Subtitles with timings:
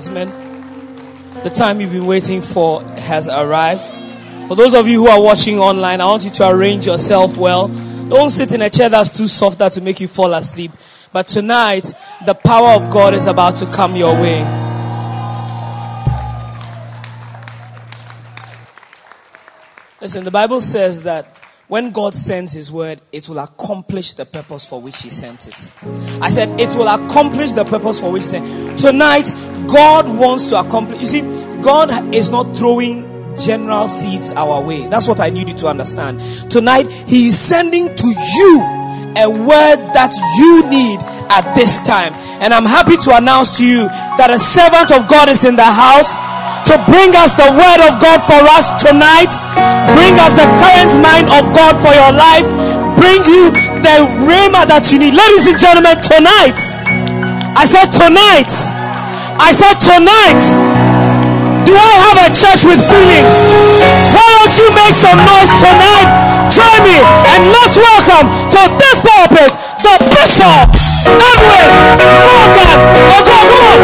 [0.00, 0.30] Gentlemen,
[1.42, 3.82] the time you've been waiting for has arrived.
[4.48, 7.68] For those of you who are watching online, I want you to arrange yourself well.
[7.68, 10.70] Don't sit in a chair that's too soft that to make you fall asleep.
[11.12, 11.92] But tonight,
[12.24, 14.40] the power of God is about to come your way.
[20.00, 21.26] Listen, the Bible says that
[21.70, 25.72] when God sends His word, it will accomplish the purpose for which He sent it.
[26.20, 29.32] I said, it will accomplish the purpose for which He sent Tonight,
[29.68, 31.00] God wants to accomplish.
[31.00, 31.20] You see,
[31.62, 34.88] God is not throwing general seeds our way.
[34.88, 36.20] That's what I need you to understand.
[36.50, 38.60] Tonight, He is sending to you
[39.16, 40.98] a word that you need
[41.30, 42.12] at this time.
[42.42, 43.86] And I'm happy to announce to you
[44.18, 46.10] that a servant of God is in the house
[46.70, 49.34] to bring us the word of God for us tonight,
[49.98, 52.46] bring us the current mind of God for your life,
[52.94, 53.50] bring you
[53.82, 55.18] the rhema that you need.
[55.18, 56.54] Ladies and gentlemen, tonight,
[57.58, 58.54] I said tonight,
[59.42, 60.38] I said tonight,
[61.66, 63.34] do I have a church with feelings?
[64.14, 66.06] Why don't you make some noise tonight?
[66.54, 66.98] Join me
[67.34, 69.50] and let's welcome to this pulpit
[69.82, 70.70] the Bishop
[71.18, 71.66] Edwin
[72.30, 72.78] Morgan.
[73.10, 73.78] Oh come on,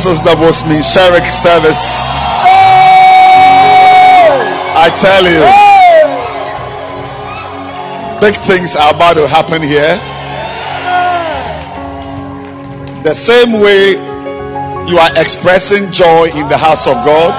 [0.00, 2.08] This is the most Minsheric service.
[4.72, 5.44] I tell you,
[8.16, 10.00] big things are about to happen here.
[13.04, 14.00] The same way
[14.88, 17.36] you are expressing joy in the house of God,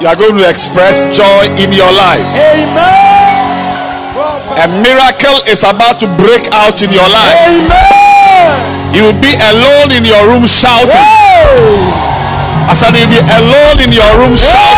[0.00, 2.22] you are going to express joy in your life.
[2.54, 4.14] Amen.
[4.62, 7.34] A miracle is about to break out in your life.
[7.50, 8.94] Amen.
[8.94, 11.17] You will be alone in your room shouting.
[12.68, 14.76] I said, if You'll be alone in your room shouting.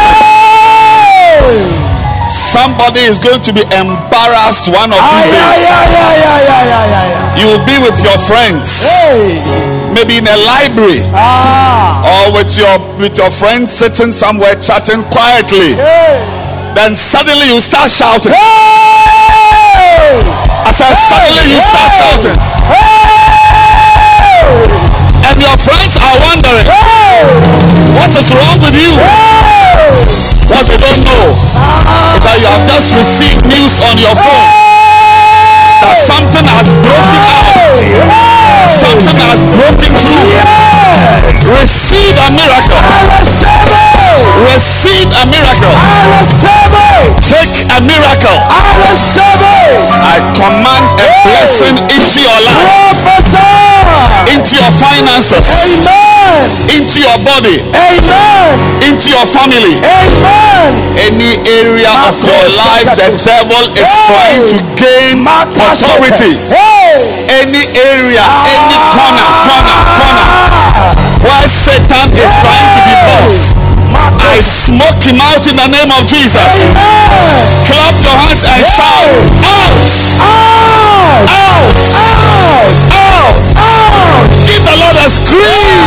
[2.31, 5.67] Somebody is going to be embarrassed one of these days.
[5.67, 7.11] ay, ay, ay, ay, ay, ay, ay.
[7.39, 8.87] You will be with your friends,
[9.95, 12.03] maybe in a library, Ah.
[12.07, 15.75] or with your with your friends sitting somewhere chatting quietly.
[16.75, 18.31] Then suddenly you start shouting.
[20.63, 22.39] I said, suddenly you start shouting,
[25.41, 26.69] your friends are wondering,
[27.97, 28.93] what is wrong with you?
[30.53, 34.49] What they don't know is that you have just received news on your phone
[35.81, 37.57] that something has broken out,
[38.69, 40.29] something has broken through.
[41.57, 42.81] Receive a miracle.
[44.45, 45.73] Receive a miracle.
[47.25, 48.39] Take a miracle.
[48.45, 48.61] I
[50.05, 53.70] I command a blessing into your life,
[54.29, 56.51] into your finances, Amen.
[56.69, 58.57] into your body, Amen.
[58.85, 59.81] into your family.
[59.81, 60.73] Amen.
[61.01, 66.37] Any area of your life the devil is trying to gain authority.
[67.31, 68.93] Any area, any ah!
[68.93, 70.41] corner, corner, corner
[71.25, 73.39] where Satan is trying to be boss.
[73.93, 76.53] I smoke him out in the name of Jesus.
[77.69, 79.81] Clap your hands and shout, out,
[80.21, 80.49] out,
[81.31, 83.10] out, out, out.
[85.01, 85.81] Give the Lord a scream.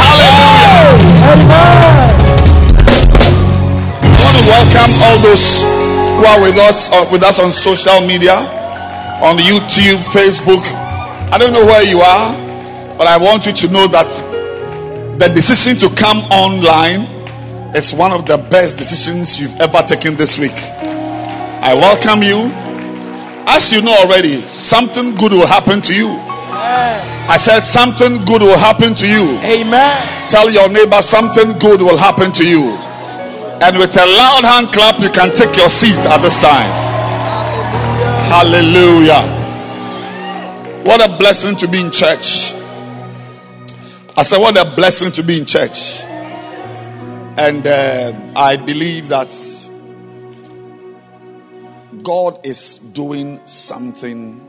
[0.00, 1.00] Hallelujah.
[4.02, 8.00] I want to welcome all those who are with us uh, with us on social
[8.06, 8.36] media,
[9.22, 10.62] on YouTube, Facebook.
[11.32, 12.34] I don't know where you are,
[12.98, 14.10] but I want you to know that
[15.18, 17.02] the decision to come online
[17.74, 20.56] is one of the best decisions you've ever taken this week.
[21.62, 22.59] I welcome you.
[23.46, 26.08] As you know already, something good will happen to you.
[27.30, 29.38] I said something good will happen to you.
[29.38, 30.28] Amen.
[30.28, 32.76] Tell your neighbor something good will happen to you.
[33.62, 36.70] And with a loud hand clap, you can take your seat at this time.
[38.30, 39.38] Hallelujah.
[40.84, 42.54] What a blessing to be in church.
[44.16, 46.02] I said, What a blessing to be in church.
[47.36, 49.30] And uh, I believe that
[52.02, 54.46] God is doing something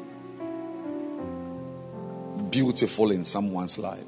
[2.49, 4.03] beautiful in someone's life.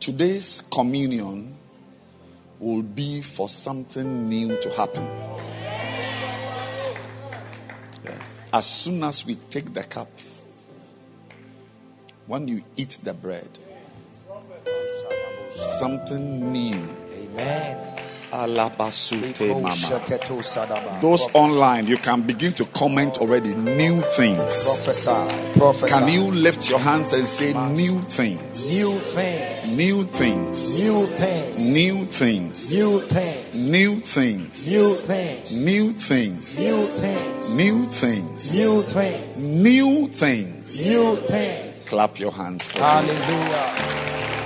[0.00, 1.56] Today's communion
[2.58, 5.06] will be for something new to happen.
[8.04, 8.40] Yes.
[8.52, 10.08] As soon as we take the cup,
[12.26, 13.48] when you eat the bread,
[15.50, 16.88] something new.
[17.12, 17.97] Amen.
[21.00, 24.64] Those online, you can begin to comment already new things.
[24.64, 25.58] Prophesy.
[25.58, 25.94] Prophesy.
[25.94, 28.74] Can you lift your hands and say new things?
[28.74, 29.76] New things.
[29.78, 30.78] New things.
[30.78, 31.72] New things.
[31.72, 32.70] New things.
[32.70, 33.70] New things.
[33.70, 34.72] New things.
[34.72, 35.64] New things.
[35.64, 36.60] New things.
[36.60, 37.56] New things.
[37.56, 38.54] New things.
[38.54, 39.38] New things.
[39.38, 40.86] New things.
[40.86, 41.88] New things.
[41.88, 42.80] Clap your hands for.
[42.80, 44.37] Hallelujah.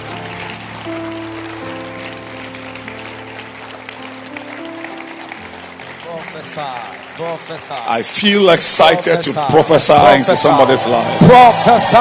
[7.88, 11.18] I feel excited to prophesy into somebody's life.
[11.20, 11.96] Prophesy.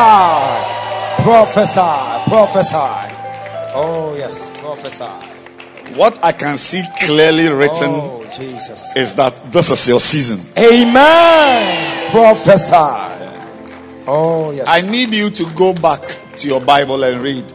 [1.24, 2.30] Prophesy.
[2.30, 3.12] Prophesy.
[3.74, 4.52] Oh, yes.
[4.60, 5.28] Prophesy.
[5.96, 8.22] What I can see clearly written Oh,
[8.96, 10.40] is that this is your season.
[10.58, 12.12] Amen.
[12.12, 12.74] Prophesy.
[14.08, 14.66] Oh, yes.
[14.68, 16.02] I need you to go back
[16.38, 17.54] to your Bible and read.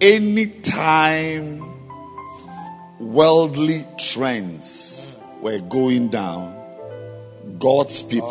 [0.00, 1.65] Anytime
[3.12, 6.54] worldly trends were going down,
[7.58, 8.28] God's people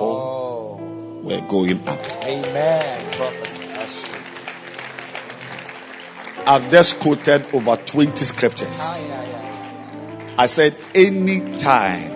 [0.82, 2.00] Oh, were going up.
[2.24, 3.02] amen.
[6.48, 8.80] I've just quoted over 20 scriptures.
[8.80, 10.44] Ah, aye, aye, aye.
[10.44, 12.12] I said anytime.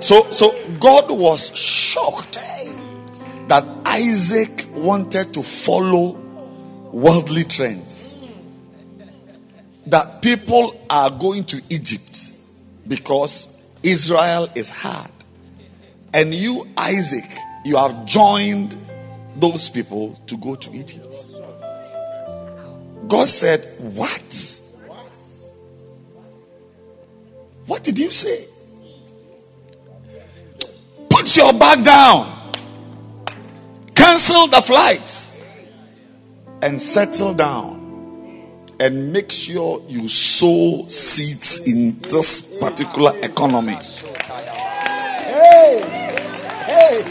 [0.00, 2.38] So so God was shocked
[3.48, 6.12] that Isaac wanted to follow
[6.92, 8.13] worldly trends.
[9.86, 12.32] That people are going to Egypt
[12.88, 13.48] because
[13.82, 15.10] Israel is hard.
[16.12, 17.24] And you, Isaac,
[17.64, 18.76] you have joined
[19.36, 21.14] those people to go to Egypt.
[23.08, 24.60] God said, What?
[27.66, 28.46] What did you say?
[31.08, 32.52] Put your bag down,
[33.94, 35.32] cancel the flights,
[36.60, 37.73] and settle down.
[38.80, 43.76] And make sure you sow seeds in this particular economy.
[45.24, 45.80] Hey,
[46.66, 47.04] hey.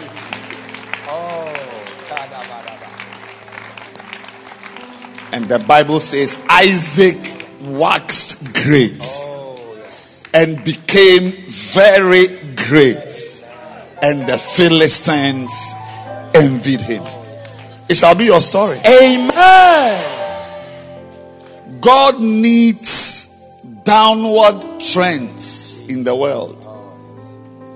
[1.08, 1.54] Oh,
[5.32, 7.18] And the Bible says Isaac
[7.62, 9.58] waxed great oh,
[10.34, 13.46] and became very great,
[14.02, 15.74] and the Philistines
[16.36, 17.04] envied him.
[17.06, 18.80] Oh, it shall be your story.
[18.86, 20.13] Amen.
[21.84, 23.28] God needs
[23.84, 26.64] downward trends in the world.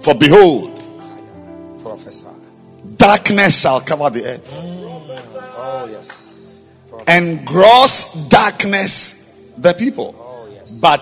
[0.01, 0.75] For behold,
[1.81, 2.27] Prophesy.
[2.95, 6.59] darkness shall cover the earth, Oh, yes.
[7.07, 10.15] and gross darkness the people.
[10.81, 11.01] But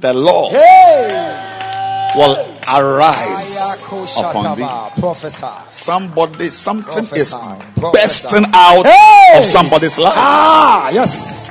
[0.00, 2.12] the Lord Hey.
[2.16, 2.36] will
[2.68, 3.76] arise
[4.18, 4.62] upon thee.
[4.62, 5.68] Ayakoshataba.
[5.68, 7.34] Somebody, something is
[7.76, 9.40] bursting out Hey!
[9.40, 10.14] of somebody's life.
[10.16, 11.43] Ah, yes.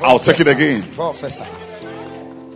[0.00, 0.82] I'll take it again.
[0.92, 1.44] Prophesy.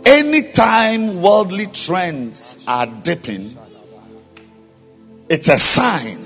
[0.05, 3.55] Anytime worldly trends are dipping,
[5.29, 6.17] it's a sign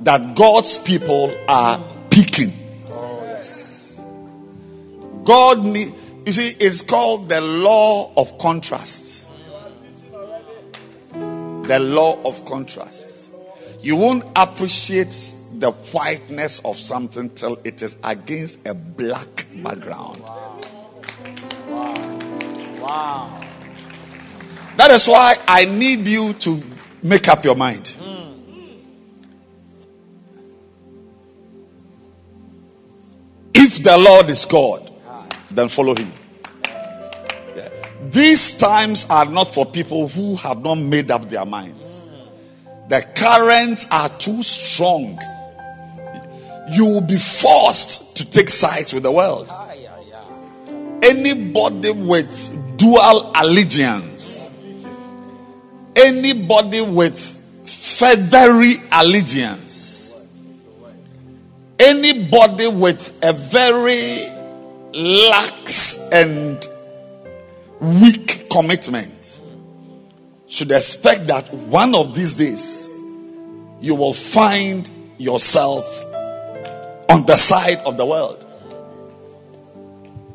[0.00, 2.52] that God's people are peaking.
[5.24, 5.92] God need,
[6.24, 9.28] you see, it's called the law of contrast.
[11.10, 13.32] The law of contrast.
[13.80, 20.20] You won't appreciate the whiteness of something till it is against a black background.
[21.68, 22.18] Wow.
[22.80, 23.46] wow
[24.76, 26.62] That is why I need you to
[27.02, 27.96] make up your mind.
[33.54, 34.92] If the Lord is God,
[35.50, 36.12] then follow him.
[37.56, 37.68] Yeah.
[38.10, 42.04] These times are not for people who have not made up their minds.
[42.88, 45.18] The currents are too strong.
[46.68, 49.52] You will be forced to take sides with the world.
[51.02, 54.50] Anybody with dual allegiance,
[55.94, 57.18] anybody with
[57.64, 60.20] feathery allegiance,
[61.78, 64.26] anybody with a very
[64.92, 66.66] lax and
[67.80, 69.40] weak commitment
[70.48, 72.88] should expect that one of these days
[73.80, 75.84] you will find yourself
[77.08, 78.46] on the side of the world.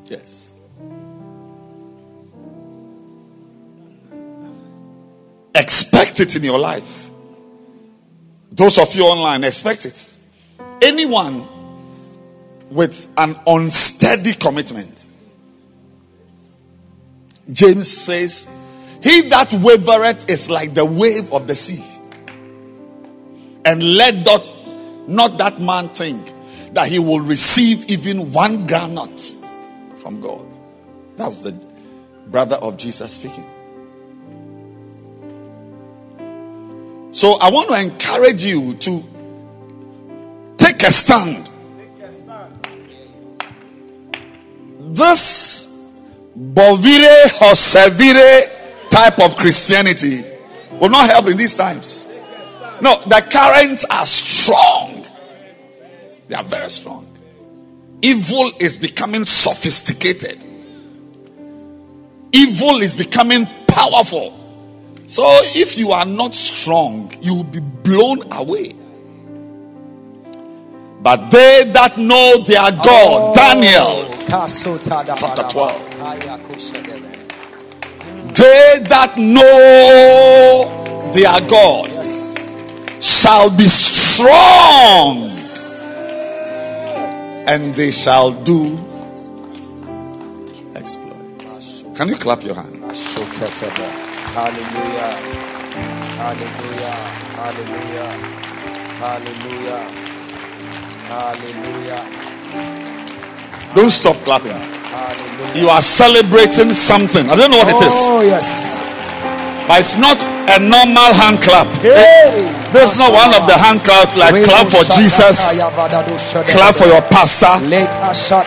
[0.05, 0.53] Yes.
[5.53, 7.09] Expect it in your life.
[8.51, 10.17] Those of you online, expect it.
[10.81, 11.47] Anyone
[12.69, 15.09] with an unsteady commitment.
[17.51, 18.47] James says,
[19.03, 21.83] He that wavereth is like the wave of the sea.
[23.65, 24.45] And let not,
[25.07, 26.27] not that man think
[26.73, 29.37] that he will receive even one granite
[29.97, 30.47] from God.
[31.17, 31.51] That's the
[32.27, 33.45] brother of Jesus speaking.
[37.13, 39.03] So I want to encourage you to
[40.57, 41.49] take a stand.
[44.79, 45.67] This
[46.37, 50.23] Bovire or Sevire type of Christianity
[50.79, 52.05] will not help in these times.
[52.81, 55.00] No, the currents are strong.
[56.31, 57.05] They are very strong.
[58.01, 60.39] Evil is becoming sophisticated.
[62.31, 64.39] Evil is becoming powerful.
[65.07, 65.23] So
[65.55, 68.73] if you are not strong, you will be blown away.
[71.01, 75.97] But they that know their God, Daniel, chapter 12.
[78.35, 81.91] They that know their God
[83.03, 85.40] shall be strong
[87.47, 88.77] and they shall do
[90.75, 91.83] exploits.
[91.95, 93.15] Can you clap your hands?
[94.35, 95.15] Hallelujah.
[96.21, 96.95] Hallelujah.
[97.35, 98.11] Hallelujah.
[99.01, 99.81] Hallelujah.
[101.09, 102.01] Hallelujah.
[103.75, 104.51] Don't stop clapping.
[104.51, 105.61] Hallelujah.
[105.61, 107.29] You are celebrating something.
[107.29, 108.77] I don't know what it is, Oh, yes.
[109.67, 111.67] but it's not a normal hand clap.
[111.81, 112.47] Hey.
[112.73, 115.59] There's not one of the hand clap like clap for Jesus,
[116.51, 117.59] clap for your pastor,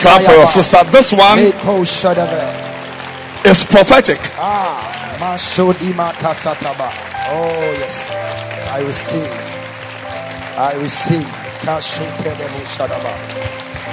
[0.01, 0.83] clap for your sister.
[0.91, 1.39] This one
[3.45, 4.19] is prophetic.
[4.39, 4.91] Ah.
[7.27, 8.11] Oh, yes.
[8.71, 9.31] I receive.
[10.59, 11.27] I receive.
[11.65, 13.15] Kashutelemo shadaba.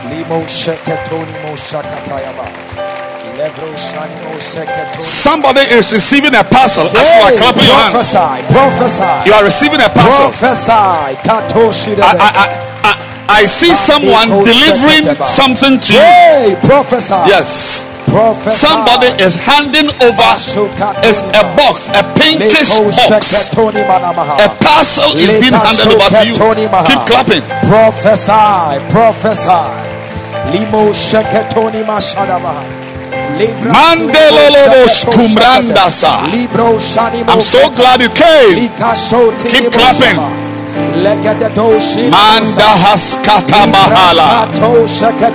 [0.10, 3.11] Limo sheketoni mo shakatayaba.
[3.42, 5.02] Levro shanimo seketoni.
[5.02, 8.14] Somebody is receiving a parcel as you are clapping your hands.
[8.54, 10.30] prophesy, You are receiving a parcel.
[10.30, 10.70] prophesy.
[10.70, 11.18] I,
[12.06, 12.48] I, I,
[12.86, 12.94] I,
[13.42, 16.00] I see someone delivering something to you.
[16.00, 17.18] Hey, prophesy.
[17.26, 17.82] Yes.
[18.06, 18.62] prophesy.
[18.62, 20.32] Somebody is handing over
[21.02, 23.50] is a box, a pinkish box.
[24.38, 26.38] A parcel is being handed over to you.
[26.38, 27.42] Keep clapping.
[27.66, 29.66] Prophesy, prophesy.
[30.54, 32.91] Limo sheketoni mashadabaha.
[33.40, 36.14] Libra Mandelolobo sheketoni skumrandasa.
[37.28, 38.70] I'm so glad you came.
[39.52, 40.18] Keep clapping.
[42.12, 44.48] Manda haskata mahala.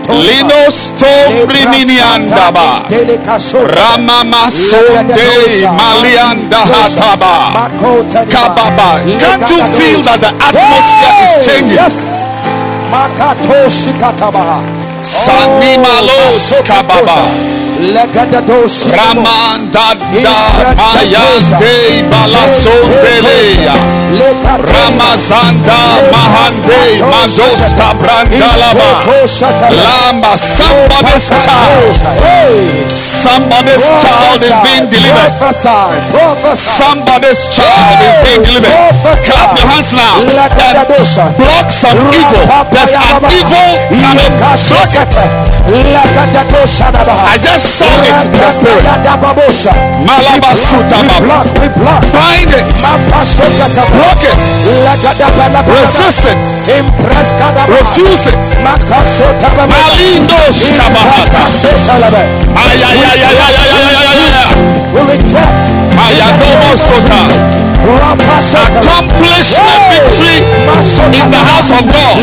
[0.09, 2.83] Linos tombriminiandaba.
[3.77, 5.15] Ramama sonde
[5.77, 7.71] malianda hataba.
[8.31, 9.01] Kababa.
[9.19, 11.77] Can't you feel that the atmosphere is changing?
[11.77, 11.95] Yes.
[12.91, 14.61] Makatoshi katabaha.
[15.03, 17.56] Sanimalos oh, kababa.
[17.77, 18.89] Legadadoshi.
[18.91, 20.37] Ramanda da
[20.77, 21.75] mayande
[22.11, 23.75] balasondeleya.
[24.73, 25.79] Ramazanda
[26.13, 26.81] mahande
[27.13, 28.91] madosta brandalaba.
[29.71, 31.97] Lamba somebody's child.
[32.95, 35.33] Somebody's child is being delivered.
[36.57, 38.73] Somebody's child is being delivered.
[39.27, 40.37] Clap your hands now and
[41.37, 42.45] block some evil.
[42.73, 43.69] There's an evil
[44.01, 44.37] coming.
[44.37, 45.13] Block it.
[47.27, 48.85] I just saw it in the spirit.
[50.07, 50.99] Malabasuta
[52.15, 52.67] bind it,
[53.91, 54.39] block it,
[55.67, 56.39] resist it,
[57.69, 58.39] refuse it.
[59.67, 61.43] Malindos kabahata.
[68.57, 70.39] Accomplish the victory
[71.23, 72.17] in the house of God.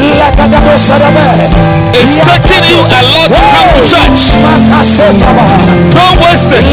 [1.93, 4.21] It's taking you a lot to come to church.
[5.34, 6.63] Don't waste it.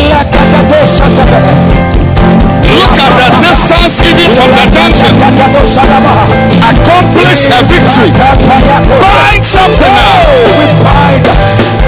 [2.70, 5.12] Look at the distance even from the junction.
[6.70, 8.12] Accomplish a victory.
[8.12, 11.79] Bind something now.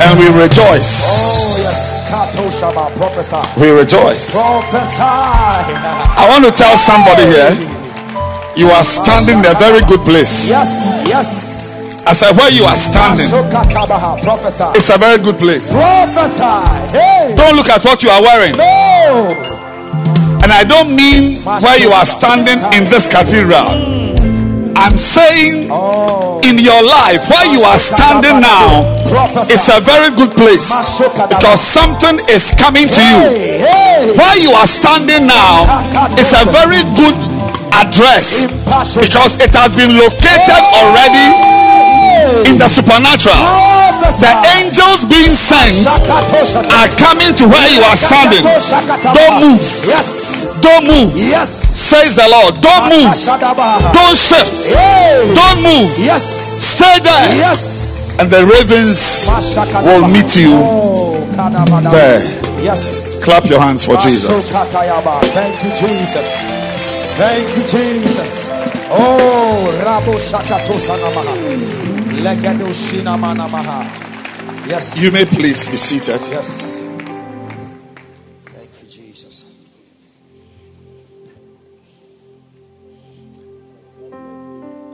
[0.00, 1.10] And we rejoice.
[1.10, 1.98] Oh, yes.
[2.96, 3.42] Prophesy.
[3.60, 4.32] We rejoice.
[4.32, 5.02] Prophesy.
[5.02, 7.52] I want to tell somebody here
[8.56, 10.48] you are standing in a very good place.
[10.48, 10.70] Yes,
[11.06, 11.46] yes.
[12.06, 15.72] I said, where you are standing, it's a very good place.
[15.72, 16.96] Prophesy.
[16.96, 17.34] Hey.
[17.36, 18.56] Don't look at what you are wearing.
[18.56, 19.34] No.
[20.42, 23.97] And I don't mean where you are standing in this cathedral.
[24.78, 25.66] I'm saying
[26.46, 28.86] in your life where you are standing now,
[29.50, 33.20] it's a very good place because something is coming to you.
[34.14, 35.66] Where you are standing now
[36.14, 37.16] it's a very good
[37.74, 38.46] address
[38.94, 41.26] because it has been located already
[42.48, 43.34] in the supernatural.
[44.22, 48.42] The angels being sent are coming to where you are standing.
[48.46, 49.60] Don't move.
[49.84, 50.60] Yes.
[50.62, 51.12] Don't move.
[51.18, 51.67] Yes.
[51.78, 52.60] Says the Lord.
[52.60, 53.14] Don't move.
[53.94, 54.68] Don't shift.
[55.34, 55.94] Don't move.
[55.98, 56.26] Yes.
[56.58, 57.28] Stay there.
[57.38, 58.18] Yes.
[58.18, 59.26] And the ravens
[59.86, 61.14] will meet you Oh,
[61.90, 62.18] there.
[62.60, 63.22] Yes.
[63.22, 64.50] Clap your hands for Jesus.
[64.50, 66.26] Thank you, Jesus.
[67.16, 68.50] Thank you, Jesus.
[68.90, 71.34] Oh, Rabo Shakatosanamaha.
[72.22, 73.86] Legado Shinamanamaha.
[74.68, 74.98] Yes.
[74.98, 76.20] You may please be seated.
[76.30, 76.77] Yes.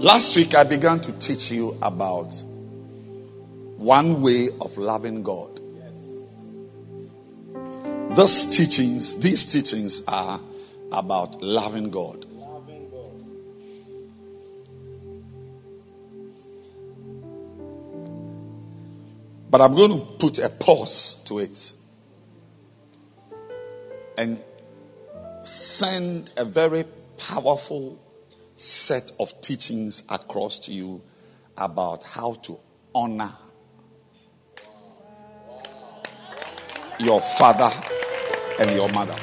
[0.05, 2.31] Last week I began to teach you about
[3.79, 5.59] one way of loving God.
[8.14, 10.38] These teachings, these teachings are
[10.93, 12.27] about loving God.
[19.49, 21.73] But I'm going to put a pause to it
[24.19, 24.45] and
[25.45, 26.85] send a very
[27.17, 28.04] powerful
[28.55, 31.03] set of teachings across to you
[31.57, 32.59] about how to
[32.95, 33.33] honor
[37.01, 37.71] your father
[38.61, 39.17] and your mother.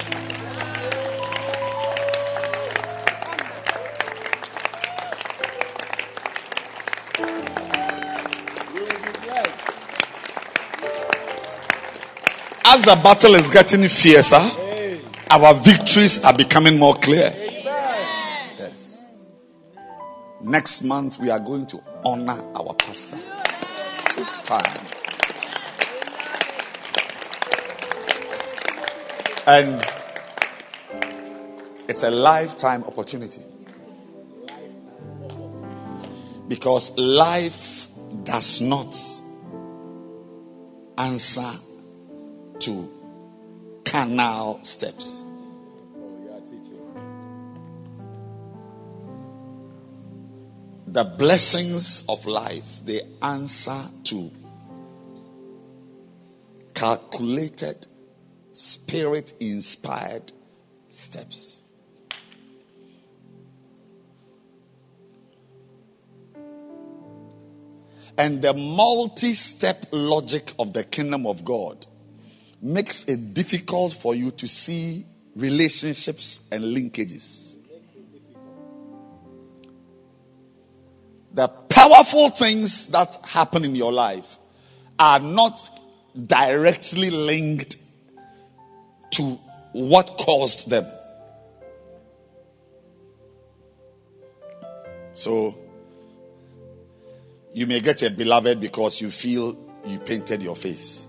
[12.73, 14.39] As the battle is getting fiercer,
[15.29, 17.40] our victories are becoming more clear.
[20.43, 23.17] Next month, we are going to honor our pastor.
[24.43, 24.85] Time.
[29.45, 29.83] And
[31.87, 33.41] it's a lifetime opportunity.
[36.47, 37.87] Because life
[38.23, 38.95] does not
[40.97, 41.51] answer
[42.59, 42.89] to
[43.85, 45.20] canal steps.
[50.91, 54.29] The blessings of life, they answer to
[56.73, 57.87] calculated,
[58.51, 60.33] spirit inspired
[60.89, 61.61] steps.
[68.17, 71.85] And the multi step logic of the kingdom of God
[72.61, 75.05] makes it difficult for you to see
[75.37, 77.50] relationships and linkages.
[81.33, 84.37] The powerful things that happen in your life
[84.99, 85.59] are not
[86.27, 87.77] directly linked
[89.11, 89.39] to
[89.71, 90.85] what caused them.
[95.13, 95.55] So,
[97.53, 101.07] you may get a beloved because you feel you painted your face.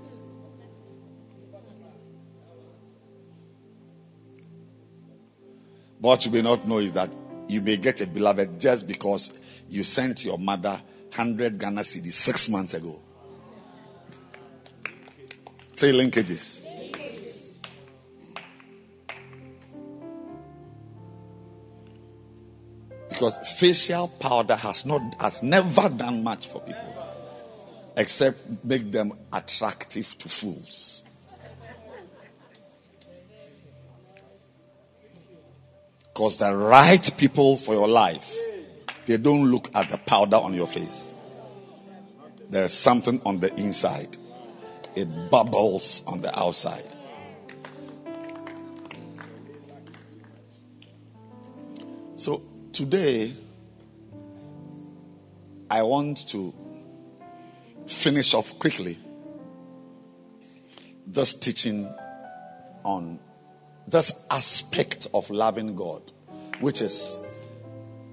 [6.00, 7.14] What you may not know is that
[7.48, 9.38] you may get a beloved just because
[9.72, 10.80] you sent your mother
[11.16, 13.00] 100 Ghana cedis six months ago.
[15.72, 16.60] Say linkages.
[23.08, 26.92] Because facial powder has not has never done much for people
[27.96, 31.04] except make them attractive to fools.
[36.12, 38.34] Because the right people for your life,
[39.06, 41.14] they don't look at the powder on your face.
[42.50, 44.16] There's something on the inside,
[44.94, 46.84] it bubbles on the outside.
[52.16, 52.42] So
[52.72, 53.32] today,
[55.70, 56.54] I want to
[57.86, 58.98] finish off quickly
[61.06, 61.92] this teaching
[62.84, 63.18] on
[63.88, 66.02] this aspect of loving God,
[66.60, 67.18] which is,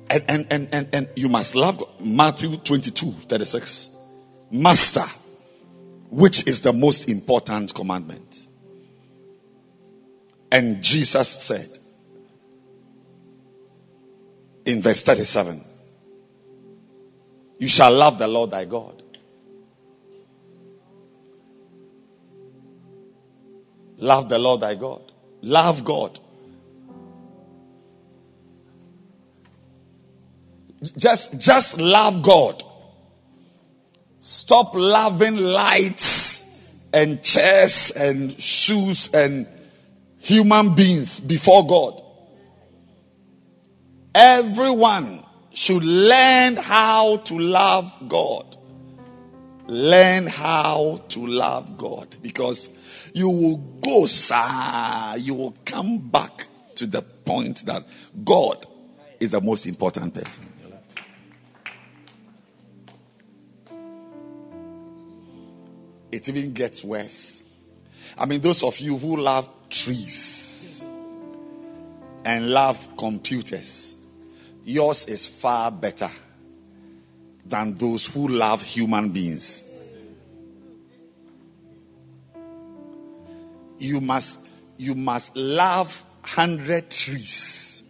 [0.10, 1.90] and, and, and, and, and you must love God.
[2.02, 3.90] Matthew 22 36.
[4.52, 5.06] Master,
[6.10, 8.48] which is the most important commandment.
[10.52, 11.70] And Jesus said
[14.66, 15.62] in verse 37
[17.60, 19.04] You shall love the Lord thy God.
[23.98, 25.10] Love the Lord thy God
[25.42, 26.20] Love God.
[30.98, 32.64] Just, just love God.
[34.22, 39.48] Stop loving lights and chairs and shoes and
[40.20, 42.02] human beings before God.
[44.16, 48.56] Everyone should learn how to love God.
[49.68, 52.70] Learn how to love God because
[53.14, 55.16] you will go, sir.
[55.18, 57.86] You will come back to the point that
[58.24, 58.66] God
[59.20, 60.46] is the most important person
[66.12, 67.44] It even gets worse.
[68.18, 70.84] I mean, those of you who love trees
[72.26, 73.96] and love computers,
[74.66, 76.10] yours is far better
[77.46, 79.70] than those who love human beings.
[83.80, 84.48] you must
[84.78, 87.84] you must love 100 trees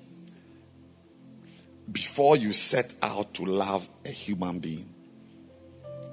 [1.91, 4.88] before you set out to love a human being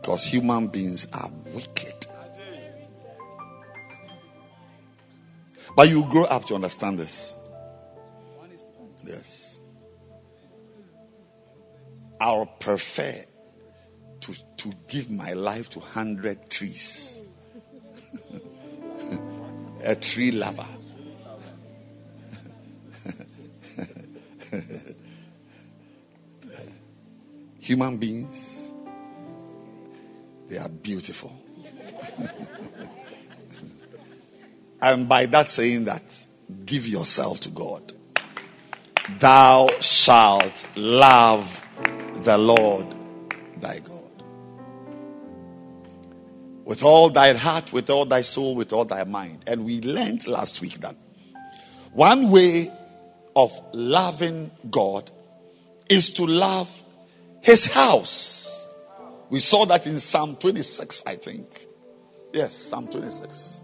[0.07, 2.07] because human beings are wicked.
[5.75, 7.35] But you grow up to understand this.
[9.05, 9.59] Yes.
[12.21, 13.17] I'll prefer
[14.21, 17.19] to, to give my life to 100 trees.
[19.85, 20.69] A tree lover.
[27.61, 28.56] Human beings,
[30.49, 31.33] they are beautiful.
[34.83, 36.27] and by that saying that,
[36.65, 37.93] give yourself to God.
[39.19, 41.63] Thou shalt love
[42.23, 42.87] the Lord
[43.61, 43.97] thy God.
[46.67, 49.39] with all thy heart, with all thy soul, with all thy mind.
[49.47, 50.97] And we learned last week that
[51.93, 52.73] one way
[53.37, 55.09] of loving God
[55.89, 56.85] is to love
[57.41, 58.66] his house.
[59.29, 61.66] We saw that in Psalm 26, I think.
[62.33, 63.62] Yes, Psalm 26,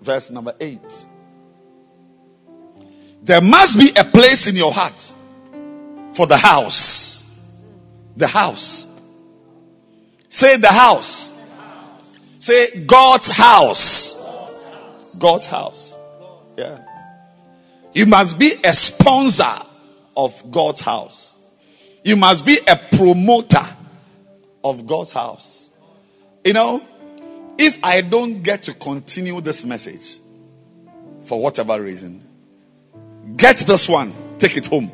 [0.00, 0.80] verse number 8.
[3.22, 5.14] There must be a place in your heart
[6.14, 7.24] for the house.
[8.16, 8.86] The house.
[10.28, 11.40] Say the house.
[12.38, 14.14] Say God's house.
[15.18, 15.96] God's house.
[16.56, 16.78] Yeah.
[17.94, 19.44] You must be a sponsor
[20.16, 21.34] of God's house.
[22.04, 23.64] You must be a promoter
[24.68, 25.70] of God's house.
[26.44, 26.82] You know,
[27.58, 30.18] if I don't get to continue this message
[31.24, 32.26] for whatever reason,
[33.36, 34.92] get this one, take it home.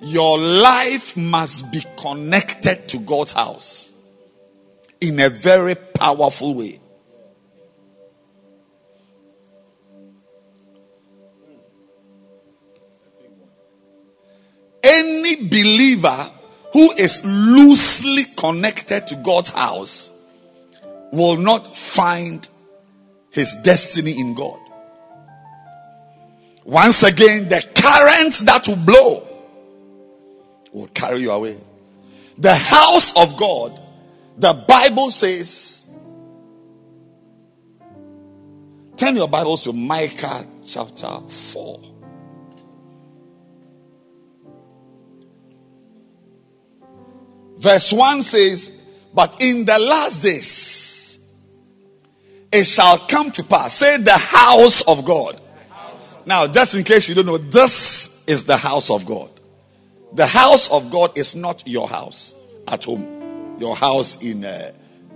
[0.00, 3.90] Your life must be connected to God's house
[5.00, 6.80] in a very powerful way.
[16.74, 20.10] Who is loosely connected to God's house
[21.12, 22.48] will not find
[23.30, 24.58] his destiny in God.
[26.64, 29.24] Once again, the currents that will blow
[30.72, 31.56] will carry you away.
[32.38, 33.80] The house of God,
[34.36, 35.88] the Bible says,
[38.96, 41.93] turn your Bibles to Micah chapter 4.
[47.64, 48.72] Verse 1 says,
[49.14, 51.34] But in the last days
[52.52, 53.72] it shall come to pass.
[53.72, 55.40] Say the house of God.
[56.26, 59.30] Now, just in case you don't know, this is the house of God.
[60.12, 62.34] The house of God is not your house
[62.68, 64.72] at home, your house in uh,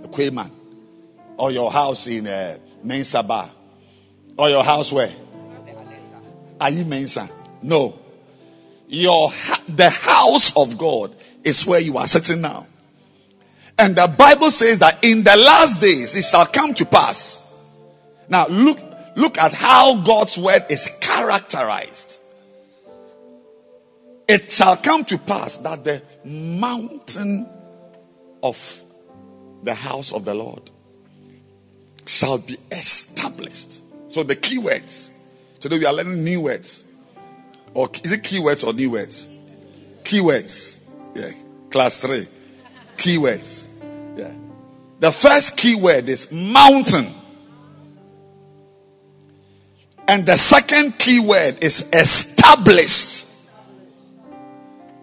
[0.07, 0.49] Quayman,
[1.37, 3.51] or your house in uh, Mensaba,
[4.39, 5.13] or your house where?
[6.59, 7.29] Are you Mensa?
[7.61, 7.99] No.
[8.87, 9.29] Your
[9.67, 12.65] the house of God is where you are sitting now.
[13.77, 17.55] And the Bible says that in the last days it shall come to pass.
[18.27, 18.79] Now look
[19.15, 22.19] look at how God's word is characterized.
[24.27, 27.47] It shall come to pass that the mountain
[28.43, 28.81] of
[29.63, 30.69] the house of the Lord
[32.05, 33.83] shall be established.
[34.11, 35.11] So the key words.
[35.59, 36.83] Today we are learning new words.
[37.73, 39.29] Or is it keywords or new words?
[40.03, 40.88] Keywords.
[41.15, 41.31] Yeah.
[41.69, 42.27] Class three.
[42.97, 43.67] Keywords.
[44.17, 44.33] Yeah.
[44.99, 47.07] The first keyword is mountain.
[50.07, 53.27] And the second keyword is established.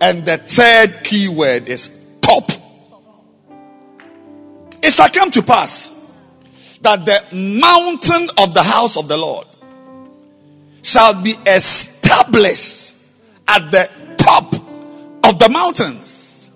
[0.00, 2.50] And the third keyword is top.
[4.82, 6.04] It shall come to pass
[6.82, 9.46] that the mountain of the house of the Lord
[10.82, 12.94] shall be established
[13.48, 13.88] at the
[14.18, 14.54] top
[15.26, 16.50] of the mountains,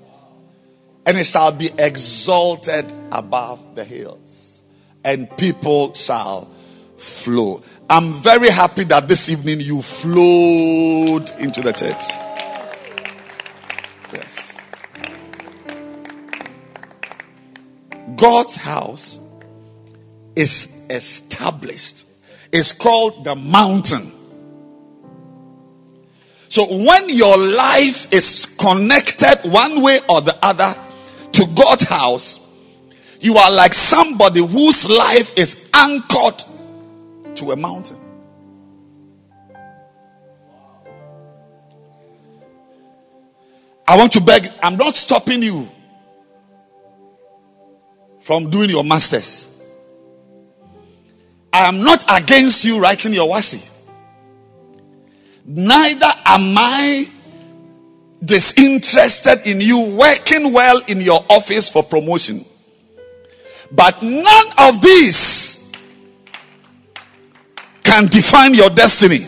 [1.05, 4.63] and it shall be exalted above the hills,
[5.05, 6.45] and people shall
[6.97, 7.63] flow.
[7.89, 12.03] I'm very happy that this evening you flowed into the church.
[14.13, 14.57] Yes.
[18.15, 19.19] God's house
[20.37, 22.07] is established.
[22.53, 24.13] It's called the mountain.
[26.51, 30.75] So when your life is connected one way or the other
[31.31, 32.51] to God's house,
[33.21, 36.43] you are like somebody whose life is anchored
[37.37, 37.99] to a mountain.
[43.87, 45.69] I want to beg, I'm not stopping you
[48.23, 49.65] from doing your masters.
[51.53, 53.80] I am not against you writing your WASSCE.
[55.53, 57.09] Neither am I
[58.25, 62.45] disinterested in you working well in your office for promotion.
[63.73, 65.73] But none of these
[67.83, 69.27] can define your destiny.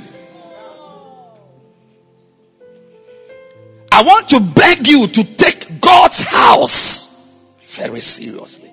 [3.90, 8.70] I want to beg you to take God's house very seriously.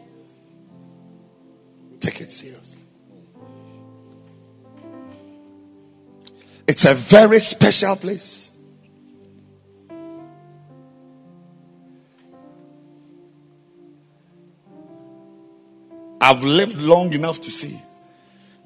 [2.00, 2.59] Take it seriously.
[6.70, 8.52] It's a very special place.
[16.22, 17.82] I've lived long enough to see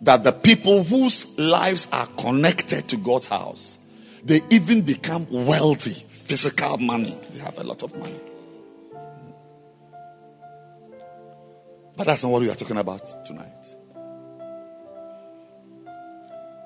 [0.02, 3.78] that the people whose lives are connected to God's house,
[4.22, 7.18] they even become wealthy, physical money.
[7.32, 8.20] They have a lot of money.
[11.96, 13.76] But that's not what we are talking about tonight.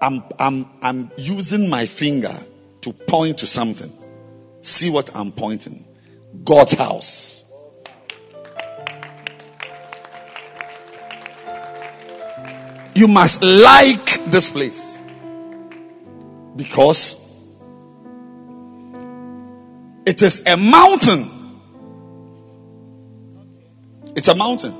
[0.01, 2.35] I'm, I'm, I'm using my finger
[2.81, 3.91] to point to something.
[4.61, 5.85] See what I'm pointing.
[6.43, 7.43] God's house.
[12.93, 14.99] You must like this place
[16.55, 17.23] because
[20.05, 21.29] it is a mountain.
[24.15, 24.73] It's a mountain.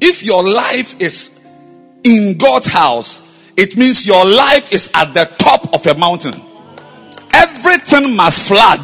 [0.00, 1.43] If your life is
[2.04, 3.22] in God's house,
[3.56, 6.34] it means your life is at the top of a mountain.
[7.32, 8.80] Everything must flood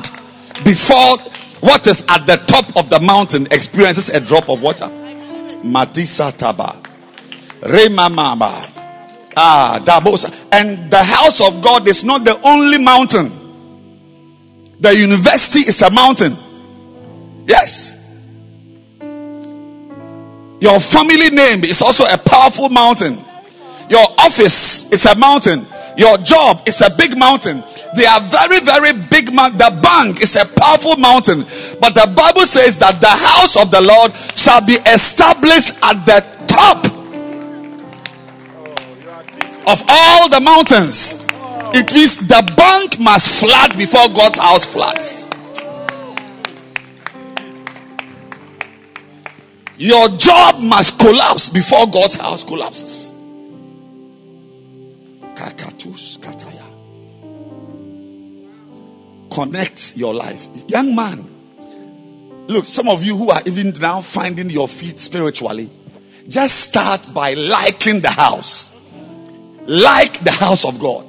[0.65, 1.19] before
[1.61, 4.87] what is at the top of the mountain experiences a drop of water.
[5.63, 6.77] Matisa Taba.
[7.61, 8.69] Remamama.
[9.37, 10.33] Ah, Dabosa.
[10.53, 13.31] And the house of God is not the only mountain.
[14.81, 16.37] The university is a mountain.
[17.47, 18.00] Yes.
[20.61, 23.25] Your family name is also a powerful mountain.
[23.89, 25.67] Your office is a mountain.
[25.97, 27.65] Your job is a big mountain.
[27.97, 29.35] They are very, very big.
[29.35, 31.41] Man- the bank is a powerful mountain.
[31.81, 36.25] But the Bible says that the house of the Lord shall be established at the
[36.47, 36.87] top
[39.67, 41.27] of all the mountains.
[41.73, 45.27] It means the bank must flood before God's house floods.
[49.81, 53.11] Your job must collapse before God's house collapses.
[59.31, 60.47] Connect your life.
[60.69, 61.27] Young man,
[62.47, 65.71] look, some of you who are even now finding your feet spiritually,
[66.29, 68.85] just start by liking the house.
[69.67, 71.07] Like the house of God.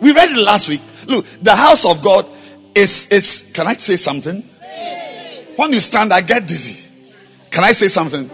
[0.00, 0.80] We read it last week.
[1.06, 2.24] Look, the house of God
[2.74, 4.40] is is can I say something?
[5.56, 6.86] When you stand, I get dizzy.
[7.50, 8.28] Can I say something?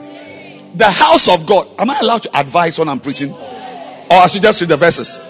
[0.76, 1.68] The house of God.
[1.78, 3.32] Am I allowed to advise when I'm preaching?
[3.32, 5.20] Or I should just read the verses?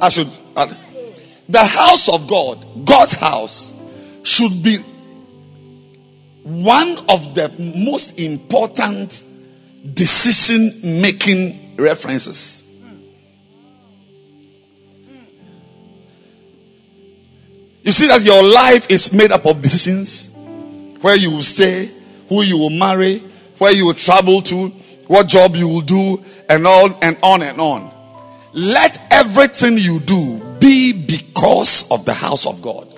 [0.00, 0.28] I should.
[0.56, 0.72] Uh,
[1.48, 3.72] the house of God, God's house,
[4.22, 4.78] should be
[6.42, 9.24] one of the most important
[9.94, 12.62] decision making references.
[17.82, 20.34] You see that your life is made up of decisions
[21.02, 21.90] where you will stay,
[22.28, 23.18] who you will marry,
[23.58, 24.68] where you will travel to,
[25.06, 27.90] what job you will do, and on and on and on.
[28.52, 32.88] Let everything you do be because of the house of God.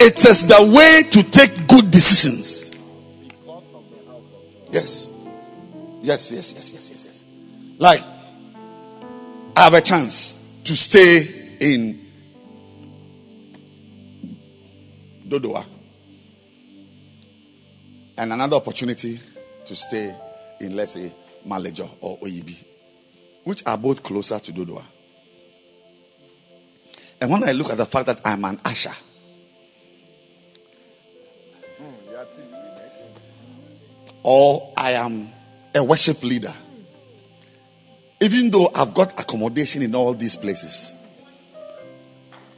[0.00, 2.74] It is the way to take good decisions.
[4.70, 5.10] Yes.
[6.02, 7.24] Yes, yes, yes, yes, yes, yes.
[7.78, 8.02] Like,
[9.56, 11.26] I have a chance to stay
[11.60, 12.07] in
[15.28, 15.64] Dodowa
[18.16, 19.20] and another opportunity
[19.64, 20.14] to stay
[20.60, 21.12] in, let's say,
[21.46, 22.56] Malejo or Oyibi,
[23.44, 24.82] which are both closer to Dodowa.
[27.20, 28.92] And when I look at the fact that I'm an usher,
[34.22, 35.30] or I am
[35.74, 36.52] a worship leader,
[38.20, 40.94] even though I've got accommodation in all these places,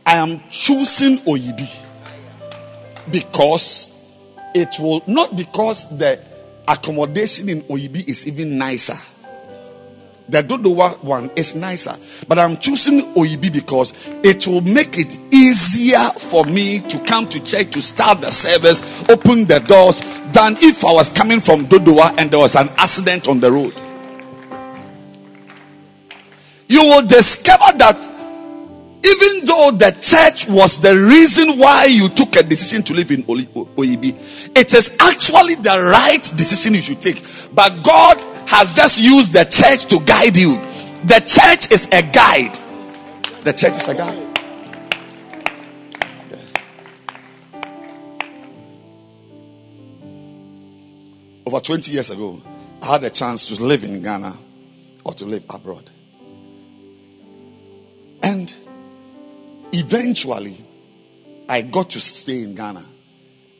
[0.06, 1.89] I am choosing Oyibi
[3.10, 3.88] because
[4.54, 6.18] it will not because the
[6.66, 8.96] accommodation in Oyibi is even nicer.
[10.28, 11.96] The Dodowa one is nicer,
[12.28, 13.92] but I'm choosing Oyibi because
[14.22, 18.82] it will make it easier for me to come to church to start the service,
[19.10, 20.00] open the doors,
[20.32, 23.74] than if I was coming from Dodowa and there was an accident on the road.
[26.68, 28.09] You will discover that
[29.02, 33.22] even though the church was the reason why you took a decision to live in
[33.24, 37.22] Oyibi, it is actually the right decision you should take.
[37.54, 40.56] But God has just used the church to guide you.
[41.04, 42.58] The church is a guide.
[43.42, 44.26] The church is a guide.
[51.46, 52.40] Over 20 years ago,
[52.82, 54.36] I had a chance to live in Ghana
[55.04, 55.90] or to live abroad.
[58.22, 58.54] And
[59.72, 60.56] eventually,
[61.48, 62.84] I got to stay in Ghana.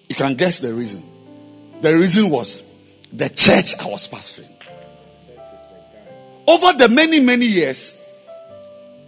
[0.09, 1.03] You can guess the reason.
[1.81, 2.63] The reason was
[3.13, 4.49] the church I was pastoring.
[6.47, 7.97] Over the many, many years,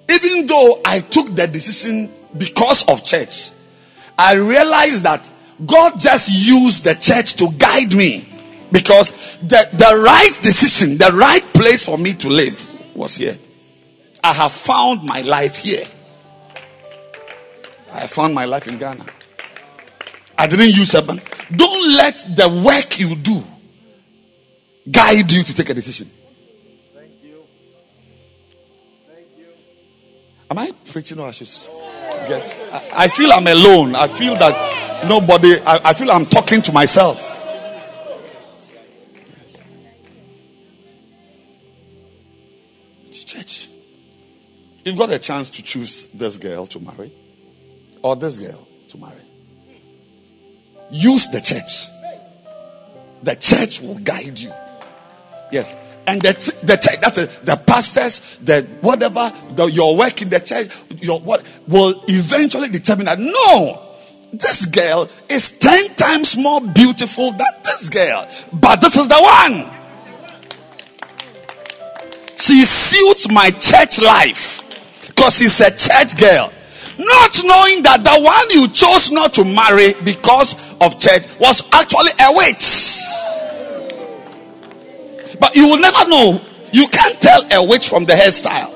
[0.09, 3.51] even though I took the decision because of church,
[4.19, 5.29] I realized that
[5.65, 8.29] God just used the church to guide me
[8.71, 13.37] because the, the right decision, the right place for me to live was here.
[14.25, 15.85] I have found my life here.
[17.93, 19.05] I found my life in Ghana.
[20.39, 21.47] I didn't use bank.
[21.55, 23.43] Don't let the work you do
[24.91, 26.11] guide you to take a decision.
[26.95, 27.43] Thank you.
[29.07, 29.47] Thank you.
[30.51, 31.49] Am I preaching or I should
[32.27, 32.59] get?
[32.73, 33.95] I, I feel I'm alone.
[33.95, 37.29] I feel that nobody, I, I feel I'm talking to myself.
[43.25, 43.69] church.
[44.85, 47.13] You've got a chance to choose this girl to marry
[48.03, 49.15] or this girl to marry.
[50.91, 51.89] Use the church.
[53.23, 54.53] The church will guide you.
[55.51, 55.77] Yes.
[56.07, 56.33] And the,
[56.63, 60.69] the church, that's the pastors, the whatever, the, your work in the church,
[61.01, 63.81] your what will eventually determine that no,
[64.33, 68.27] this girl is 10 times more beautiful than this girl.
[68.53, 69.71] But this is the one.
[72.39, 74.63] She suits my church life
[75.07, 76.53] because she's a church girl.
[76.99, 82.13] Not knowing that the one you chose not to marry because of church was actually
[82.21, 82.99] a witch.
[85.41, 86.41] But you will never know.
[86.73, 88.71] You can't tell a witch from the hairstyle.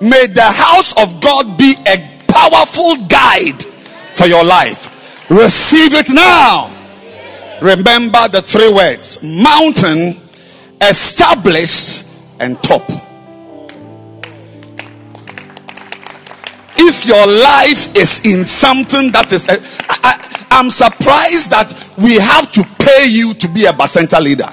[0.00, 3.62] May the house of God be a powerful guide
[4.14, 5.30] for your life.
[5.30, 6.68] Receive it now.
[7.60, 10.20] Remember the three words mountain,
[10.80, 12.04] established,
[12.40, 12.82] and top.
[16.84, 19.56] If your life is in something that is, eh,
[19.88, 24.48] I, am surprised that we have to pay you to be a Bacenta leader.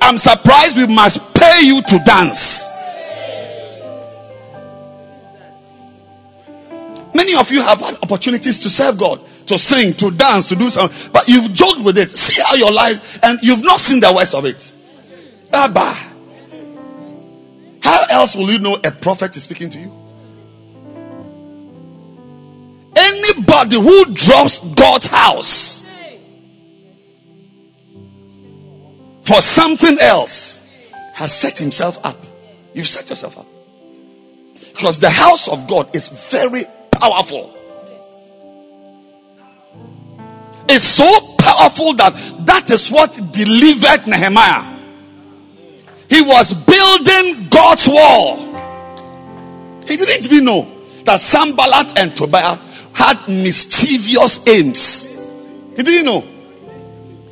[0.00, 2.64] I'm surprised we must pay you to dance.
[7.12, 10.70] Many of you have had opportunities to serve God, to sing, to dance, to do
[10.70, 12.12] something, but you've joked with it.
[12.12, 14.72] See how your life, and you've not seen the worst of it.
[15.52, 15.94] Abba.
[17.82, 19.99] How else will you know a prophet is speaking to you?
[23.00, 25.88] Anybody who drops God's house
[29.22, 32.16] for something else has set himself up.
[32.74, 33.46] You've set yourself up.
[34.72, 37.56] Because the house of God is very powerful.
[40.68, 41.06] It's so
[41.38, 42.14] powerful that
[42.46, 44.78] that is what delivered Nehemiah.
[46.08, 48.36] He was building God's wall.
[49.86, 50.68] He didn't even know
[51.04, 52.58] that Sanballat and Tobiah
[53.00, 55.06] had mischievous aims.
[55.74, 56.20] He didn't know.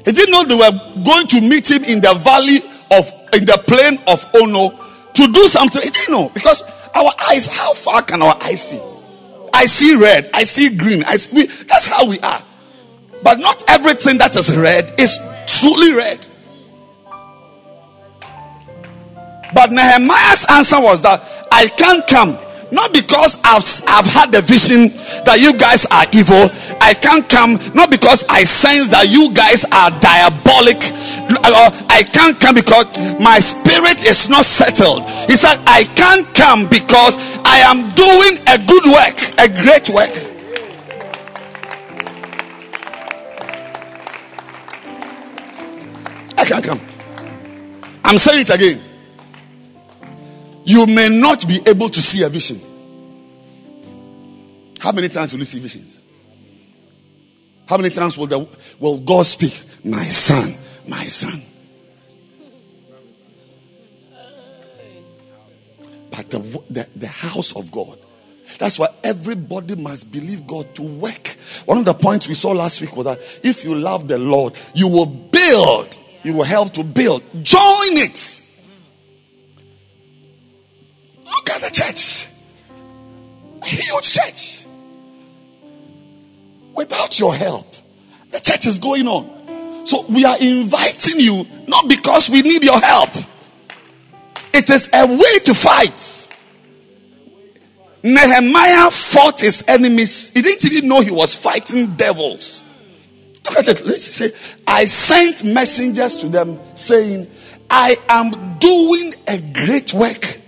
[0.05, 2.59] He didn't know they were going to meet him in the valley
[2.91, 4.71] of, in the plain of Ono
[5.13, 5.83] to do something.
[5.83, 6.63] He didn't know because
[6.95, 8.81] our eyes, how far can our eyes see?
[9.53, 11.05] I see red, I see green.
[11.05, 12.43] I see, we, that's how we are.
[13.23, 16.27] But not everything that is red is truly red.
[19.55, 21.21] But Nehemiah's answer was that
[21.53, 22.39] I can't come
[22.71, 24.89] not because I've, I've had the vision
[25.25, 26.51] that you guys are evil.
[26.81, 30.79] I can't come not because I sense that you guys are diabolic.
[31.45, 32.87] Uh, I can't come because
[33.19, 35.05] my spirit is not settled.
[35.29, 40.13] He said, I can't come because I am doing a good work, a great work.
[46.37, 46.81] I can't come.
[48.05, 48.88] I'm saying it again
[50.69, 52.61] you may not be able to see a vision.
[54.79, 56.03] How many times will you see visions?
[57.67, 58.47] How many times will, the,
[58.79, 59.63] will God speak?
[59.83, 60.53] My son,
[60.87, 61.41] my son.
[66.11, 66.39] But the,
[66.69, 67.99] the, the house of God,
[68.59, 71.29] that's why everybody must believe God to work.
[71.65, 74.53] One of the points we saw last week was that if you love the Lord,
[74.75, 77.23] you will build, you will help to build.
[77.43, 78.43] Join it.
[81.39, 82.27] Look at the church.
[83.63, 84.67] A huge church.
[86.75, 87.67] Without your help,
[88.31, 89.87] the church is going on.
[89.87, 93.11] So we are inviting you not because we need your help.
[94.53, 96.29] It is a way to fight.
[98.03, 100.31] Nehemiah fought his enemies.
[100.35, 102.65] He didn't even know he was fighting devils.
[103.45, 103.87] Look at it.
[103.87, 104.33] Let's say,
[104.67, 107.31] I sent messengers to them saying,
[107.71, 110.39] I am doing a great work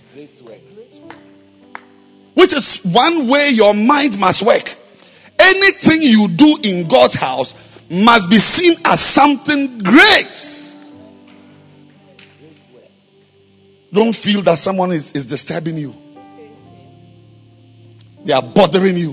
[2.35, 4.74] which is one way your mind must work.
[5.39, 7.55] Anything you do in God's house
[7.91, 10.57] must be seen as something great.
[13.93, 15.95] Don't feel that someone is, is disturbing you,
[18.24, 19.12] they are bothering you.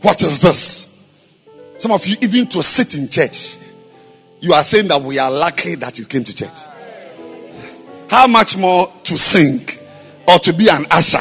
[0.00, 0.88] What is this?
[1.78, 3.56] Some of you, even to sit in church,
[4.40, 6.58] you are saying that we are lucky that you came to church.
[8.08, 9.77] How much more to sing?
[10.28, 11.18] Or to be an usher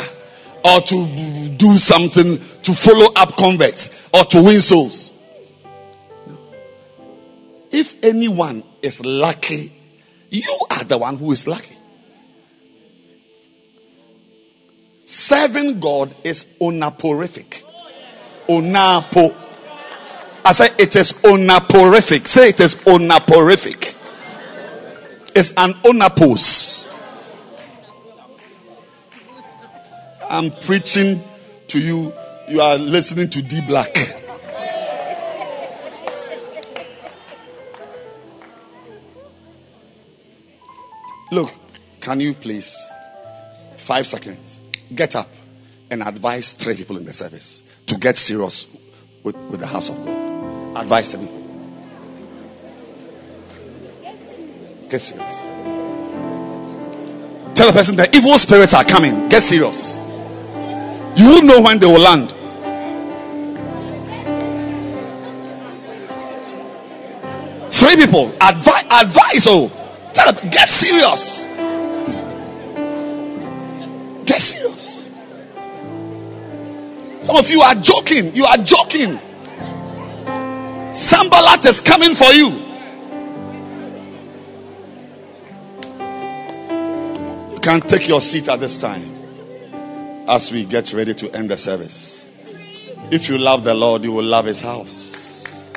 [0.63, 5.11] or to do something to follow up converts or to win souls.
[7.71, 9.71] If anyone is lucky,
[10.29, 11.75] you are the one who is lucky.
[15.05, 17.63] Serving God is onaporific.
[18.49, 19.35] Onapo.
[20.43, 22.27] I say it is onaporific.
[22.27, 23.95] Say it is onaporific.
[25.35, 26.96] It's an onapos.
[30.29, 31.21] I'm preaching
[31.67, 32.13] to you.
[32.49, 33.95] You are listening to D Black.
[41.31, 41.51] Look,
[41.99, 42.89] can you please,
[43.75, 44.61] five seconds,
[44.95, 45.27] get up
[45.91, 48.65] and advise three people in the service to get serious
[49.23, 50.77] with, with the house of God?
[50.77, 51.27] Advise them.
[54.89, 55.41] Get serious.
[57.55, 59.27] Tell the person that evil spirits are coming.
[59.27, 59.97] Get serious.
[61.17, 62.29] You know when they will land.
[67.73, 68.31] Three people.
[68.39, 69.47] Advise, advise.
[69.47, 69.71] Oh,
[70.13, 71.43] tell them, get serious.
[74.25, 75.09] Get serious.
[77.19, 78.35] Some of you are joking.
[78.35, 79.19] You are joking.
[80.93, 82.49] Sanballat is coming for you.
[87.53, 89.16] You can take your seat at this time
[90.27, 92.25] as we get ready to end the service.
[93.11, 95.71] If you love the Lord, you will love his house.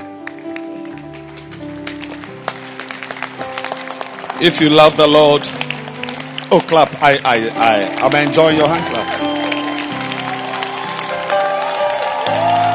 [4.42, 5.42] If you love the Lord,
[6.50, 6.90] oh clap.
[7.02, 9.20] I I I I'm enjoying your hand clap.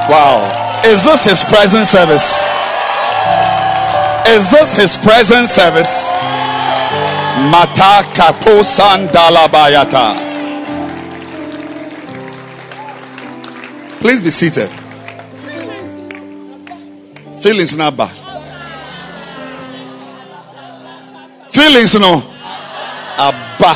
[0.10, 0.82] Wow.
[0.86, 2.48] Is this his present service?
[4.30, 6.12] Is this his present service?
[7.52, 10.25] Mata kapo sandalabayata.
[14.06, 14.70] Please be seated.
[17.42, 18.16] Feelings not bad.
[21.50, 22.22] Feelings no.
[23.18, 23.74] Abba.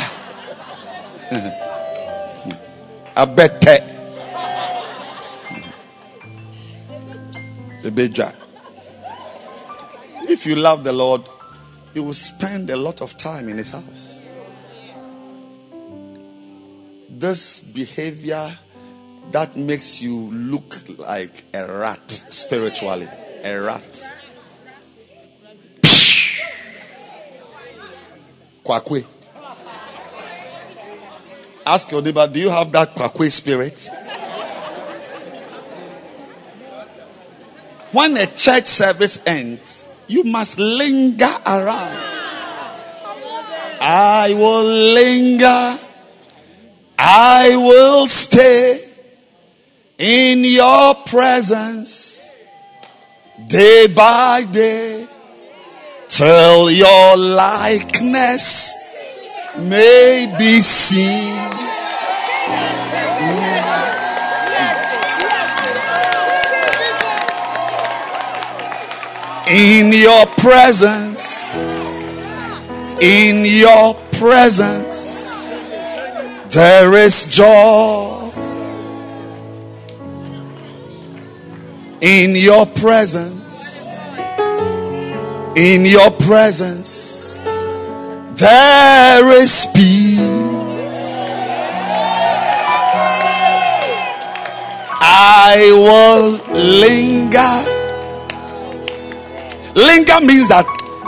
[3.15, 3.81] Abete.
[7.81, 8.31] Ebeja.
[10.29, 11.27] If you love the Lord,
[11.95, 14.19] you will spend a lot of time in His house.
[17.09, 18.55] This behavior
[19.31, 23.07] that makes you look like a rat spiritually.
[23.43, 24.03] A rat.
[28.65, 29.05] Kwakwe.
[31.65, 33.89] Ask your neighbor, do you have that kwakwe spirit?
[37.91, 41.97] When a church service ends, you must linger around.
[43.81, 44.63] I will
[44.93, 45.79] linger.
[46.97, 48.88] I will stay
[49.99, 52.33] in your presence
[53.47, 55.05] day by day
[56.07, 58.73] till your likeness
[59.57, 61.35] may be seen.
[69.51, 71.55] In your presence,
[73.01, 75.25] in your presence,
[76.51, 78.18] there is joy.
[82.01, 83.85] In your presence,
[85.57, 87.37] in your presence,
[88.35, 90.19] there is peace.
[95.01, 97.67] I will linger.
[99.75, 100.63] Linger means that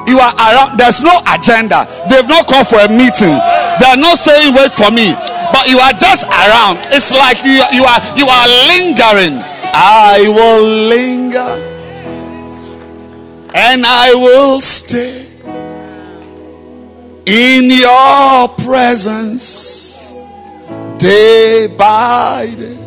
[0.07, 0.75] you are around.
[0.77, 1.87] There's no agenda.
[2.11, 3.39] They've not called for a meeting.
[3.79, 5.15] They're not saying wait for me,
[5.55, 6.83] but you are just around.
[6.91, 9.39] It's like you, you are you are lingering.
[9.74, 11.72] I will linger
[13.53, 15.28] and I will stay
[17.26, 20.11] in your presence
[20.97, 22.78] day by day.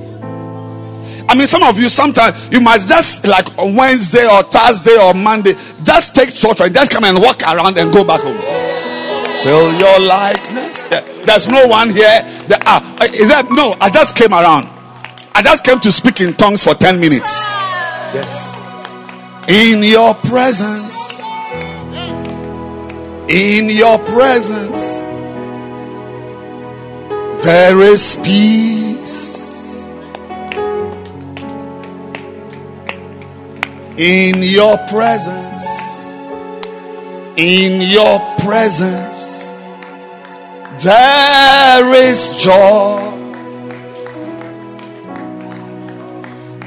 [1.28, 5.14] I mean, some of you sometimes you must just like on Wednesday or Thursday or
[5.14, 8.38] Monday, just take church and just come and walk around and go back home.
[9.40, 10.82] Till your likeness.
[11.24, 12.22] There's no one here.
[12.48, 13.74] That, ah, is that no?
[13.80, 14.73] I just came around.
[15.36, 17.42] I just came to speak in tongues for 10 minutes.
[18.14, 18.54] Yes.
[19.48, 21.20] In your presence.
[23.28, 25.02] In your presence.
[27.44, 29.86] There is peace.
[33.98, 35.66] In your presence.
[37.36, 39.50] In your presence.
[40.82, 43.23] There is joy.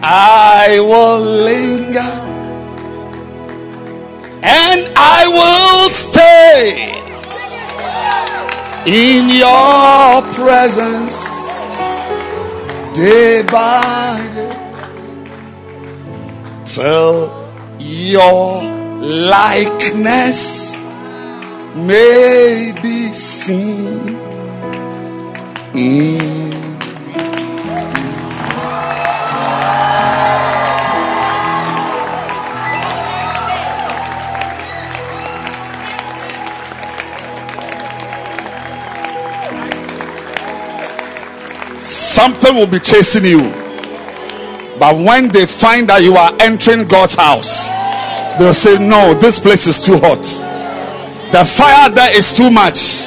[0.10, 2.00] I will linger
[4.42, 6.94] and I will stay
[8.88, 11.18] in your presence
[12.96, 14.58] day by day
[16.64, 18.64] till your
[19.02, 20.78] likeness
[21.76, 24.16] may be seen
[25.76, 26.47] in
[42.18, 43.42] something will be chasing you
[44.80, 47.70] but when they find that you are entering god's house
[48.42, 50.26] they'll say no this place is too hot
[51.32, 53.06] the fire there is too much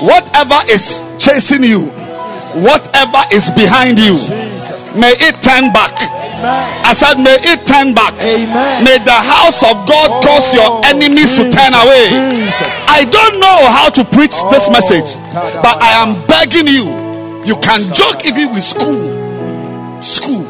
[0.00, 1.92] whatever is chasing you
[2.64, 4.16] whatever is behind you
[4.96, 5.92] may it turn back
[6.40, 8.14] I said, may it turn back.
[8.22, 8.84] Amen.
[8.86, 12.14] May the house of God oh, cause your enemies to turn away.
[12.38, 12.70] Jesus.
[12.86, 16.94] I don't know how to preach this Oh, message, but I am begging you.
[17.48, 20.02] You can joke even with school.
[20.02, 20.46] School.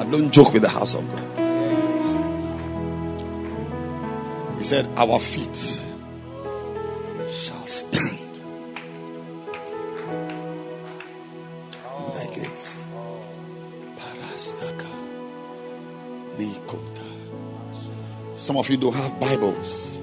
[0.00, 1.20] I don't joke with the house of God.
[4.56, 5.54] He said, Our feet
[7.28, 8.18] shall stand.
[12.14, 12.82] Like it.
[13.98, 14.88] Parastaka.
[16.38, 17.04] Nikota.
[18.38, 19.98] Some of you don't have Bibles.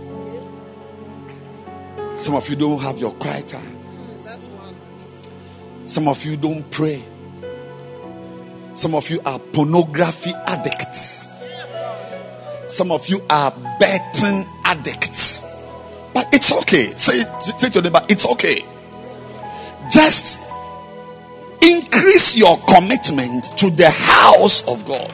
[2.15, 3.78] Some of you don't have your quiet time.
[5.89, 7.01] Some of you don't pray.
[8.75, 11.27] Some of you are pornography addicts.
[12.67, 15.41] Some of you are betting addicts.
[16.13, 16.93] But it's okay.
[16.95, 18.63] Say, say to your neighbor, it's okay.
[19.89, 20.39] Just
[21.63, 25.11] increase your commitment to the house of God.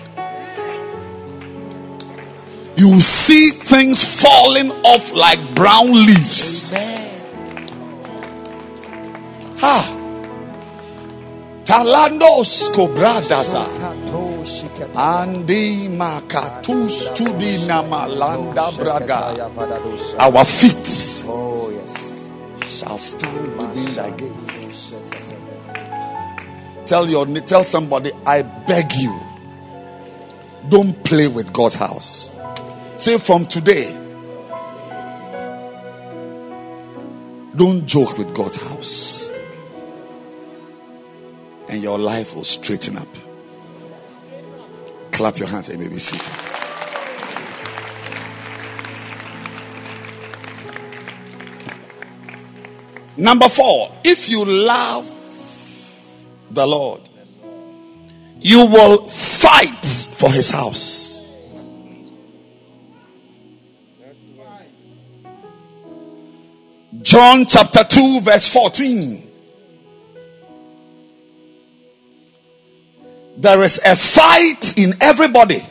[2.75, 6.73] You will see things falling off like brown leaves.
[9.59, 9.94] Ha.
[11.65, 13.65] Talandos cobradaza.
[14.95, 19.49] Andi makatus tudina malanda braga.
[20.19, 22.29] Our feet Oh, yes.
[22.63, 25.11] shall stand within thy gates.
[26.85, 29.19] Tell your tell somebody, I beg you,
[30.69, 32.31] don't play with God's house.
[32.97, 33.89] Say from today,
[37.55, 39.31] don't joke with God's house.
[41.69, 43.07] And your life will straighten up.
[45.11, 46.31] Clap your hands and you may be seated.
[53.17, 55.09] Number four, if you love
[56.51, 57.01] the Lord,
[58.41, 61.21] you will fight for his house.
[67.01, 69.24] John chapter 2, verse 14.
[73.37, 75.61] There is a fight in everybody.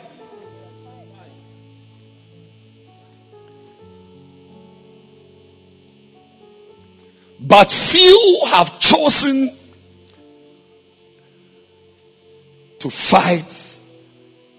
[7.39, 9.51] But few have chosen
[12.79, 13.79] to fight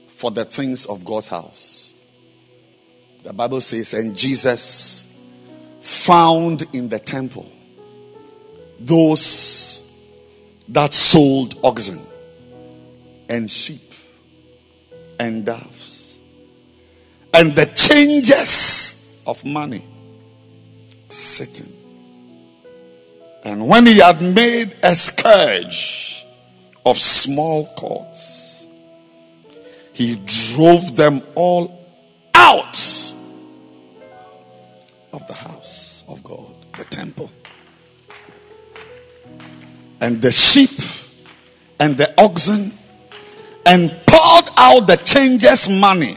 [0.09, 1.95] for the things of God's house.
[3.23, 5.13] The Bible says, and Jesus
[5.81, 7.51] found in the temple
[8.79, 9.83] those
[10.69, 12.01] that sold oxen
[13.29, 13.93] and sheep
[15.19, 15.97] and doves
[17.37, 19.85] and the changes of money
[21.11, 21.71] sitting.
[23.45, 26.25] And when he had made a scourge
[26.85, 28.67] of small cords,
[29.93, 31.79] he drove them all
[32.35, 33.13] out
[35.13, 37.31] of the house of God, the temple.
[40.01, 40.71] And the sheep
[41.79, 42.73] and the oxen,
[43.67, 46.17] and poured out the changers' money.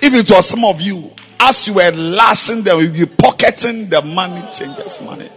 [0.00, 1.10] If it was some of you,
[1.40, 5.28] as you were lashing them, you pocketing the money, changers' money.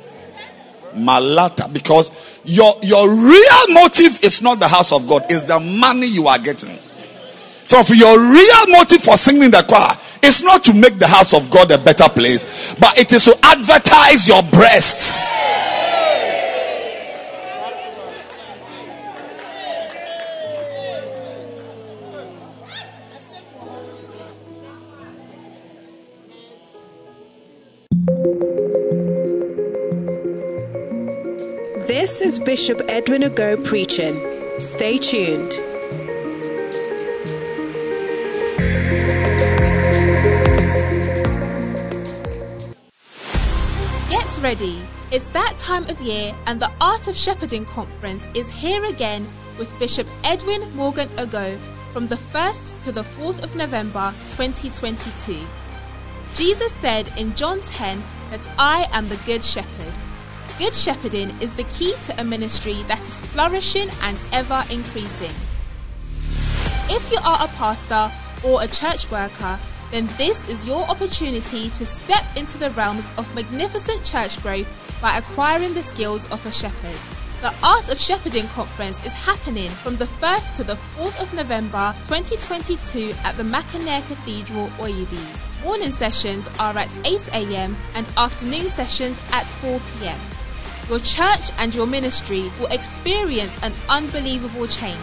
[0.96, 2.12] Malata, because
[2.44, 6.40] your your real motive is not the house of God, it's the money you are
[6.40, 6.78] getting.
[7.68, 11.08] So, for your real motive for singing in the choir is not to make the
[11.08, 15.28] house of God a better place, but it is to advertise your breasts.
[31.90, 34.22] This is Bishop Edwin Ago preaching.
[34.60, 35.50] Stay tuned.
[44.08, 44.80] Get ready.
[45.10, 49.28] It's that time of year, and the Art of Shepherding Conference is here again
[49.58, 51.58] with Bishop Edwin Morgan Ago
[51.92, 55.40] from the 1st to the 4th of November 2022.
[56.36, 60.09] Jesus said in John 10 that I am the Good Shepherd.
[60.60, 65.32] Good shepherding is the key to a ministry that is flourishing and ever increasing.
[66.90, 68.12] If you are a pastor
[68.46, 69.58] or a church worker,
[69.92, 74.68] then this is your opportunity to step into the realms of magnificent church growth
[75.02, 77.00] by acquiring the skills of a shepherd.
[77.40, 81.96] The Art of Shepherding Conference is happening from the 1st to the 4th of November
[82.10, 85.64] 2022 at the Mackinac Cathedral, Oyibi.
[85.64, 90.39] Morning sessions are at 8am and afternoon sessions at 4pm.
[90.90, 94.98] Your church and your ministry will experience an unbelievable change.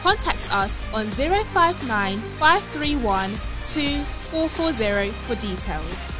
[0.00, 3.30] Contact us on 059 531
[3.64, 6.14] 2440 for details.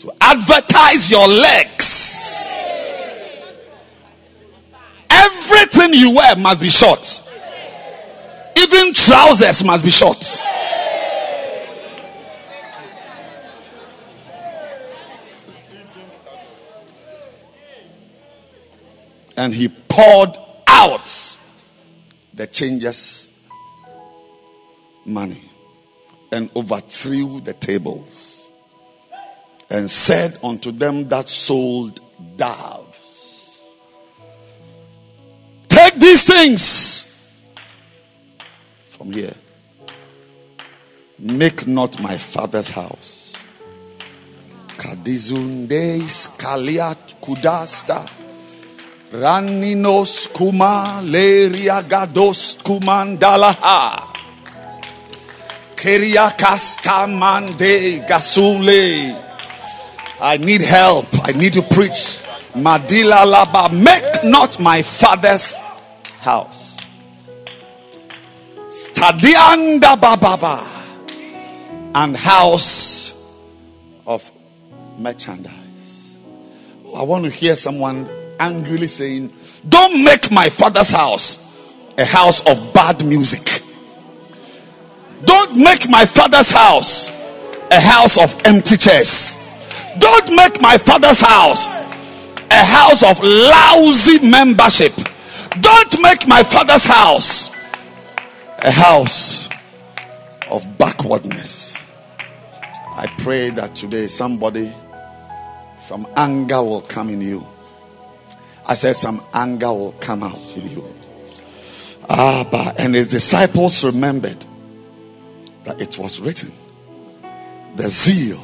[0.00, 2.41] to advertise your legs.
[5.22, 7.20] Everything you wear must be short.
[8.56, 10.38] Even trousers must be short.
[19.36, 21.36] And he poured out
[22.34, 23.48] the changes
[25.04, 25.42] money
[26.30, 28.50] and overthrew the tables
[29.70, 32.00] and said unto them that sold
[32.36, 32.81] doves,
[35.92, 37.44] Take these things
[38.88, 39.34] from here.
[41.18, 43.34] Make not my father's house.
[44.78, 48.08] Kadizundeis kaliat kudasta.
[49.12, 54.16] Raninos kuma leria gados kumandalaha.
[55.76, 59.12] Keriakasta mande gasule.
[60.20, 61.06] I need help.
[61.28, 62.24] I need to preach.
[62.54, 63.70] Madila laba.
[63.70, 65.54] Make not my father's
[66.22, 66.78] house.
[68.68, 70.68] Stadianda bababa.
[71.94, 73.12] And house
[74.06, 74.30] of
[74.98, 76.18] merchandise.
[76.86, 78.08] Oh, I want to hear someone
[78.40, 79.30] angrily saying,
[79.68, 81.38] Don't make my father's house
[81.98, 83.62] a house of bad music.
[85.24, 87.10] Don't make my father's house
[87.70, 89.36] a house of empty chairs.
[89.98, 94.92] Don't make my father's house a house of lousy membership.
[95.60, 97.50] Don't make my father's house
[98.58, 99.48] a house
[100.50, 101.84] of backwardness.
[102.94, 104.72] I pray that today somebody,
[105.80, 107.46] some anger will come in you.
[108.66, 110.84] I said, some anger will come out in you.
[112.06, 114.46] But, and his disciples remembered
[115.64, 116.52] that it was written,
[117.76, 118.42] the zeal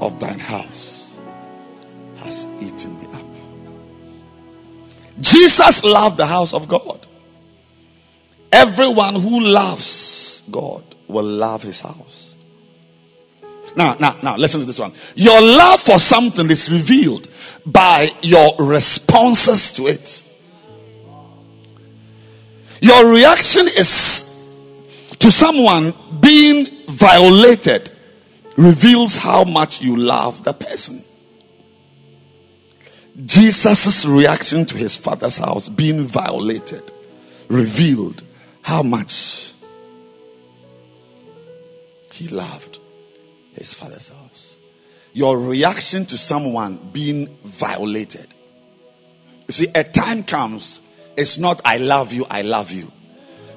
[0.00, 1.18] of thine house
[2.18, 2.95] has eaten.
[5.20, 7.06] Jesus loved the house of God.
[8.52, 12.34] Everyone who loves God will love his house.
[13.76, 14.92] Now, now, now, listen to this one.
[15.14, 17.28] Your love for something is revealed
[17.66, 20.22] by your responses to it.
[22.80, 24.22] Your reaction is
[25.18, 27.90] to someone being violated
[28.56, 31.02] reveals how much you love the person.
[33.24, 36.82] Jesus' reaction to his father's house being violated
[37.48, 38.22] revealed
[38.62, 39.54] how much
[42.12, 42.78] he loved
[43.54, 44.56] his father's house.
[45.14, 48.26] Your reaction to someone being violated.
[49.46, 50.82] You see, a time comes,
[51.16, 52.92] it's not I love you, I love you.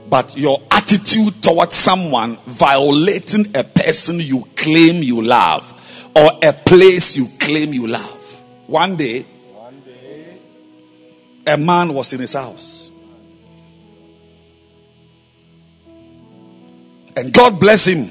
[0.10, 5.76] But your attitude towards someone violating a person you claim you love
[6.16, 8.44] or a place you claim you love.
[8.68, 9.26] One day,
[11.50, 12.92] a man was in his house.
[17.16, 18.10] And God bless him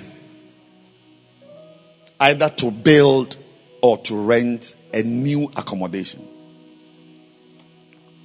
[2.21, 3.37] either to build
[3.81, 6.27] or to rent a new accommodation.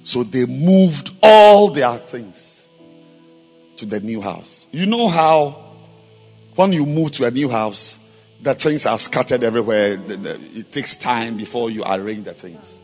[0.02, 2.66] So they moved all their things
[3.76, 4.66] to the new house.
[4.72, 5.62] You know how
[6.56, 7.98] when you move to a new house,
[8.42, 9.98] the things are scattered everywhere.
[9.98, 12.80] It takes time before you arrange the things.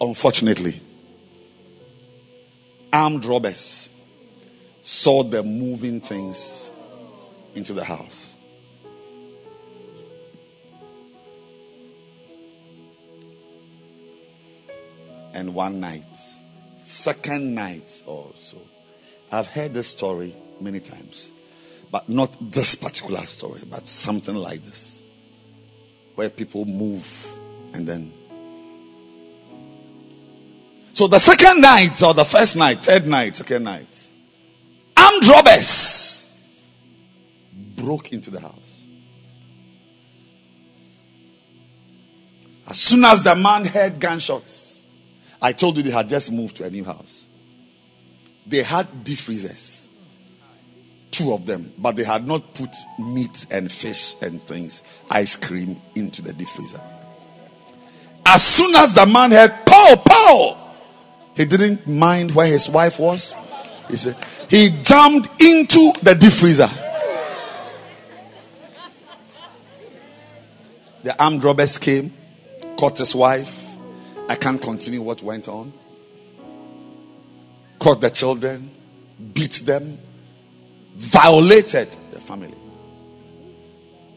[0.00, 0.80] Unfortunately,
[2.92, 3.90] armed robbers
[4.82, 6.72] saw them moving things
[7.54, 8.36] into the house.
[15.38, 16.02] and one night.
[16.84, 18.56] Second night also.
[19.30, 21.30] I've heard this story many times,
[21.92, 25.02] but not this particular story, but something like this,
[26.16, 27.06] where people move
[27.72, 28.12] and then.
[30.98, 34.08] So the second night, or the first night, third night, second night,
[34.96, 36.44] armed robbers
[37.76, 38.84] broke into the house.
[42.66, 44.80] As soon as the man heard gunshots,
[45.40, 47.28] I told you they had just moved to a new house.
[48.44, 49.88] They had deep freezers,
[51.12, 55.80] two of them, but they had not put meat and fish and things, ice cream
[55.94, 56.80] into the deep freezer.
[58.26, 60.64] As soon as the man heard pow, pow,
[61.38, 63.32] he didn't mind where his wife was.
[63.88, 64.16] He said,
[64.50, 66.68] he jumped into the deep freezer.
[71.04, 72.12] The armed robbers came,
[72.76, 73.68] caught his wife.
[74.28, 75.72] I can't continue what went on.
[77.78, 78.68] Caught the children,
[79.32, 79.96] beat them,
[80.96, 82.58] violated the family.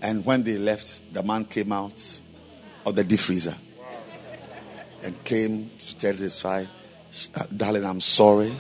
[0.02, 2.22] And when they left, the man came out
[2.84, 3.54] of the deep freezer
[5.04, 6.68] and came to tell his wife,
[7.56, 8.54] Darling, I'm sorry.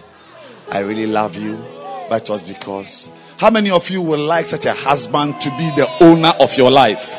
[0.69, 1.57] I really love you.
[2.09, 3.09] But it was because.
[3.37, 6.69] How many of you would like such a husband to be the owner of your
[6.69, 7.17] life?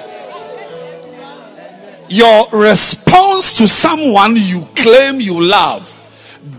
[2.09, 5.89] Your response to someone you claim you love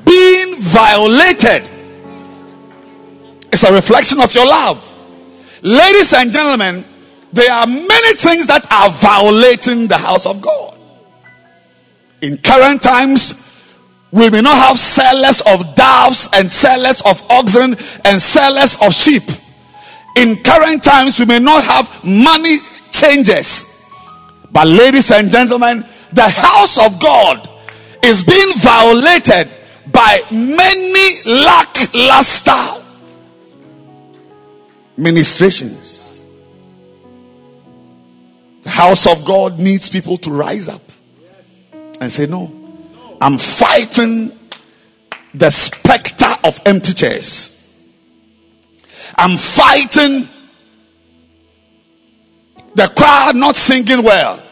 [0.05, 1.69] being violated
[3.51, 4.89] is a reflection of your love.
[5.61, 6.83] Ladies and gentlemen,
[7.31, 10.77] there are many things that are violating the house of God.
[12.21, 13.42] In current times,
[14.13, 17.75] we may not have sellers of doves and sellers of oxen
[18.05, 19.23] and sellers of sheep.
[20.15, 22.59] In current times, we may not have money
[22.91, 23.83] changers.
[24.51, 27.49] But, ladies and gentlemen, the house of God
[28.03, 29.49] is being violated
[29.91, 32.83] by many lackluster
[34.95, 36.21] ministrations.
[38.61, 40.83] The house of God needs people to rise up
[41.99, 42.62] and say, No,
[43.23, 44.33] I'm fighting
[45.33, 47.89] the specter of empty chairs.
[49.17, 50.27] I'm fighting
[52.75, 54.43] the choir not singing well.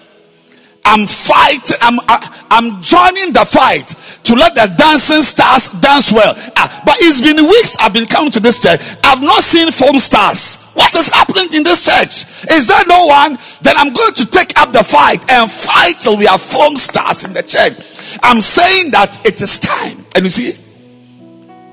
[0.83, 1.77] I'm fighting.
[1.81, 3.87] I'm I'm joining the fight
[4.23, 6.33] to let the dancing stars dance well.
[6.55, 8.79] Ah, but it's been weeks I've been coming to this church.
[9.03, 10.71] I've not seen film stars.
[10.73, 12.25] What is happening in this church?
[12.51, 13.37] Is there no one?
[13.61, 17.25] Then I'm going to take up the fight and fight till we have film stars
[17.25, 18.17] in the church.
[18.23, 20.03] I'm saying that it is time.
[20.15, 20.53] And you see,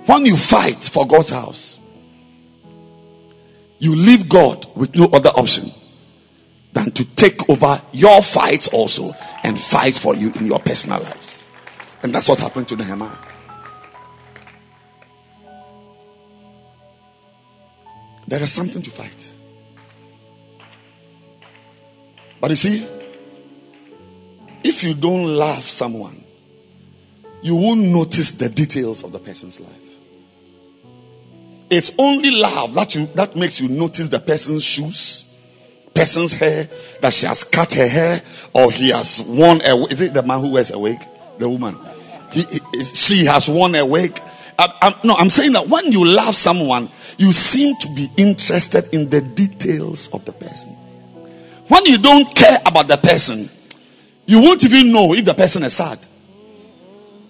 [0.06, 1.78] when you fight for God's house,
[3.78, 5.70] you leave God with no other option
[6.72, 11.44] than to take over your fights also and fight for you in your personal lives.
[12.02, 13.16] And that's what happened to Nehemiah.
[18.26, 19.34] There is something to fight.
[22.40, 22.86] But you see,
[24.62, 26.22] if you don't love someone,
[27.42, 29.88] you won't notice the details of the person's life.
[31.70, 35.27] It's only love that you that makes you notice the person's shoes,
[35.98, 36.64] person's hair,
[37.00, 38.20] that she has cut her hair,
[38.54, 40.98] or he has worn a is it the man who wears a wig?
[41.38, 41.76] The woman.
[42.32, 44.18] He, he- she has worn a wig.
[44.58, 49.08] I'm, no, I'm saying that when you love someone, you seem to be interested in
[49.08, 50.70] the details of the person.
[51.68, 53.48] When you don't care about the person,
[54.26, 55.98] you won't even know if the person is sad.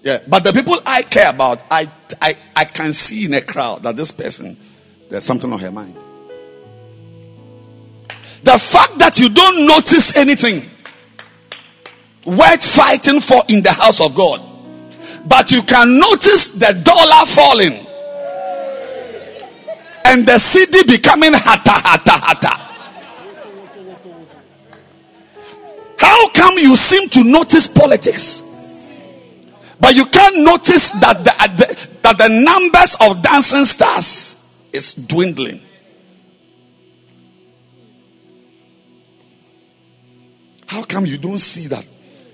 [0.02, 1.90] Yeah, but the people I care about, I,
[2.22, 4.56] I, I can see in a crowd that this person,
[5.10, 5.96] there's something on her mind.
[8.42, 10.62] The fact that you don't notice anything
[12.24, 14.40] worth fighting for in the house of God,
[15.26, 17.86] but you can notice the dollar falling
[20.06, 22.64] and the city becoming hata hata hata.
[25.98, 28.42] How come you seem to notice politics?
[29.80, 35.60] But you can't notice that the, the- that the numbers of dancing stars is dwindling.
[40.68, 41.86] How come you don't see that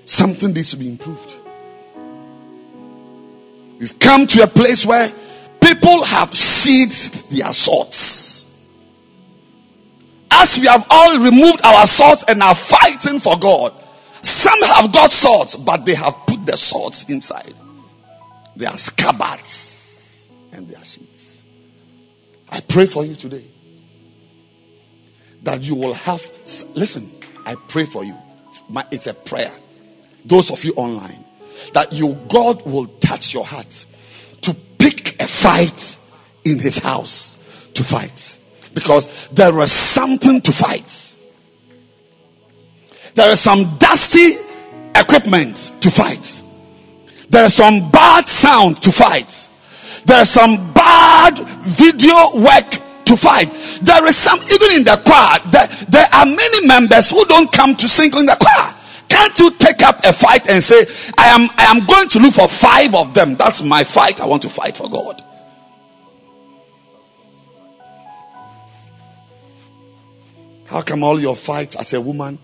[0.05, 1.37] something needs to be improved?
[3.79, 5.09] We've come to a place where
[5.61, 8.69] people have sheathed their swords.
[10.33, 13.73] As we have all removed our swords and are fighting for God,
[14.21, 17.55] some have got swords, but they have put the swords inside.
[18.57, 21.45] They are scabbards and they are sheaths.
[22.51, 23.45] I pray for you today
[25.45, 26.21] that you will have.
[26.75, 27.09] Listen,
[27.47, 28.17] I pray for you.
[28.69, 29.53] My, it's a prayer.
[30.25, 31.25] Those of you online,
[31.73, 33.87] that you God will touch your heart
[34.43, 35.99] to pick a fight
[36.45, 38.39] in his house to fight
[38.75, 41.17] because there is something to fight.
[43.15, 44.33] There is some dusty
[44.95, 46.43] equipment to fight.
[47.31, 49.51] There is some bad sound to fight.
[50.05, 52.84] There is some bad video work
[53.15, 53.51] to fight.
[53.83, 57.77] There is some, even in the choir, there, there are many members who don't come
[57.77, 58.75] to sing in the choir.
[59.09, 60.85] Can't you take up a fight and say,
[61.19, 63.37] I am, I am going to look for five of them.
[63.37, 64.21] That's my fight.
[64.21, 65.23] I want to fight for God.
[70.67, 72.39] How come all your fights as a woman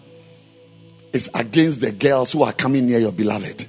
[1.12, 3.66] is against the girls who are coming near your beloved?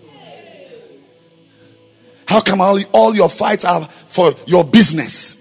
[2.27, 5.40] How come all, all your fights are for your business?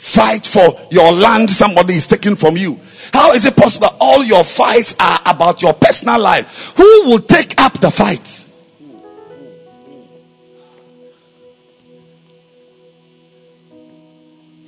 [0.00, 2.80] Fight for your land somebody is taking from you.
[3.12, 6.72] How is it possible all your fights are about your personal life?
[6.78, 8.46] Who will take up the fight?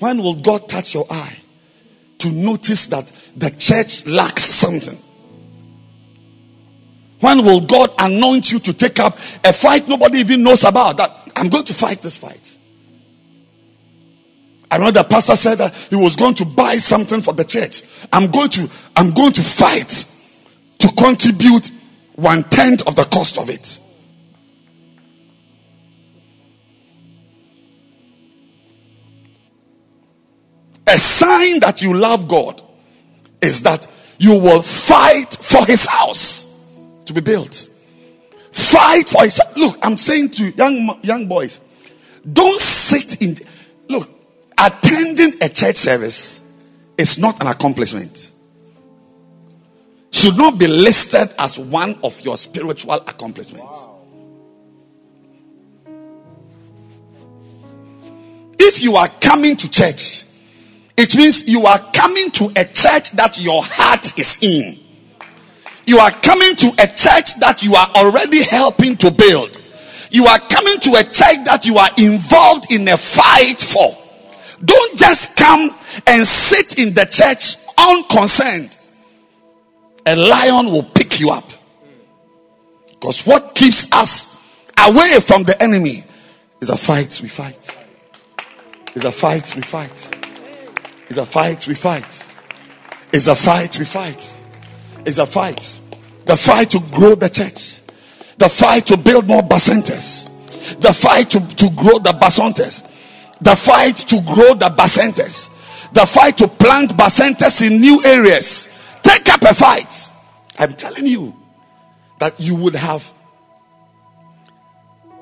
[0.00, 1.38] When will God touch your eye
[2.18, 4.98] to notice that the church lacks something?
[7.20, 10.98] When will God anoint you to take up a fight nobody even knows about?
[10.98, 12.59] That I'm going to fight this fight.
[14.73, 17.82] I know the pastor said that he was going to buy something for the church.
[18.11, 20.07] I'm going to, I'm going to fight
[20.78, 21.70] to contribute
[22.15, 23.78] one tenth of the cost of it.
[30.86, 32.62] A sign that you love God
[33.43, 33.86] is that
[34.16, 36.66] you will fight for his house
[37.05, 37.69] to be built.
[38.51, 39.77] Fight for his look.
[39.82, 41.61] I'm saying to young young boys,
[42.32, 43.36] don't sit in.
[44.59, 46.62] Attending a church service
[46.99, 48.31] is not an accomplishment.
[50.11, 53.89] Should not be listed as one of your spiritual accomplishments.
[58.59, 60.24] If you are coming to church,
[60.97, 64.79] it means you are coming to a church that your heart is in.
[65.87, 69.61] You are coming to a church that you are already helping to build.
[70.11, 74.02] You are coming to a church that you are involved in a fight for.
[74.64, 75.70] Don't just come
[76.06, 78.76] and sit in the church unconcerned.
[80.06, 81.44] A lion will pick you up.
[82.89, 84.28] Because what keeps us
[84.84, 86.05] away from the enemy
[86.60, 87.76] is a fight we fight.
[88.94, 90.18] Is a fight we fight.
[91.09, 92.26] Is a fight we fight.
[93.12, 94.34] Is a fight we fight
[95.05, 95.80] is a fight.
[96.24, 97.80] The fight to grow the church.
[98.39, 100.28] The fight to build more bacentas.
[100.80, 102.89] The fight to, to grow the bacentas.
[103.43, 105.90] The fight to grow the bacentas.
[105.93, 108.69] The fight to plant bacentas in new areas.
[109.02, 110.10] Take up a fight.
[110.59, 111.36] I'm telling you
[112.19, 113.10] that you would have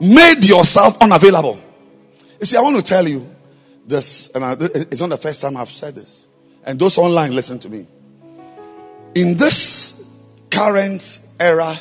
[0.00, 1.60] made yourself unavailable.
[2.38, 3.26] You see, I want to tell you
[3.86, 6.26] this, and I, it's not the first time I've said this.
[6.64, 7.86] And those online, listen to me
[9.14, 11.80] in this current era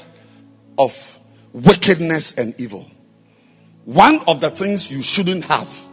[0.78, 1.20] of
[1.53, 2.90] wickedness and evil,
[3.86, 5.86] one of the things you shouldn't have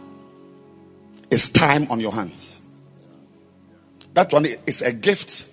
[1.29, 2.61] is time on your hands.
[4.13, 5.47] That one is a gift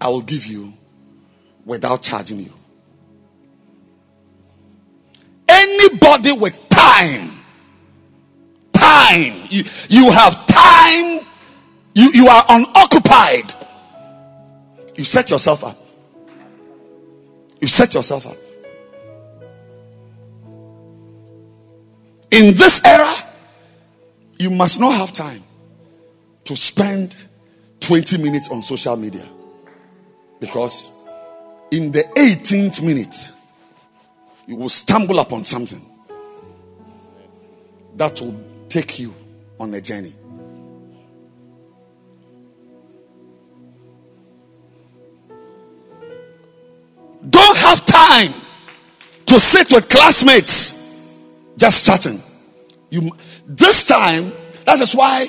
[0.00, 0.72] I will give you
[1.64, 2.52] without charging you.
[5.48, 7.32] Anybody with time,
[8.72, 11.26] time, you, you have time,
[11.94, 13.54] you, you are unoccupied
[15.00, 15.78] you set yourself up.
[17.58, 18.36] You set yourself up.
[22.30, 23.10] In this era,
[24.40, 25.42] you must not have time
[26.44, 27.14] to spend
[27.80, 29.28] 20 minutes on social media.
[30.40, 30.90] Because
[31.70, 33.32] in the 18th minute,
[34.46, 35.84] you will stumble upon something
[37.96, 38.34] that will
[38.70, 39.14] take you
[39.58, 40.14] on a journey.
[47.28, 48.32] don't have time
[49.26, 51.04] to sit with classmates
[51.58, 52.18] just chatting.
[52.90, 53.10] You
[53.46, 54.32] this time,
[54.66, 55.28] that is why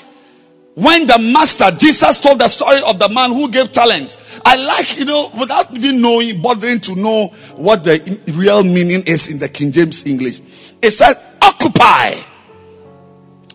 [0.75, 4.97] when the master Jesus told the story of the man who gave talent, I like,
[4.97, 9.49] you know, without even knowing, bothering to know what the real meaning is in the
[9.49, 10.39] King James English.
[10.81, 12.13] It says occupy.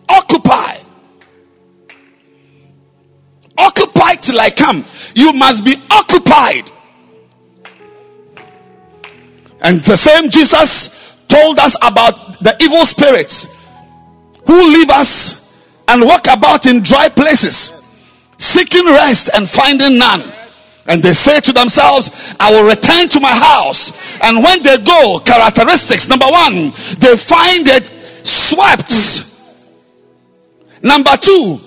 [0.07, 0.77] Occupy.
[3.57, 4.85] Occupy till I come.
[5.15, 6.69] You must be occupied.
[9.61, 13.56] And the same Jesus told us about the evil spirits
[14.47, 15.37] who leave us
[15.87, 17.71] and walk about in dry places,
[18.37, 20.23] seeking rest and finding none.
[20.87, 23.91] And they say to themselves, I will return to my house.
[24.21, 27.85] And when they go, characteristics number one, they find it
[28.25, 29.25] swept.
[30.81, 31.59] Number two,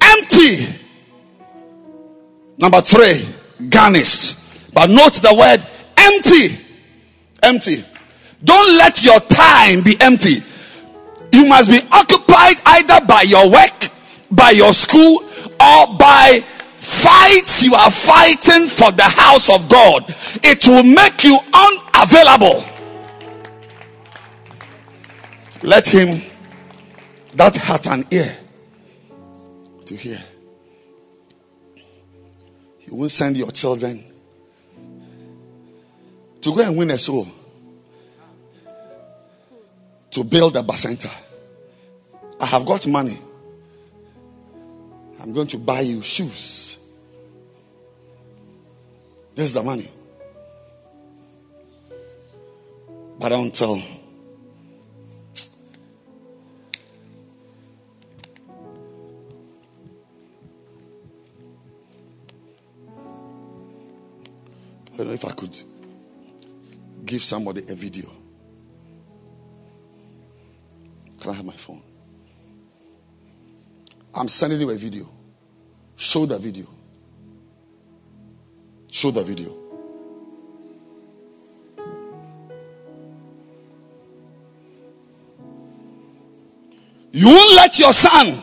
[0.00, 0.66] empty.
[2.58, 3.28] Number three,
[3.68, 4.72] garnished.
[4.74, 5.64] But note the word
[5.96, 6.58] empty.
[7.42, 7.84] Empty.
[8.42, 10.42] Don't let your time be empty.
[11.32, 12.23] You must be occupied
[12.74, 13.90] either by your work,
[14.30, 15.22] by your school,
[15.60, 16.40] or by
[16.76, 20.04] fights you are fighting for the house of God,
[20.42, 22.64] it will make you unavailable.
[25.62, 26.22] Let him
[27.34, 28.36] that hath an ear
[29.86, 30.22] to hear.
[32.86, 34.04] You won't send your children
[36.42, 37.26] to go and win a soul
[40.10, 41.10] to build a bacenta.
[42.44, 43.18] I have got money.
[45.18, 46.76] I'm going to buy you shoes.
[49.34, 49.90] This is the money.
[53.18, 53.76] But until
[64.92, 65.58] I don't know if I could
[67.06, 68.10] give somebody a video.
[71.22, 71.93] Can I have my phone?
[74.14, 75.08] I'm sending you a video.
[75.96, 76.66] Show the video.
[78.90, 79.64] Show the video.
[87.10, 88.42] You won't let your son,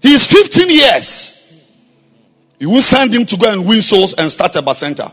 [0.00, 1.62] he's 15 years.
[2.58, 5.12] You won't send him to go and win souls and start a bacenta.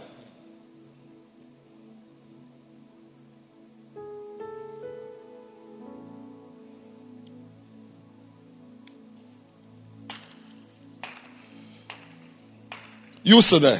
[13.29, 13.79] You sit there.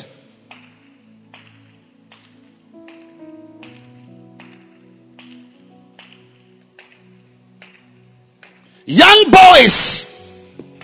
[8.86, 10.06] Young boys,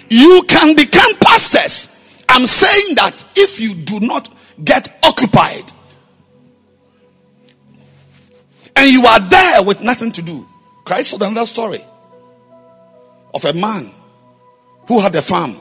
[0.09, 2.23] you can become pastors.
[2.27, 5.71] I'm saying that if you do not get occupied
[8.75, 10.47] and you are there with nothing to do.
[10.85, 11.81] Christ told another story
[13.31, 13.91] of a man
[14.87, 15.55] who had a farm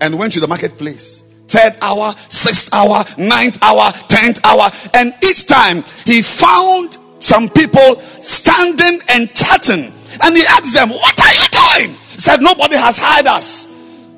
[0.00, 4.70] and went to the marketplace third hour, sixth hour, ninth hour, tenth hour.
[4.94, 9.92] And each time he found some people standing and chatting.
[10.22, 11.96] And he asked them, What are you doing?
[12.10, 13.66] He said, Nobody has hired us.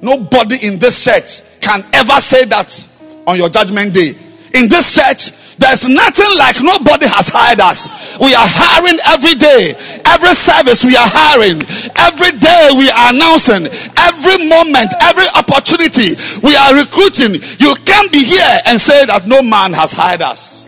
[0.03, 2.89] Nobody in this church can ever say that
[3.27, 4.15] on your judgment day.
[4.57, 7.89] In this church, there's nothing like nobody has hired us.
[8.19, 9.77] We are hiring every day.
[10.05, 11.61] Every service we are hiring.
[11.93, 13.69] Every day we are announcing.
[14.01, 17.37] Every moment, every opportunity we are recruiting.
[17.61, 20.67] You can't be here and say that no man has hired us.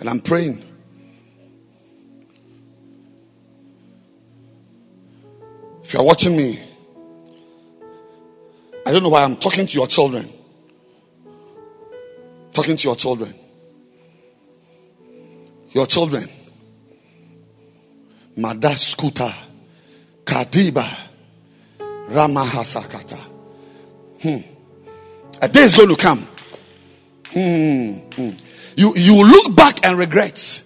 [0.00, 0.64] And I'm praying.
[5.84, 6.58] If you're watching me,
[8.86, 10.28] I don't know why I'm talking to your children
[12.58, 13.32] talking to your children.
[15.70, 16.28] Your children.
[18.36, 19.32] Mada Skuta,
[20.24, 20.84] Kadiba,
[22.08, 23.18] Ramahasakata.
[24.22, 24.38] Hmm.
[25.40, 26.26] A day is going to come.
[27.30, 27.92] Hmm.
[28.16, 28.30] Hmm.
[28.76, 30.64] You, you look back and regret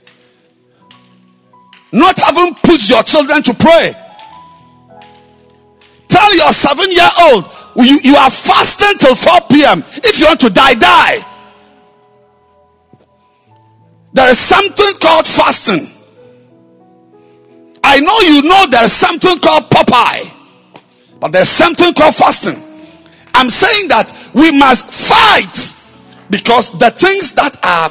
[1.93, 3.93] not having put your children to pray.
[6.09, 9.81] Tell your seven year old you, you are fasting till 4 p.m.
[9.81, 11.31] If you want to die, die.
[14.12, 15.89] There is something called fasting.
[17.84, 20.32] I know you know there's something called Popeye,
[21.20, 22.62] but there's something called fasting.
[23.34, 25.74] I'm saying that we must fight
[26.30, 27.90] because the things that are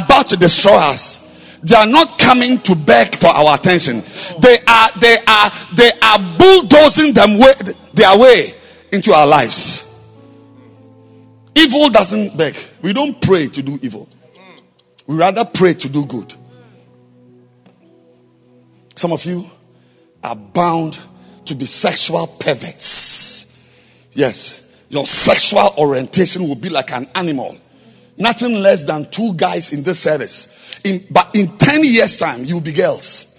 [0.00, 4.02] about to destroy us they are not coming to beg for our attention
[4.40, 7.52] they are they are they are bulldozing them way,
[7.94, 8.52] their way
[8.92, 9.82] into our lives
[11.54, 14.08] evil doesn't beg we don't pray to do evil
[15.06, 16.34] we rather pray to do good.
[18.96, 19.48] Some of you
[20.24, 20.98] are bound
[21.44, 23.36] to be sexual perverts.
[24.12, 27.58] Yes, your sexual orientation will be like an animal.
[28.16, 30.80] Nothing less than two guys in this service.
[30.82, 33.32] In, but in 10 years' time, you'll be girls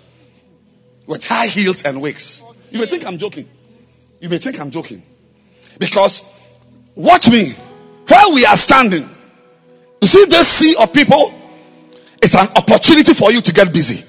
[1.07, 2.43] with high heels and wigs.
[2.69, 3.49] You may think I'm joking.
[4.21, 5.01] You may think I'm joking.
[5.79, 6.21] Because,
[6.95, 7.51] watch me,
[8.07, 9.09] where we are standing,
[10.01, 11.33] you see this sea of people
[12.21, 14.03] it's an opportunity for you to get busy.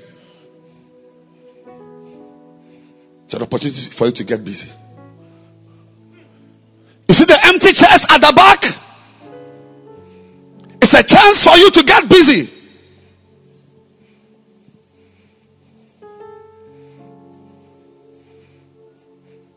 [3.24, 4.70] It's an opportunity for you to get busy.
[7.08, 8.64] You see the empty chairs at the back?
[10.80, 12.50] It's a chance for you to get busy.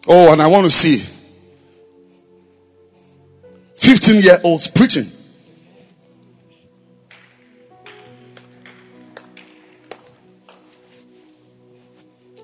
[0.07, 0.97] Oh, and I want to see
[3.75, 5.05] 15 year olds preaching.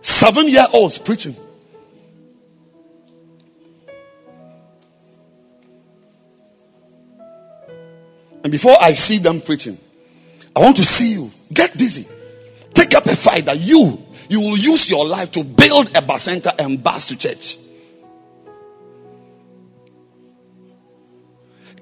[0.07, 1.35] Seven year olds preaching.
[8.41, 9.77] And before I see them preaching,
[10.55, 12.07] I want to see you get busy.
[12.73, 16.57] Take up a fight that you you will use your life to build a bacenta
[16.57, 17.57] and bus to church.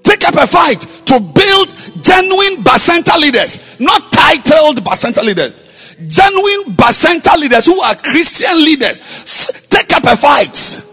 [0.02, 5.65] Take up a fight to build genuine bacenta leaders, not titled bacenta leaders.
[6.08, 9.00] Genuine bacenta leaders who are Christian leaders.
[9.70, 10.84] Take up a fight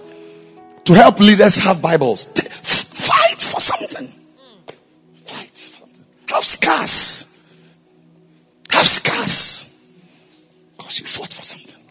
[0.84, 2.26] to help leaders have Bibles.
[2.26, 4.06] Fight for something.
[5.16, 6.04] Fight for something.
[6.28, 7.56] Have scars.
[8.70, 9.98] Have scars.
[10.76, 11.82] Because you fought for something.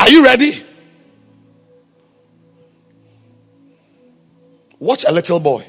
[0.00, 0.62] Are you ready?
[4.78, 5.64] Watch a little boy.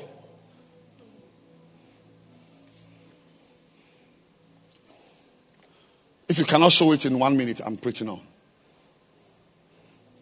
[6.28, 8.22] If you cannot show it in one minute, I'm preaching on.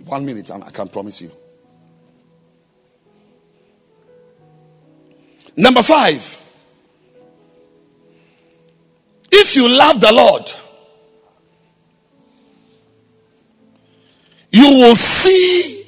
[0.06, 1.32] One minute, and I can promise you.
[5.56, 6.42] Number five.
[9.32, 10.52] If you love the Lord,
[14.52, 15.84] you will see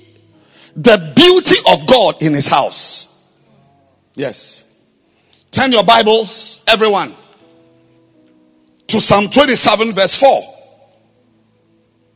[0.76, 3.34] the beauty of God in his house.
[4.15, 4.65] Yes.
[5.52, 7.14] Turn your Bibles, everyone,
[8.88, 10.54] to Psalm 27, verse 4.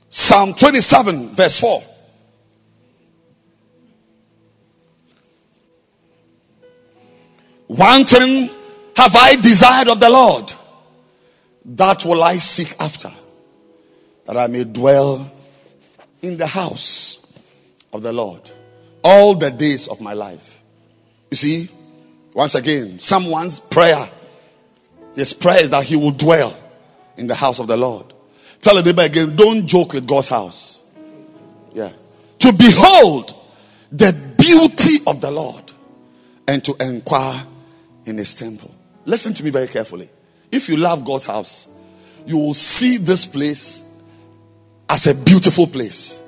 [0.10, 1.84] Psalm 27, verse 4.
[7.68, 8.50] One thing
[8.98, 10.54] have I desired of the Lord,
[11.64, 13.12] that will I seek after,
[14.26, 15.32] that I may dwell
[16.22, 17.34] in the house
[17.94, 18.52] of the Lord
[19.04, 20.62] all the days of my life.
[21.32, 21.70] You see,
[22.34, 24.10] once again, someone's prayer,
[25.16, 26.58] his prayer is that he will dwell
[27.22, 28.14] in the house of the Lord.
[28.60, 30.82] Tell the neighbor again, don't joke with God's house.
[31.72, 31.92] Yeah.
[32.40, 33.36] To behold
[33.92, 35.72] the beauty of the Lord
[36.48, 37.46] and to inquire
[38.06, 38.74] in his temple.
[39.06, 40.10] Listen to me very carefully.
[40.52, 41.68] If you love God's house,
[42.26, 43.84] you will see this place
[44.90, 46.20] as a beautiful place.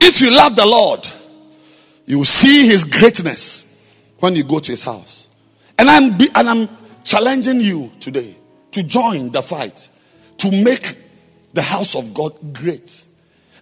[0.00, 1.08] If you love the Lord,
[2.06, 3.64] you will see his greatness
[4.20, 5.28] when you go to his house.
[5.78, 6.68] And I'm and I'm
[7.04, 8.34] challenging you today
[8.72, 9.90] to join the fight
[10.38, 10.96] to make
[11.52, 13.06] the house of God great.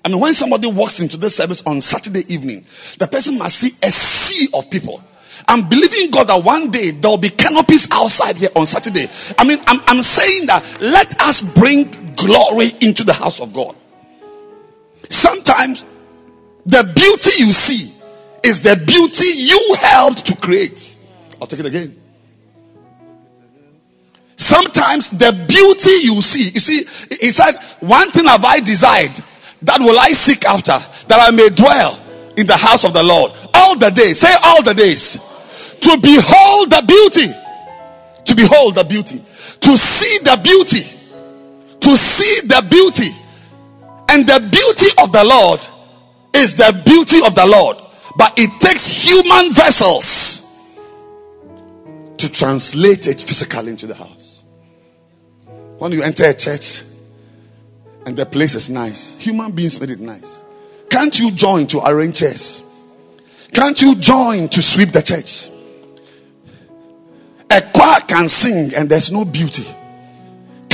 [0.04, 2.64] I mean, when somebody walks into this service on Saturday evening,
[2.98, 5.02] the person must see a sea of people.
[5.48, 9.06] I'm believing God that one day there will be canopies outside here on Saturday.
[9.38, 13.74] I mean, I'm, I'm saying that let us bring glory into the house of God.
[15.08, 15.84] Sometimes
[16.66, 17.92] the beauty you see
[18.44, 20.96] is the beauty you helped to create.
[21.40, 22.00] I'll take it again.
[24.36, 26.84] Sometimes the beauty you see, you see,
[27.20, 29.12] he said, One thing have I desired,
[29.62, 32.00] that will I seek after, that I may dwell
[32.36, 34.20] in the house of the Lord all the days.
[34.20, 35.14] Say all the days.
[35.80, 37.32] To behold the beauty.
[38.24, 39.22] To behold the beauty.
[39.60, 40.82] To see the beauty.
[41.80, 43.10] To see the beauty.
[44.08, 45.60] And the beauty of the Lord
[46.34, 47.78] is the beauty of the Lord.
[48.16, 50.40] But it takes human vessels
[52.16, 54.42] to translate it physically into the house.
[55.78, 56.82] When you enter a church
[58.06, 60.44] and the place is nice, human beings made it nice.
[60.88, 62.62] Can't you join to arrange chairs?
[63.52, 65.50] Can't you join to sweep the church?
[67.50, 69.66] A choir can sing and there's no beauty.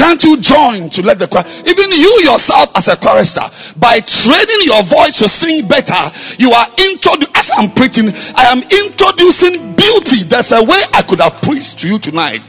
[0.01, 3.43] Can't you join to let the choir, even you yourself as a chorister,
[3.79, 5.93] by training your voice to sing better,
[6.39, 10.23] you are introducing, as I'm preaching, I am introducing beauty.
[10.25, 12.49] There's a way I could have preached to you tonight.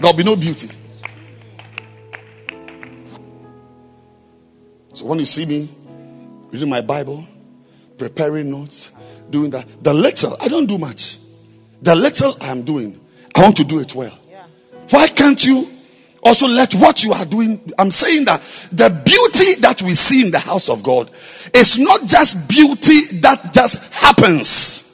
[0.00, 0.68] There'll be no beauty.
[4.94, 5.68] So when you see me
[6.52, 7.26] reading my Bible,
[7.98, 8.92] preparing notes,
[9.28, 11.18] doing that, the little, I don't do much.
[11.82, 13.00] The little I'm doing,
[13.34, 14.16] I want to do it well.
[14.90, 15.68] Why can't you
[16.22, 18.40] also let what you are doing i'm saying that
[18.72, 21.10] the beauty that we see in the house of god
[21.54, 24.88] is not just beauty that just happens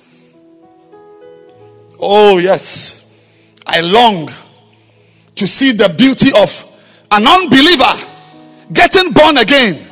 [2.01, 2.99] oh yes
[3.69, 4.31] I long
[5.35, 6.65] to see the beauty of
[7.13, 7.93] an unbeliever
[8.73, 9.85] getting born again.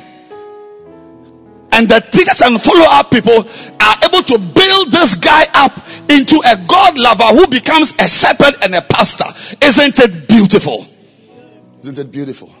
[1.73, 3.45] And the teachers and follow up people
[3.79, 5.77] are able to build this guy up
[6.09, 9.25] into a God lover who becomes a shepherd and a pastor.
[9.63, 10.87] Isn't it beautiful?
[11.79, 12.53] Isn't it beautiful?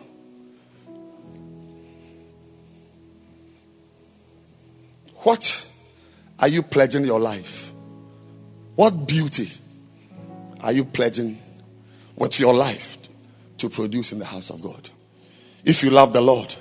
[5.27, 5.65] What
[6.39, 7.71] are you pledging your life?
[8.75, 9.49] What beauty
[10.61, 11.39] are you pledging
[12.15, 12.97] with your life
[13.57, 14.89] to produce in the house of God?
[15.65, 16.55] If you love the Lord,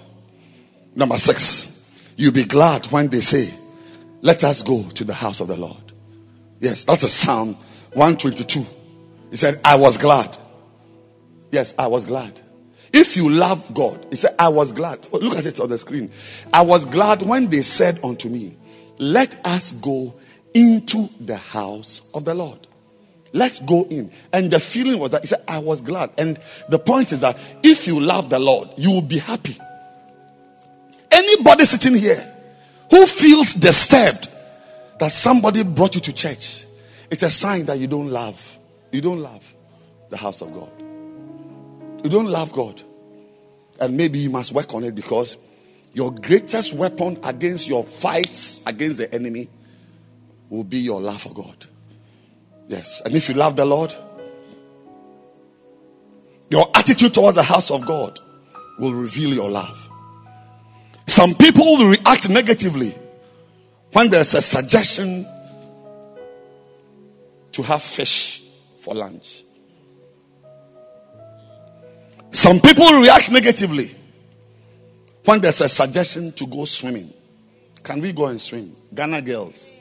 [0.94, 3.52] number six, you'll be glad when they say,
[4.22, 5.92] Let us go to the house of the Lord.
[6.58, 7.54] Yes, that's a Psalm
[7.92, 8.64] 122.
[9.30, 10.34] He said, I was glad.
[11.52, 12.40] Yes, I was glad.
[12.98, 15.06] If you love God, he said, I was glad.
[15.12, 16.10] Look at it on the screen.
[16.50, 18.56] I was glad when they said unto me,
[18.96, 20.14] Let us go
[20.54, 22.66] into the house of the Lord.
[23.34, 24.10] Let's go in.
[24.32, 26.10] And the feeling was that he said, I was glad.
[26.16, 26.38] And
[26.70, 29.58] the point is that if you love the Lord, you will be happy.
[31.12, 32.32] Anybody sitting here
[32.88, 34.28] who feels disturbed
[35.00, 36.64] that somebody brought you to church,
[37.10, 38.58] it's a sign that you don't love.
[38.90, 39.54] You don't love
[40.08, 40.75] the house of God.
[42.06, 42.80] You don't love God.
[43.80, 45.36] And maybe you must work on it because
[45.92, 49.48] your greatest weapon against your fights against the enemy
[50.48, 51.66] will be your love for God.
[52.68, 53.02] Yes.
[53.04, 53.92] And if you love the Lord,
[56.48, 58.20] your attitude towards the house of God
[58.78, 59.90] will reveal your love.
[61.08, 62.94] Some people react negatively
[63.90, 65.26] when there's a suggestion
[67.50, 68.44] to have fish
[68.78, 69.42] for lunch.
[72.36, 73.90] Some people react negatively
[75.24, 77.10] when there's a suggestion to go swimming.
[77.82, 78.76] Can we go and swim?
[78.94, 79.80] Ghana girls.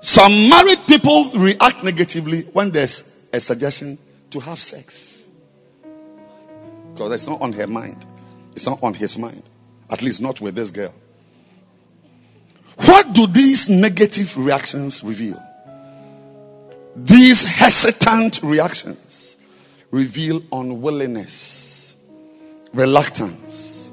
[0.00, 3.98] Some married people react negatively when there's a suggestion
[4.30, 5.28] to have sex.
[6.94, 8.06] Because it's not on her mind.
[8.52, 9.42] It's not on his mind.
[9.90, 10.94] At least not with this girl.
[12.76, 15.43] What do these negative reactions reveal?
[16.96, 19.36] These hesitant reactions
[19.90, 21.96] reveal unwillingness,
[22.72, 23.92] reluctance,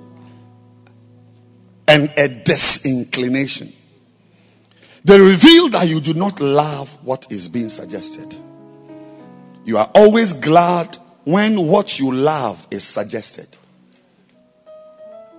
[1.88, 3.74] and a disinclination
[5.04, 8.36] they reveal that you do not love what is being suggested.
[9.66, 13.48] You are always glad when what you love is suggested.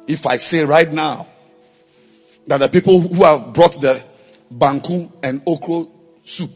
[0.06, 1.28] If I say right now
[2.46, 4.02] that the people who have brought the
[4.52, 5.88] banku and okro
[6.24, 6.50] soup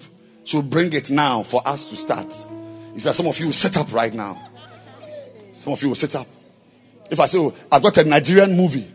[0.46, 2.26] should bring it now for us to start,
[2.94, 4.40] is that some of you will sit up right now.
[5.52, 6.26] Some of you will sit up.
[7.10, 8.90] If I say, oh, I've got a Nigerian movie.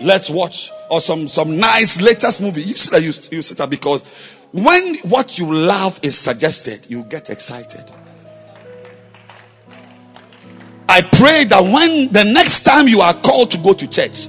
[0.00, 2.62] Let's watch or some some nice latest movie.
[2.62, 4.02] You see that you, you sit up because
[4.50, 7.84] when what you love is suggested you get excited.
[10.88, 14.28] I pray that when the next time you are called to go to church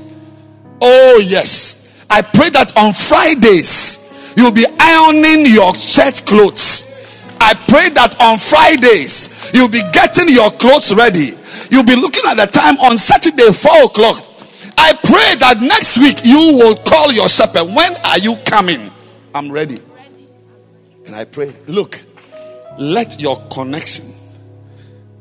[0.84, 2.06] oh yes.
[2.10, 4.03] I pray that on fridays
[4.35, 6.93] you'll be ironing your church clothes
[7.43, 11.31] I pray that on Fridays you'll be getting your clothes ready.
[11.69, 14.23] You'll be looking at the time on Saturday, 4 o'clock.
[14.77, 17.65] I pray that next week you will call your shepherd.
[17.65, 18.89] When are you coming?
[19.35, 19.80] I'm ready.
[21.05, 21.99] And I pray, look,
[22.80, 24.14] let your connection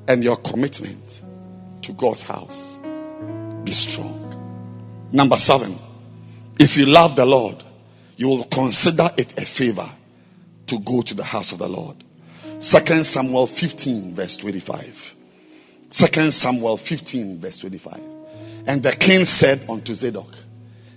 [0.06, 1.22] and your commitment
[1.82, 2.78] to God's house
[3.64, 4.20] be strong.
[5.10, 5.74] Number seven,
[6.60, 7.64] if you love the Lord,
[8.22, 9.88] you will consider it a favor
[10.68, 11.96] to go to the house of the Lord.
[12.60, 15.16] Second Samuel 15, verse 25.
[15.90, 18.00] Second Samuel 15, verse 25.
[18.68, 20.32] And the king said unto Zadok,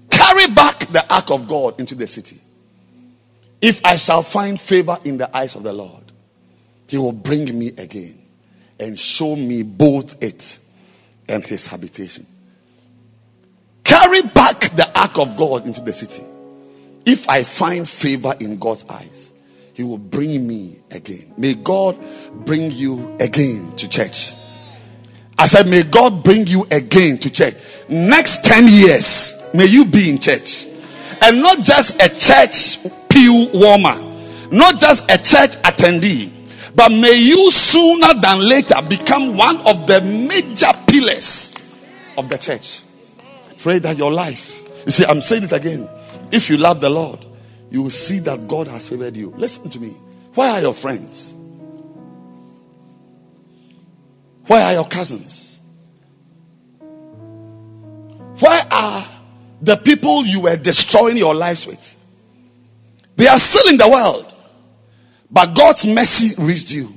[0.07, 2.39] Carry back the ark of God into the city.
[3.59, 6.03] If I shall find favor in the eyes of the Lord,
[6.85, 8.21] he will bring me again
[8.79, 10.59] and show me both it
[11.27, 12.27] and his habitation.
[13.83, 16.23] Carry back the ark of God into the city.
[17.05, 19.33] If I find favor in God's eyes,
[19.73, 21.33] he will bring me again.
[21.37, 21.97] May God
[22.45, 24.31] bring you again to church.
[25.37, 27.55] I said, May God bring you again to church.
[27.89, 30.67] Next 10 years, may you be in church.
[31.21, 32.79] And not just a church
[33.09, 34.01] pew warmer,
[34.51, 36.31] not just a church attendee,
[36.75, 41.53] but may you sooner than later become one of the major pillars
[42.17, 42.81] of the church.
[43.57, 45.89] Pray that your life, you see, I'm saying it again.
[46.35, 47.25] If you love the Lord,
[47.69, 49.33] you will see that God has favored you.
[49.37, 49.91] Listen to me.
[50.33, 51.33] Where are your friends?
[54.47, 55.61] Where are your cousins?
[58.41, 59.07] Where are
[59.61, 61.97] the people you were destroying your lives with?
[63.15, 64.35] They are still in the world.
[65.31, 66.93] But God's mercy reached you.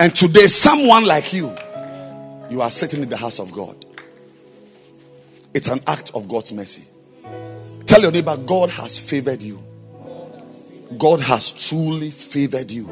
[0.00, 1.54] And today, someone like you,
[2.50, 3.86] you are sitting in the house of God.
[5.54, 6.89] It's an act of God's mercy.
[7.90, 9.60] Tell your neighbor, God has favored you.
[10.96, 12.88] God has truly favored you.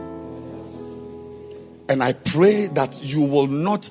[1.88, 3.88] And I pray that you will not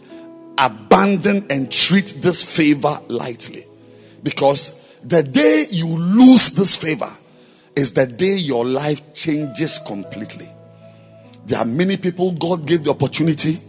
[0.57, 3.63] abandon and treat this favor lightly.
[4.21, 7.15] Because the day you lose this favor
[7.73, 10.49] is the day your life changes completely.
[11.45, 13.61] There are many people God gave the opportunity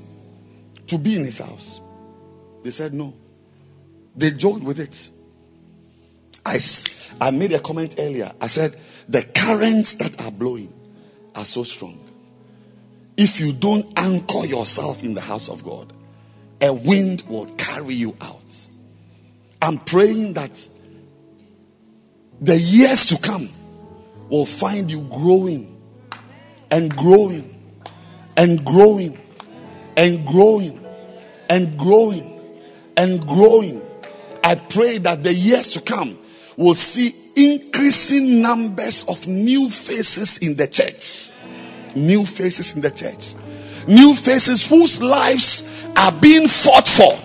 [0.89, 1.81] to be in his house.
[2.65, 3.15] They said no.
[4.17, 5.11] They joked with it.
[6.49, 6.59] I,
[7.21, 8.33] I made a comment earlier.
[8.41, 8.75] I said,
[9.09, 10.73] the currents that are blowing
[11.35, 12.01] are so strong.
[13.17, 15.93] If you don't anchor yourself in the house of God,
[16.61, 18.43] a wind will carry you out.
[19.61, 20.69] I'm praying that
[22.41, 23.49] the years to come
[24.31, 25.81] will find you growing
[26.71, 27.55] and growing
[28.37, 29.19] and growing
[29.97, 30.85] and growing
[31.49, 32.41] and growing
[32.97, 33.83] and growing.
[34.45, 36.18] I pray that the years to come
[36.59, 41.31] will see increasing numbers of new faces in the church.
[41.97, 43.35] New faces in the church.
[43.87, 47.17] New faces whose lives are being fought for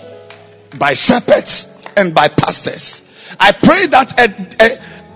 [0.78, 3.36] by shepherds and by pastors.
[3.40, 4.70] I pray that uh, uh,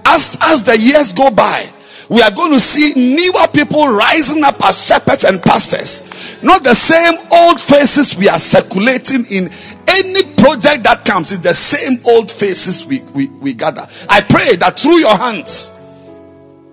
[0.06, 1.72] as, as the years go by,
[2.10, 6.42] we are going to see newer people rising up as shepherds and pastors.
[6.42, 9.52] Not the same old faces we are circulating in
[9.88, 11.32] any project that comes.
[11.32, 13.88] It's the same old faces we, we, we gather.
[14.10, 15.72] I pray that through your hands,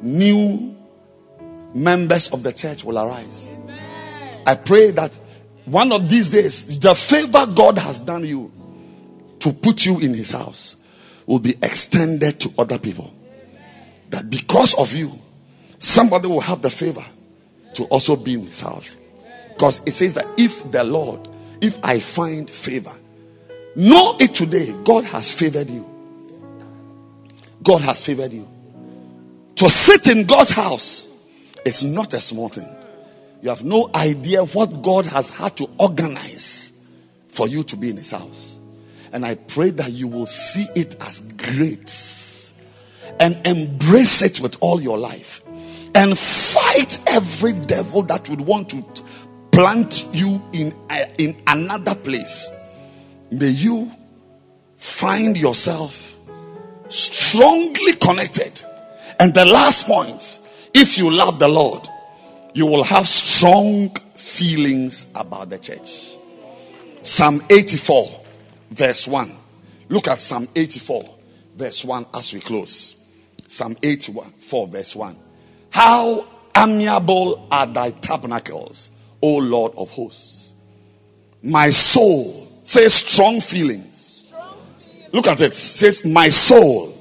[0.02, 0.76] new
[1.74, 3.50] members of the church will arise.
[4.46, 5.18] I pray that
[5.64, 8.52] one of these days, the favor God has done you
[9.40, 10.76] to put you in his house
[11.26, 13.12] will be extended to other people.
[14.10, 15.18] That because of you,
[15.78, 17.04] somebody will have the favor
[17.74, 18.94] to also be in his house.
[19.48, 21.28] Because it says that if the Lord,
[21.60, 22.92] if I find favor,
[23.76, 25.88] know it today, God has favored you.
[27.62, 28.48] God has favored you.
[29.56, 31.08] To sit in God's house
[31.64, 32.68] is not a small thing.
[33.42, 36.90] You have no idea what God has had to organize
[37.28, 38.56] for you to be in His house.
[39.12, 42.52] And I pray that you will see it as great
[43.20, 45.42] and embrace it with all your life
[45.94, 48.82] and fight every devil that would want to
[49.52, 52.50] plant you in, a, in another place.
[53.34, 53.90] May you
[54.76, 56.16] find yourself
[56.88, 58.62] strongly connected.
[59.18, 60.38] And the last point
[60.72, 61.88] if you love the Lord,
[62.52, 66.14] you will have strong feelings about the church.
[67.02, 68.20] Psalm 84,
[68.70, 69.32] verse 1.
[69.88, 71.02] Look at Psalm 84,
[71.56, 73.08] verse 1 as we close.
[73.48, 75.18] Psalm 84, verse 1.
[75.70, 76.24] How
[76.56, 80.52] amiable are thy tabernacles, O Lord of hosts.
[81.42, 84.32] My soul says strong feelings.
[85.12, 85.54] Look at it.
[85.54, 86.92] Says, My soul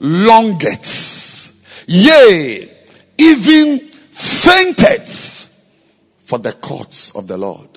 [0.00, 2.68] longeth, yea,
[3.16, 5.08] even fainted
[6.18, 7.68] for the courts of the Lord.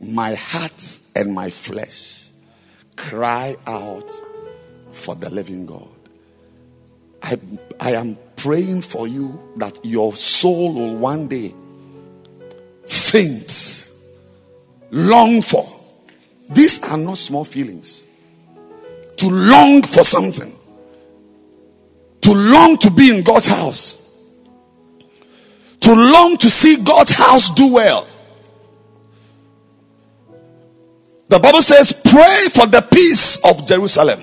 [0.00, 2.30] My heart and my flesh
[2.96, 4.10] cry out
[4.90, 5.88] for the living God.
[7.22, 7.38] I,
[7.80, 11.54] I am praying for you that your soul will one day
[12.86, 13.90] faint,
[14.90, 15.73] long for.
[16.48, 18.06] These are not small feelings.
[19.18, 20.52] To long for something,
[22.22, 24.04] to long to be in God's house
[25.84, 28.06] to long to see God's house do well.
[31.28, 34.20] The Bible says, Pray for the peace of Jerusalem.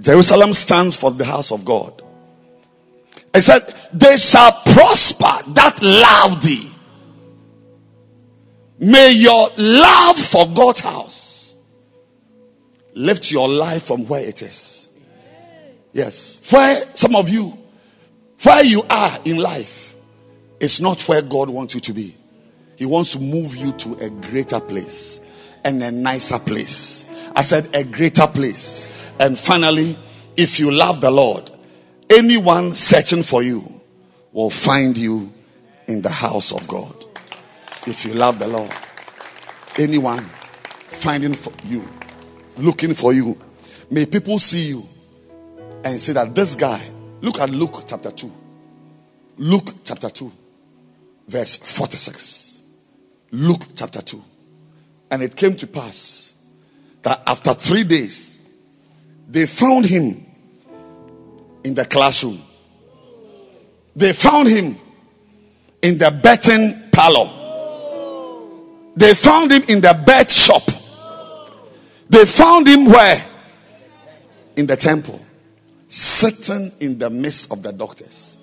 [0.00, 2.02] Jerusalem stands for the house of God.
[3.34, 3.60] It said,
[3.92, 6.70] They shall prosper that love thee.
[8.78, 11.56] May your love for God's house
[12.94, 14.88] lift your life from where it is.
[15.92, 16.40] Yes.
[16.50, 17.56] Where some of you,
[18.42, 19.94] where you are in life,
[20.60, 22.14] it's not where God wants you to be.
[22.76, 25.20] He wants to move you to a greater place
[25.64, 27.04] and a nicer place.
[27.34, 28.86] I said a greater place.
[29.18, 29.98] And finally,
[30.36, 31.50] if you love the Lord,
[32.10, 33.80] anyone searching for you
[34.32, 35.32] will find you
[35.88, 36.97] in the house of God.
[37.86, 38.72] If you love the Lord,
[39.78, 41.86] anyone finding for you,
[42.56, 43.38] looking for you,
[43.90, 44.82] may people see you
[45.84, 46.82] and say that this guy,
[47.20, 48.30] look at Luke chapter 2.
[49.38, 50.32] Luke chapter 2
[51.28, 52.62] verse 46.
[53.32, 54.22] Luke chapter 2.
[55.10, 56.34] And it came to pass
[57.02, 58.42] that after three days,
[59.28, 60.26] they found him
[61.64, 62.40] in the classroom.
[63.94, 64.78] They found him
[65.82, 67.30] in the betting parlor.
[68.98, 70.62] They found him in the bet shop.
[72.10, 73.24] They found him where?
[74.56, 75.24] In the temple.
[75.86, 78.38] Sitting in the midst of the doctors.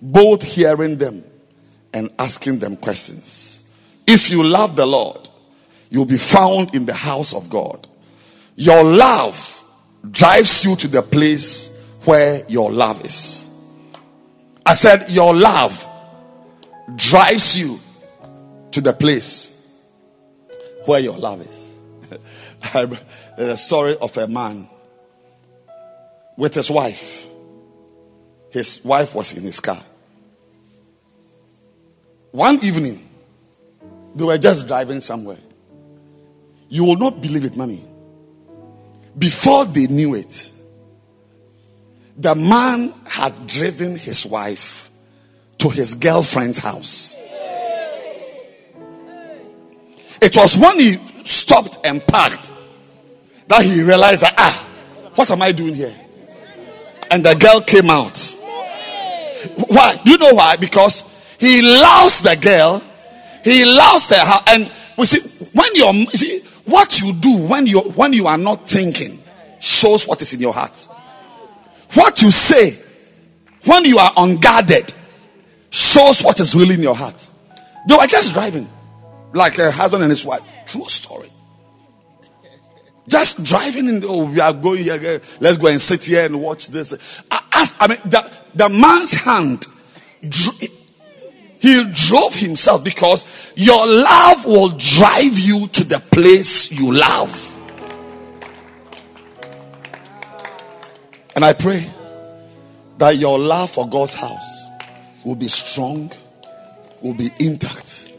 [0.00, 1.24] Both hearing them
[1.92, 3.68] and asking them questions.
[4.06, 5.28] If you love the Lord,
[5.90, 7.88] you'll be found in the house of God.
[8.54, 9.64] Your love
[10.08, 13.50] drives you to the place where your love is.
[14.64, 15.84] I said, Your love
[16.94, 17.80] drives you
[18.70, 19.49] to the place
[20.90, 21.66] where your love is.
[22.74, 22.86] Uh,
[23.38, 24.68] the story of a man
[26.36, 27.26] with his wife.
[28.50, 29.82] His wife was in his car.
[32.32, 33.08] One evening,
[34.14, 35.38] they were just driving somewhere.
[36.68, 37.82] You will not believe it, mommy.
[39.16, 40.50] Before they knew it,
[42.18, 44.90] the man had driven his wife
[45.58, 47.16] to his girlfriend's house.
[50.22, 52.50] It was when he stopped and parked
[53.48, 54.66] that he realized that, ah,
[55.14, 55.94] what am I doing here?
[57.10, 58.18] And the girl came out.
[59.68, 59.96] Why?
[60.04, 60.56] Do you know why?
[60.56, 62.82] Because he loves the girl,
[63.42, 65.20] he loves her, and we see
[65.52, 69.18] when you're you see what you do when you when you are not thinking
[69.58, 70.86] shows what is in your heart.
[71.94, 72.78] What you say
[73.64, 74.92] when you are unguarded
[75.70, 77.30] shows what is really in your heart.
[77.88, 78.68] They were just driving
[79.32, 80.42] like a husband and his wife.
[80.66, 81.30] True story.
[83.08, 84.98] Just driving in, the, oh, we are going here.
[85.02, 87.22] Eh, let's go and sit here and watch this.
[87.30, 89.66] I, ask, I mean, the, the man's hand,
[91.60, 97.48] he drove himself because your love will drive you to the place you love.
[101.34, 101.90] And I pray
[102.98, 104.66] that your love for God's house
[105.24, 106.12] will be strong,
[107.02, 108.09] will be intact.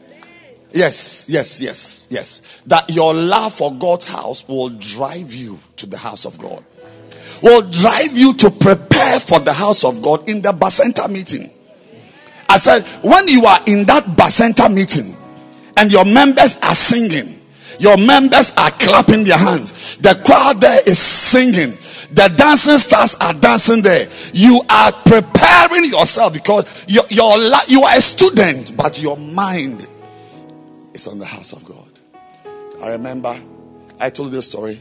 [0.74, 2.42] Yes, yes, yes, yes.
[2.68, 6.64] That your love for God's house will drive you to the house of God,
[7.44, 11.50] will drive you to prepare for the house of God in the Bacenta meeting.
[12.48, 15.16] I said, when you are in that Bacenta meeting
[15.78, 17.40] and your members are singing,
[17.80, 21.72] your members are clapping their hands, the choir there is singing,
[22.14, 24.06] the dancing stars are dancing there.
[24.34, 29.88] You are preparing yourself because you are a student, but your mind
[31.02, 31.90] is on the house of God.
[32.82, 33.36] I remember
[34.00, 34.80] I told this story.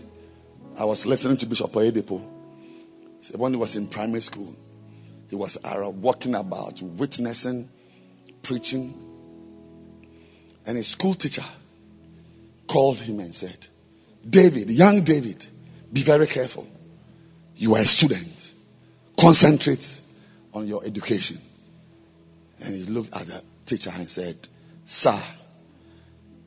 [0.76, 2.22] I was listening to Bishop Oyedepo.
[3.36, 4.54] When he was in primary school,
[5.28, 7.68] he was uh, walking about, witnessing,
[8.42, 8.94] preaching.
[10.66, 11.44] And his school teacher
[12.66, 13.66] called him and said,
[14.28, 15.46] David, young David,
[15.92, 16.66] be very careful.
[17.56, 18.52] You are a student.
[19.18, 20.00] Concentrate
[20.54, 21.38] on your education.
[22.60, 24.36] And he looked at the teacher and said,
[24.84, 25.18] Sir,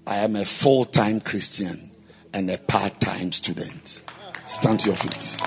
[0.06, 1.90] I am a full time Christian
[2.34, 4.02] and a part time student.
[4.48, 5.38] Stand to your feet.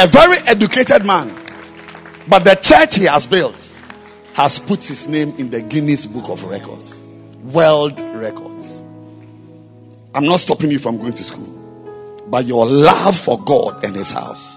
[0.00, 1.34] A very educated man,
[2.28, 3.80] but the church he has built
[4.34, 7.02] has put his name in the Guinness Book of Records,
[7.42, 8.80] World Records.
[10.14, 11.57] I'm not stopping you from going to school,
[12.30, 14.56] but your love for God and His house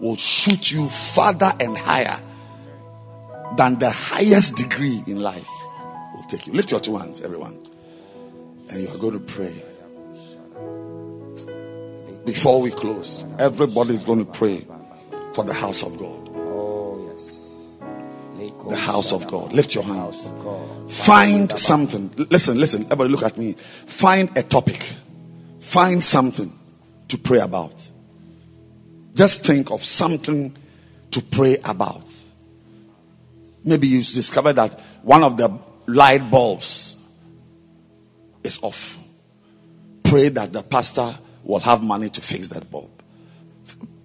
[0.00, 2.20] will shoot you farther and higher
[3.56, 5.48] than the highest degree in life
[6.14, 6.52] will take you.
[6.52, 7.58] Lift your two hands, everyone,
[8.70, 9.52] and you are going to pray.
[12.24, 14.66] Before we close, everybody is going to pray
[15.34, 17.70] for the house of God Oh, yes.
[18.68, 19.52] the house of God.
[19.52, 20.32] Lift your hands.
[20.88, 22.10] Find something.
[22.30, 22.82] Listen, listen.
[22.84, 23.52] Everybody, look at me.
[23.52, 24.82] Find a topic.
[25.60, 26.50] Find something
[27.08, 27.90] to pray about.
[29.14, 30.54] Just think of something
[31.12, 32.02] to pray about.
[33.64, 35.56] Maybe you discover that one of the
[35.86, 36.96] light bulbs
[38.42, 38.98] is off.
[40.02, 41.14] Pray that the pastor
[41.44, 42.90] will have money to fix that bulb.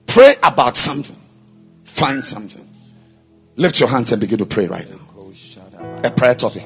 [0.07, 1.15] Pray about something.
[1.83, 2.65] Find something.
[3.55, 4.97] Lift your hands and begin to pray right now.
[6.03, 6.63] A prayer topic.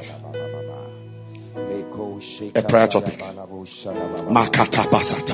[2.55, 3.21] A prayer topic.
[4.29, 5.33] Makata basata.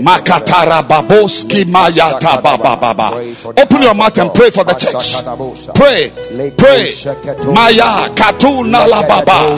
[0.00, 3.12] Makatara baboski mayata baba baba.
[3.56, 5.24] Open your mouth and pray for the church.
[5.74, 6.12] Pray.
[6.56, 6.84] Pray.
[7.52, 9.56] Maya katuna la baba.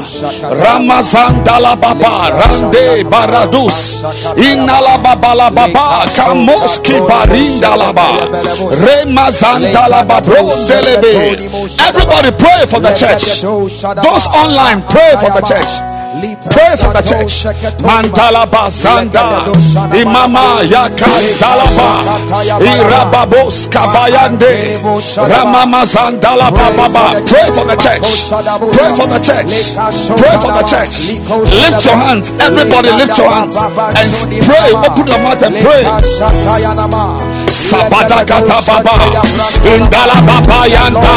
[0.54, 2.30] Ramazanda la baba.
[2.30, 4.02] Rande baradus.
[4.36, 6.06] Inala baba la baba.
[6.14, 8.28] Kamoski barinda la ba.
[8.78, 11.34] Remazanda la babrondelebe.
[11.88, 13.42] Everybody pray for the church.
[13.42, 16.01] Those online pray for the church.
[16.12, 17.48] Pray for the church.
[17.80, 19.48] Mandala Bazanda.
[19.97, 22.05] Imama Yakandalaba.
[22.60, 24.76] Irababos Kabayande.
[25.16, 27.16] Ramama Zandala Baba.
[27.24, 28.28] Pray for the church.
[28.76, 29.72] Pray for the church.
[30.20, 31.16] Pray for the church.
[31.48, 32.32] Lift your hands.
[32.39, 34.12] Everybody lift your hands and
[34.44, 34.68] pray.
[34.76, 35.84] Open your mouth and pray.
[37.48, 38.97] Sabada kata baba.
[39.64, 41.16] Indala baba yanda.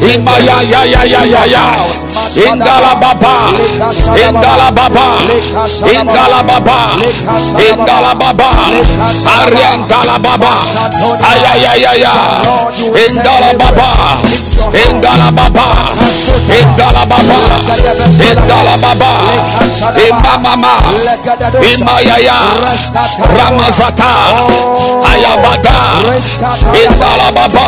[0.00, 1.64] Imaya ya ya ya ya ya.
[2.48, 3.52] Indala baba.
[4.14, 5.06] Indala baba.
[5.90, 6.78] Indala baba.
[7.58, 8.50] Indala baba.
[9.26, 10.54] Ariandala baba.
[11.30, 12.14] Ayayayaya.
[12.94, 13.88] Indala baba.
[14.72, 15.66] Indala baba.
[16.48, 17.38] Indala baba.
[18.22, 19.10] Indala baba.
[19.98, 20.74] Imamama.
[21.58, 22.38] Imayaya.
[23.38, 24.14] Ramazata.
[25.10, 25.78] Ayabada.
[26.70, 27.66] Indala baba.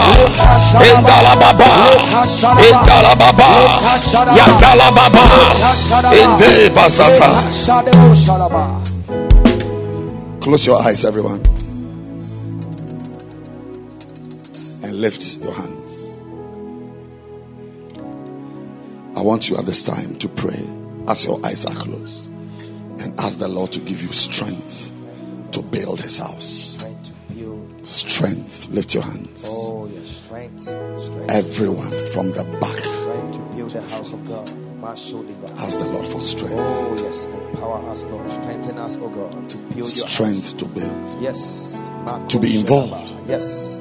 [0.79, 1.71] Indala baba.
[2.63, 3.51] Indala baba.
[4.37, 5.25] Yandala baba.
[6.13, 6.36] Inde basata.
[10.41, 11.41] Close your eyes, everyone.
[14.83, 16.21] And lift your hands.
[19.17, 20.63] I want you at this time to pray
[21.09, 22.29] as your eyes are closed
[23.01, 24.93] and ask the Lord to give you strength
[25.53, 26.77] to build his house.
[26.77, 27.89] Strength to build.
[27.89, 28.69] Strength.
[28.69, 29.47] Lift your hands.
[29.49, 30.61] Oh, yes, strength.
[30.61, 31.31] Strength.
[31.31, 32.85] Everyone from the back.
[32.85, 34.56] Strength to build the house of God.
[34.89, 36.55] Ask the Lord for strength.
[36.57, 37.25] Oh, yes.
[37.25, 38.31] Empower us, Lord.
[38.31, 41.23] Strengthen us, oh God, to build Strength to build.
[41.23, 41.75] Yes.
[42.29, 43.13] To be involved.
[43.29, 43.81] Yes.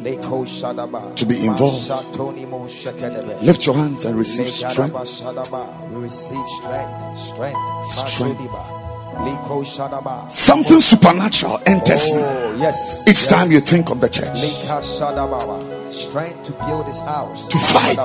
[0.00, 1.90] To be involved.
[1.90, 3.42] Mashatoni Mo Shekedebe.
[3.42, 4.94] Lift your hands and receive strength.
[4.94, 7.18] We receive strength.
[7.18, 7.88] Strength.
[7.88, 8.38] Strength.
[8.38, 8.78] Mashodiba.
[9.18, 10.30] Leko Shadaba.
[10.30, 13.02] Something supernatural enters oh, you Oh, yes.
[13.02, 13.26] each yes.
[13.26, 14.38] time you think of the church.
[15.92, 17.48] Strength to build his house.
[17.48, 17.98] To fight.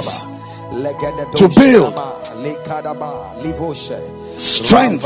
[0.73, 1.93] To build.
[4.35, 5.05] Strength.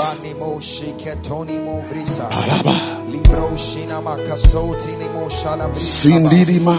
[5.76, 6.77] Sindidima.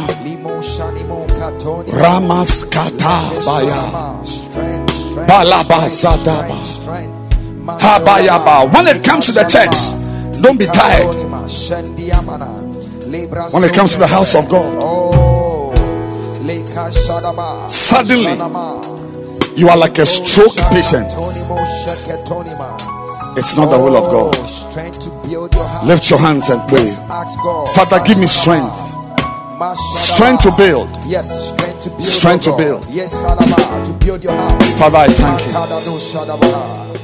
[1.93, 3.91] Ramas katabaya.
[3.91, 4.25] Shama.
[4.25, 6.65] Strength, strength, Balaba strength, zadaba.
[6.65, 7.83] strength, strength.
[7.83, 8.73] Habayaba.
[8.73, 9.77] When it comes to the church,
[10.41, 11.15] don't be tired.
[13.53, 15.28] When it comes to the house of God.
[17.69, 18.33] Suddenly,
[19.55, 21.07] You are like a stroke patient.
[23.37, 24.49] It's not the will of Oh, God.
[24.49, 25.85] Strength to build your house.
[25.87, 26.85] Lift your hands and pray.
[26.85, 27.69] Yes, ask God.
[27.75, 28.75] Father, give me strength.
[29.95, 30.89] Strength to build.
[31.07, 32.03] Yes, strength to build.
[32.03, 32.87] Strength oh to build.
[32.91, 34.79] Yes, to build your house.
[34.79, 35.45] Father, I thank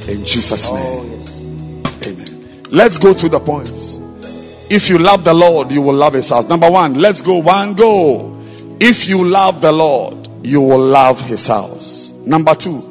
[0.07, 0.13] you.
[0.13, 1.83] In Jesus' Oh, name.
[2.07, 2.63] Amen.
[2.71, 3.99] Let's go to the points.
[4.71, 6.47] If you love the Lord, you will love his house.
[6.49, 7.37] Number one, let's go.
[7.37, 8.34] One, go.
[8.79, 12.11] If you love the Lord, you will love his house.
[12.25, 12.83] Number two,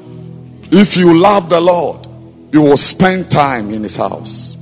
[0.71, 2.07] if you love the Lord,
[2.53, 4.57] you will spend time in his house.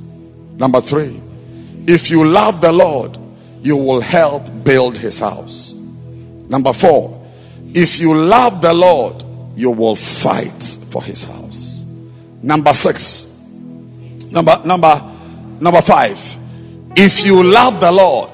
[0.57, 1.21] Number three,
[1.87, 3.19] if you love the Lord,
[3.61, 5.75] you will help build his house.
[5.75, 7.23] Number four,
[7.75, 9.25] if you love the Lord,
[9.57, 11.87] you will fight for his house.
[12.43, 13.27] Number six,
[14.31, 15.01] number number
[15.61, 16.19] number five,
[16.97, 18.31] if you love the Lord,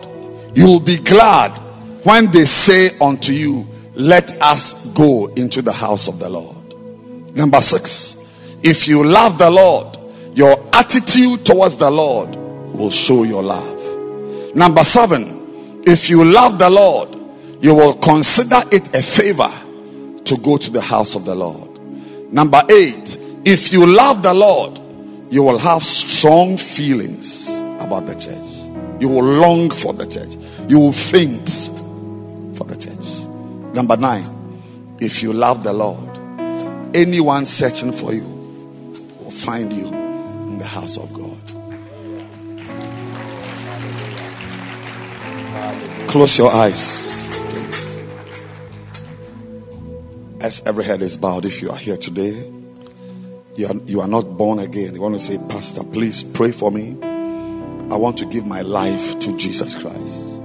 [0.56, 1.52] you will be glad
[2.08, 6.56] when they say unto you, Let us go into the house of the Lord.
[7.36, 8.32] Number six,
[8.62, 9.98] if you love the Lord,
[10.34, 12.34] your attitude towards the Lord
[12.72, 14.56] will show your love.
[14.56, 17.14] Number seven, if you love the Lord,
[17.60, 19.50] you will consider it a favor
[20.24, 21.78] to go to the house of the Lord.
[22.32, 24.80] Number eight, if you love the Lord,
[25.30, 28.58] you will have strong feelings about the church.
[28.98, 30.36] You will long for the church.
[30.70, 31.77] You will faint.
[33.78, 36.10] Number nine, if you love the Lord,
[36.96, 38.24] anyone searching for you
[39.20, 41.38] will find you in the house of God.
[46.08, 47.28] Close your eyes.
[50.40, 52.50] As every head is bowed, if you are here today,
[53.54, 54.96] you are, you are not born again.
[54.96, 56.96] You want to say, Pastor, please pray for me.
[57.92, 60.42] I want to give my life to Jesus Christ.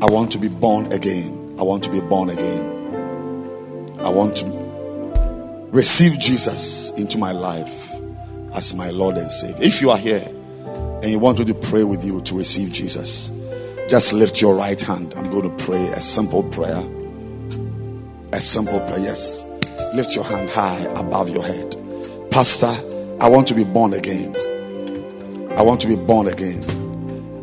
[0.00, 1.41] I want to be born again.
[1.62, 4.00] I want to be born again.
[4.00, 4.46] I want to
[5.70, 7.88] receive Jesus into my life
[8.52, 9.62] as my Lord and Savior.
[9.62, 13.30] If you are here and you want me to pray with you to receive Jesus,
[13.88, 15.14] just lift your right hand.
[15.16, 16.82] I'm going to pray a simple prayer.
[18.32, 18.98] A simple prayer.
[18.98, 19.44] Yes.
[19.94, 21.76] Lift your hand high above your head.
[22.32, 22.74] Pastor,
[23.20, 24.34] I want to be born again.
[25.56, 26.60] I want to be born again.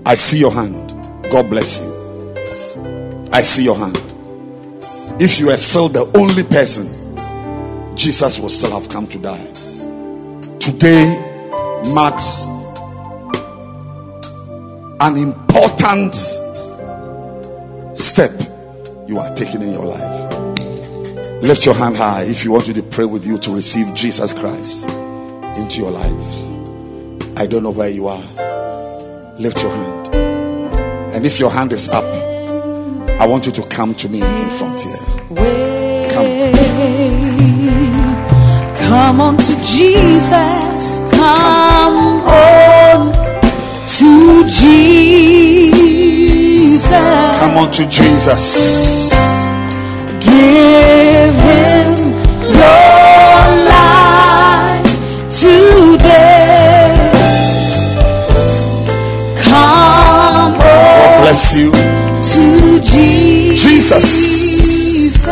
[0.06, 0.90] I see your hand.
[1.32, 1.89] God bless you.
[3.32, 3.98] I see your hand.
[5.22, 6.88] If you are still the only person,
[7.96, 9.46] Jesus will still have come to die.
[10.60, 11.18] today
[11.94, 12.46] marks
[15.02, 16.14] an important
[17.98, 18.32] step
[19.08, 21.44] you are taking in your life.
[21.44, 24.32] Lift your hand high if you want me to pray with you to receive Jesus
[24.32, 24.86] Christ
[25.58, 27.38] into your life.
[27.40, 28.22] I don't know where you are.
[29.40, 30.16] Lift your hand.
[31.16, 32.04] And if your hand is up,
[33.20, 34.96] I want you to come to me in front here.
[36.14, 36.26] Come.
[38.88, 41.02] Come on to Jesus.
[41.12, 43.12] Come on
[43.98, 45.60] to Jesus.
[47.40, 49.12] Come on to Jesus.
[50.22, 52.14] Give him
[52.56, 54.96] your life
[55.30, 56.96] today.
[59.44, 61.99] Come on God Bless you.
[63.90, 65.24] Jesus.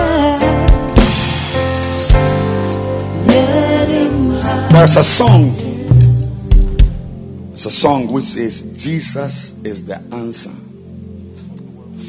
[4.71, 5.53] There's a song.
[7.51, 10.49] It's a song which says, Jesus is the answer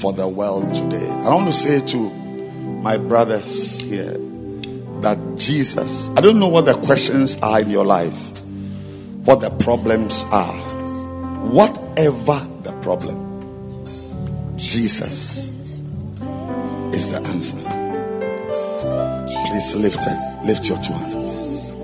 [0.01, 1.11] for the world today.
[1.11, 4.16] I want to say to my brothers here
[5.03, 8.41] that Jesus, I don't know what the questions are in your life,
[9.27, 10.57] what the problems are,
[11.51, 15.48] whatever the problem, Jesus
[16.99, 17.57] is the answer.
[19.49, 21.77] Please lift it, lift your two hands.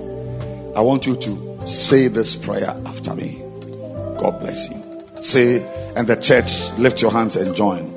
[0.75, 3.41] I want you to say this prayer after me.
[4.19, 5.23] God bless you.
[5.23, 5.63] Say,
[5.95, 7.95] and the church, lift your hands and join.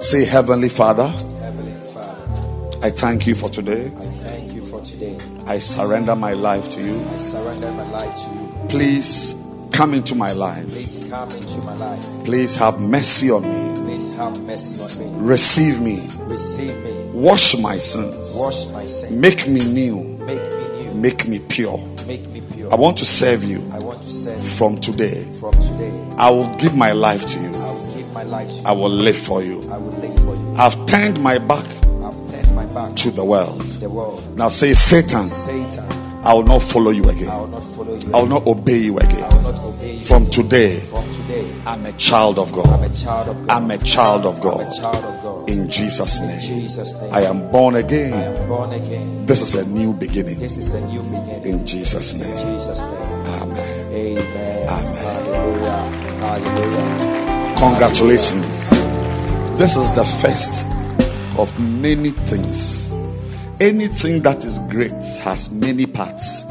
[0.00, 3.88] Say, Heavenly Father, Heavenly Father, I thank you for today.
[3.88, 5.18] I thank you for today.
[5.46, 6.98] I surrender my life to you.
[6.98, 8.68] I surrender my life to you.
[8.70, 10.66] Please come into my life.
[10.70, 12.24] Please come into my life.
[12.24, 13.65] Please have mercy on me.
[13.96, 15.26] Please have mercy on me.
[15.26, 16.06] Receive me.
[16.26, 16.92] Receive me.
[17.14, 18.36] Wash my sins.
[18.36, 19.18] Wash my sin.
[19.18, 20.02] Make me new.
[20.26, 20.94] Make me new.
[20.94, 21.78] Make me pure.
[22.06, 22.70] Make me pure.
[22.70, 25.24] I want to serve you I want to serve you from today.
[25.40, 25.90] from today.
[26.18, 27.48] I will give my life to you.
[27.54, 28.62] I will give my life to you.
[28.66, 29.62] I will live for you.
[29.70, 30.54] I will live for you.
[30.58, 31.64] I've turned my back
[32.04, 33.62] I've turned my back to the world.
[33.62, 34.36] to the world.
[34.36, 35.88] Now say, Satan, Satan,
[36.26, 37.28] I will not follow you I again.
[37.38, 38.12] will not follow you.
[38.12, 39.30] I will not obey you I again.
[39.30, 40.04] will not obey you.
[40.06, 42.90] From today, From today, I'm a child of I'm God.
[42.90, 43.50] a child of God.
[43.50, 44.60] I'm a child of I'm God.
[44.60, 45.48] a child of God.
[45.50, 46.40] In Jesus' In name.
[46.40, 47.14] Jesus' name.
[47.14, 48.12] I am born again.
[48.12, 48.42] I again.
[48.42, 49.26] am born again.
[49.26, 50.38] This is a new beginning.
[50.40, 51.46] This is a new beginning.
[51.60, 52.54] In Jesus' In name.
[52.56, 52.92] Jesus' name.
[52.92, 53.92] Amen.
[53.92, 54.68] Amen.
[54.68, 54.96] Amen.
[54.96, 55.82] Hallelujah.
[56.26, 57.56] Hallelujah.
[57.58, 58.70] Congratulations.
[59.58, 60.66] This is the first
[61.38, 62.85] of many things.
[63.58, 66.44] Anything that is great has many parts.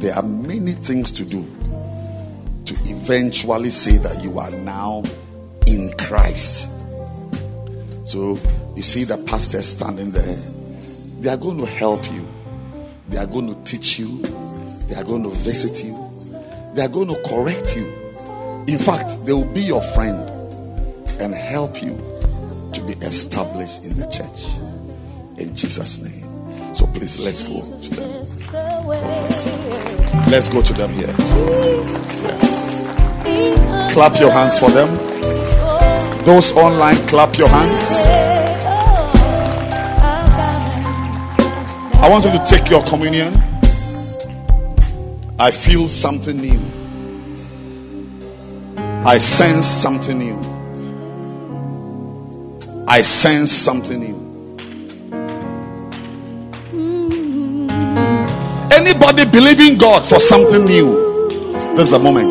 [0.00, 1.42] There are many things to do
[2.66, 5.02] to eventually say that you are now
[5.66, 6.70] in Christ.
[8.04, 8.38] So
[8.76, 10.36] you see the pastors standing there.
[11.20, 12.26] They are going to help you.
[13.08, 14.18] They are going to teach you.
[14.88, 15.96] They are going to visit you.
[16.74, 17.86] They are going to correct you.
[18.66, 20.28] In fact, they will be your friend
[21.18, 21.96] and help you
[22.74, 24.63] to be established in the church.
[25.36, 26.74] In Jesus' name.
[26.74, 28.08] So please let's go to them.
[28.84, 30.30] Bless.
[30.30, 31.14] Let's go to them here.
[31.18, 32.92] Yes.
[33.92, 34.96] Clap your hands for them.
[36.24, 38.06] Those online, clap your hands.
[42.02, 43.32] I want you to take your communion.
[45.38, 46.60] I feel something new.
[49.06, 50.38] I sense something new.
[52.86, 54.13] I sense something new.
[58.84, 60.92] Anybody believing God for something new?
[61.74, 62.28] This is the moment.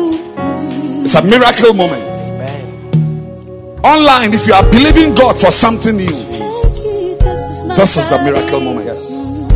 [1.02, 2.04] It's a miracle moment.
[2.30, 3.80] Amen.
[3.82, 8.86] Online, if you are believing God for something new, This this is the miracle moment.
[8.86, 9.50] Yes.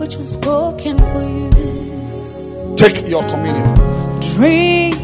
[0.00, 2.76] Which was broken for you.
[2.78, 3.68] Take your communion.
[4.32, 4.96] Drink.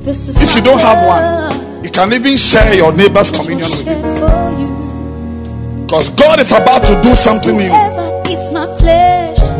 [0.00, 3.84] This is If you don't have one, you can even share your neighbor's communion with
[3.84, 5.84] shed you.
[5.84, 7.68] Because God is about to do something new.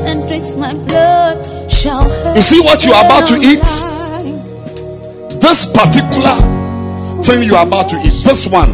[0.06, 2.04] And drinks my blood shall
[2.36, 3.64] You see what you are about to eat?
[5.40, 6.36] This particular
[7.22, 8.68] thing you are about to eat, this one,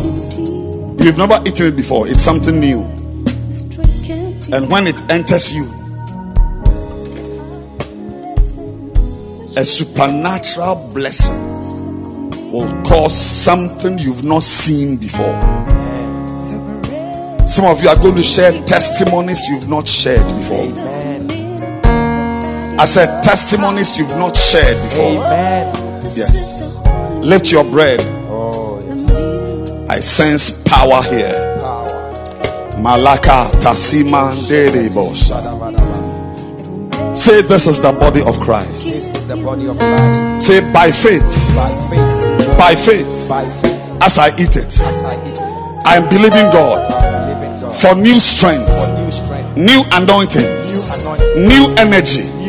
[1.00, 2.08] you've never eaten it before.
[2.08, 2.82] It's something new.
[4.52, 5.64] And when it enters you,
[9.56, 11.50] a supernatural blessing
[12.52, 15.40] will cause something you've not seen before.
[17.46, 20.99] Some of you are going to share testimonies you've not shared before.
[22.80, 25.22] I said testimonies you've not shared before.
[25.26, 25.74] Amen.
[26.16, 26.78] Yes.
[27.20, 28.00] Lift your bread.
[28.30, 29.90] Oh, yes.
[29.90, 31.36] I sense power here.
[32.80, 35.36] Malaka Tasima Derebosa.
[37.18, 38.84] Say, This is the body of Christ.
[38.86, 40.46] This is the body of Christ.
[40.46, 41.20] Say, By faith,
[41.54, 45.96] By faith, by faith, by faith, as I eat it, as I eat it, I
[45.96, 50.40] am believing God I believe in God for new strength, for new strength, new anointing,
[50.40, 52.39] new anointing, new energy,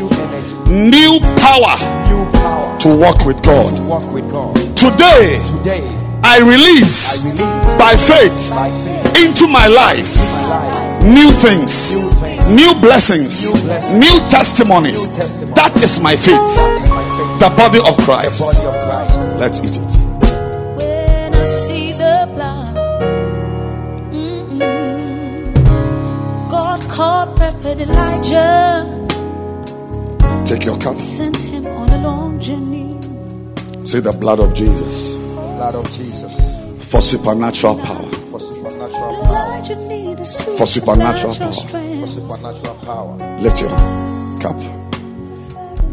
[0.72, 1.76] new power
[2.07, 3.76] new power to walk with God.
[3.76, 4.56] to walk with God.
[4.76, 5.84] Today, Today,
[6.23, 11.95] I release I release by faith by faith into my life my life new things,
[11.95, 12.45] new things.
[12.56, 13.99] new blessings, New blessings.
[13.99, 15.07] new testimonies.
[15.10, 15.56] New testimonies.
[15.56, 17.39] That is my faith, That is my faith.
[17.41, 18.41] the body of Christ.
[18.41, 19.18] Body of Christ.
[19.39, 19.91] Let's eat it.
[20.77, 22.76] When I see the blood,
[24.14, 25.53] mm-mm.
[26.49, 28.85] God called Prophet Elijah,
[30.52, 30.95] Take your cup.
[30.95, 32.99] sent him on a long journey.
[33.86, 36.52] Say the blood of Jesus Blood of Jesus
[36.91, 38.03] for supernatural power.
[38.30, 39.64] for supernatural power.
[40.57, 41.52] For supernatural power.
[41.53, 43.38] For supernatural power.
[43.40, 43.69] Lift your
[44.41, 44.60] cup.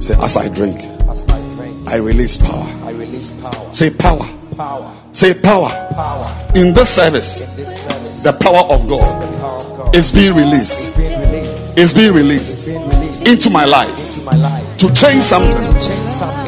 [0.03, 2.67] Say, as I drink, As I drink, I release power.
[2.83, 3.73] I release power.
[3.73, 4.27] Say power.
[4.57, 4.93] Power.
[5.13, 5.71] Say power.
[5.95, 6.49] Power.
[6.57, 10.35] In this service, This service, the power of God the power of God is being
[10.35, 10.89] released.
[10.89, 11.79] is being released.
[11.79, 14.77] Is being released Being released into my life into my life.
[14.79, 15.63] to change something,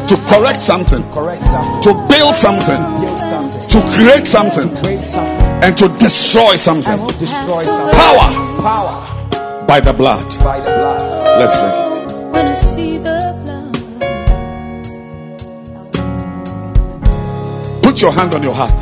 [0.09, 1.03] to correct something,
[1.83, 2.81] to build something,
[3.73, 4.69] to create something,
[5.65, 6.99] and to destroy something.
[7.07, 7.97] To destroy something.
[7.97, 8.29] Power
[8.63, 10.27] Power by the blood.
[10.45, 11.39] by the blood.
[11.39, 11.91] Let's drink it.
[12.33, 13.77] When I see the blood,
[17.83, 18.81] Put your hand on your heart.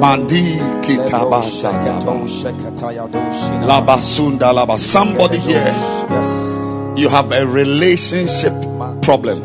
[0.00, 2.28] Mandi kitabaza shakato gaba.
[2.28, 3.04] shakataya.
[3.66, 4.78] Labasunda laba.
[4.78, 5.74] Somebody here,
[6.10, 6.30] Yes.
[6.96, 8.52] you have a relationship
[9.02, 9.38] problem.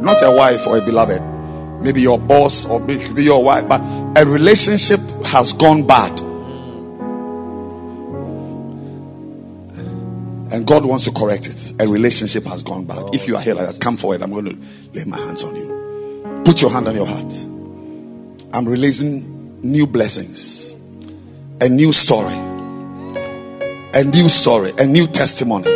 [0.00, 1.22] Not a wife or a beloved.
[1.82, 3.80] Maybe your boss or maybe your wife, but
[4.16, 6.20] a relationship has gone bad.
[10.52, 11.72] And God wants to correct it.
[11.80, 13.14] A relationship has gone bad.
[13.14, 14.20] If oh, you are here like that, come forward.
[14.22, 14.56] I'm going to
[14.92, 16.42] lay my hands on you.
[16.44, 17.32] Put your hand on your heart.
[18.52, 20.74] I'm releasing new blessings,
[21.62, 22.34] a new story,
[23.94, 25.70] a new story, a new testimony,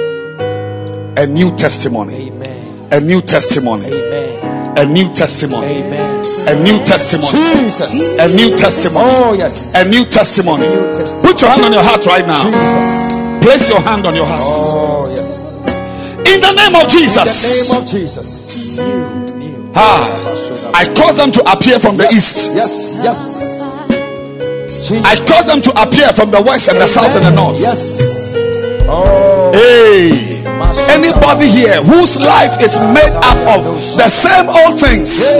[1.16, 2.92] a new testimony, Amen.
[2.92, 4.78] a new testimony, Amen.
[4.78, 6.48] a new testimony, Amen.
[6.48, 8.18] a new testimony, Jesus.
[8.20, 9.74] a new testimony, Oh yes.
[9.74, 10.66] a new testimony.
[10.68, 11.22] New testimony.
[11.32, 12.42] Put your hand on your heart right now.
[12.44, 13.15] Jesus.
[13.40, 14.40] Place your hand on your heart.
[14.42, 15.36] Oh yes.
[16.26, 17.70] In the name of Jesus.
[17.70, 18.76] In the name of Jesus.
[18.76, 19.72] New, new.
[19.74, 22.52] Ah, I cause them to appear from the east.
[22.54, 23.42] Yes, yes.
[25.04, 27.60] I cause them to appear from the west and the south and the north.
[27.60, 28.00] Yes.
[28.88, 29.50] Oh.
[29.52, 30.44] Hey,
[30.94, 33.64] anybody here whose life is made up of
[33.96, 35.36] the same old things,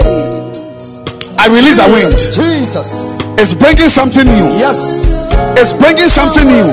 [1.39, 2.12] I release a wind.
[2.32, 3.14] Jesus.
[3.39, 4.59] It's bringing something new.
[4.59, 5.15] Yes.
[5.56, 6.66] It's bringing something new.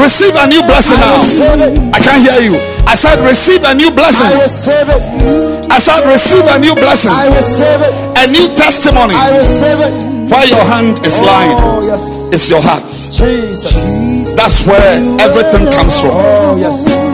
[0.00, 1.92] Receive a new blessing I now.
[1.92, 2.56] I can't hear you.
[2.88, 4.32] I said, receive a new blessing.
[4.32, 9.14] I said, receive a new blessing, a new testimony.
[9.14, 10.18] I receive it.
[10.28, 11.80] Where your hand is lying, Oh
[12.32, 12.84] it's your heart.
[12.84, 13.72] Jesus.
[14.36, 14.92] That's where
[15.24, 16.12] everything comes from.
[16.12, 16.60] Oh.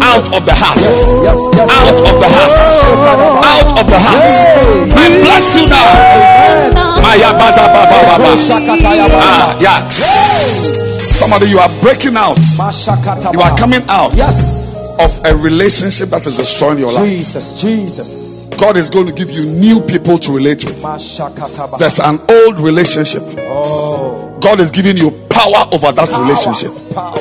[0.02, 0.78] Out of the heart.
[0.82, 2.50] Out of the heart.
[3.38, 4.18] Out of the heart.
[4.94, 5.84] I bless you now.
[9.16, 10.13] Ah, yeah.
[10.34, 12.38] Somebody, you are breaking out.
[13.32, 14.96] You are coming out Yes.
[15.00, 17.08] of a relationship that is destroying your life.
[17.08, 17.60] Jesus.
[17.60, 18.48] Jesus.
[18.58, 20.80] God is going to give you new people to relate with.
[21.78, 23.22] There's an old relationship.
[23.38, 24.36] Oh.
[24.40, 26.72] God is giving you power over that relationship.
[26.94, 27.18] Power.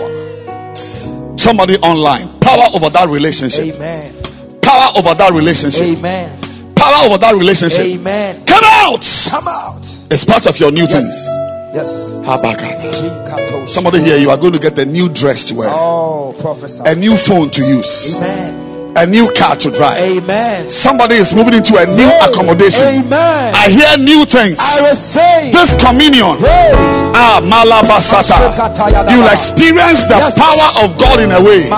[1.38, 3.76] Somebody online, power over that relationship.
[3.76, 4.14] Amen.
[4.61, 5.98] Power over that relationship.
[5.98, 6.30] Amen.
[6.76, 7.85] Power over that relationship.
[7.85, 8.44] Amen.
[8.45, 9.27] Come out.
[9.30, 9.81] Come out.
[10.11, 10.91] It's part of your new Yes.
[10.94, 11.27] things.
[11.73, 12.19] Yes.
[12.23, 13.67] Chikato.
[13.67, 16.81] Somebody here, you are going to get a new dress to wear, Oh, prophesy.
[16.85, 18.93] a new phone to use, Amen.
[18.97, 19.97] a new car to drive.
[19.99, 20.69] Amen.
[20.69, 22.83] Somebody is moving into a new accommodation.
[22.85, 23.55] Amen.
[23.55, 24.59] I hear new things.
[24.61, 25.51] I receive.
[25.53, 26.37] This communion.
[26.37, 26.71] Hey.
[27.15, 29.09] Ah, Malabasata.
[29.11, 30.37] You'll experience the Yes.
[30.37, 31.69] power of God in a way.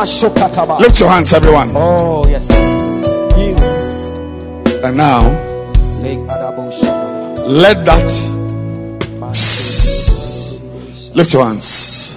[0.79, 1.71] Lift your hands, everyone.
[1.75, 2.49] Oh, yes.
[3.39, 3.55] You.
[4.83, 5.21] And now,
[6.03, 7.43] Leg adabo shadaba.
[7.47, 8.11] let that
[11.15, 12.11] lift your hands.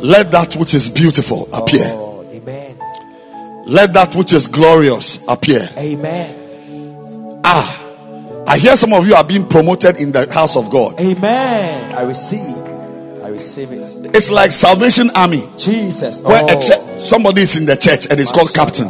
[0.00, 1.86] Let that which is beautiful appear.
[1.86, 2.78] Oh, amen.
[3.66, 5.66] Let that which is glorious appear.
[5.76, 7.40] Amen.
[7.42, 11.00] Ah, I hear some of you are being promoted in the house of God.
[11.00, 11.94] Amen.
[11.94, 12.56] I receive.
[13.24, 14.14] I receive it.
[14.14, 16.20] It's like Salvation Army, Jesus.
[16.20, 16.96] where oh.
[17.02, 18.88] somebody is in the church and it's called captain.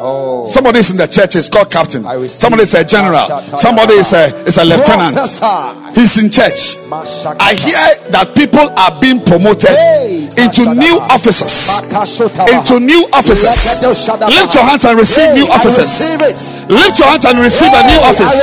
[0.00, 0.46] Oh.
[0.46, 2.04] Somebody is in the church is called captain.
[2.28, 3.18] Somebody is a general.
[3.58, 5.18] Somebody is a is a lieutenant.
[5.96, 6.76] He's in church.
[7.42, 7.82] I hear
[8.14, 10.28] that people are being promoted Hey.
[10.38, 11.82] into new offices.
[12.46, 13.82] Into new offices.
[13.82, 16.14] Lift your hands and receive new offices.
[16.16, 16.68] receive.
[16.70, 18.38] Lift your hands and receive a new office.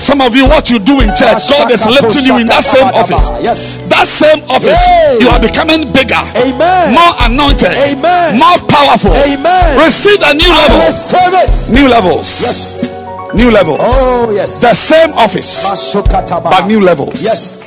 [0.00, 2.86] Some of you, what you do in church, God is lifting you in that same
[2.94, 3.32] office.
[3.42, 3.80] Yes.
[3.88, 4.80] That same office,
[5.20, 6.92] you are becoming bigger, Amen.
[6.92, 8.36] more anointed, Amen.
[8.38, 9.12] more powerful.
[9.16, 9.80] Amen.
[9.80, 11.72] Receive a new level, receive it.
[11.72, 13.34] new levels, Yes.
[13.34, 13.80] new levels.
[13.82, 14.60] Oh yes.
[14.60, 17.22] The same office, but new levels.
[17.22, 17.62] Yes.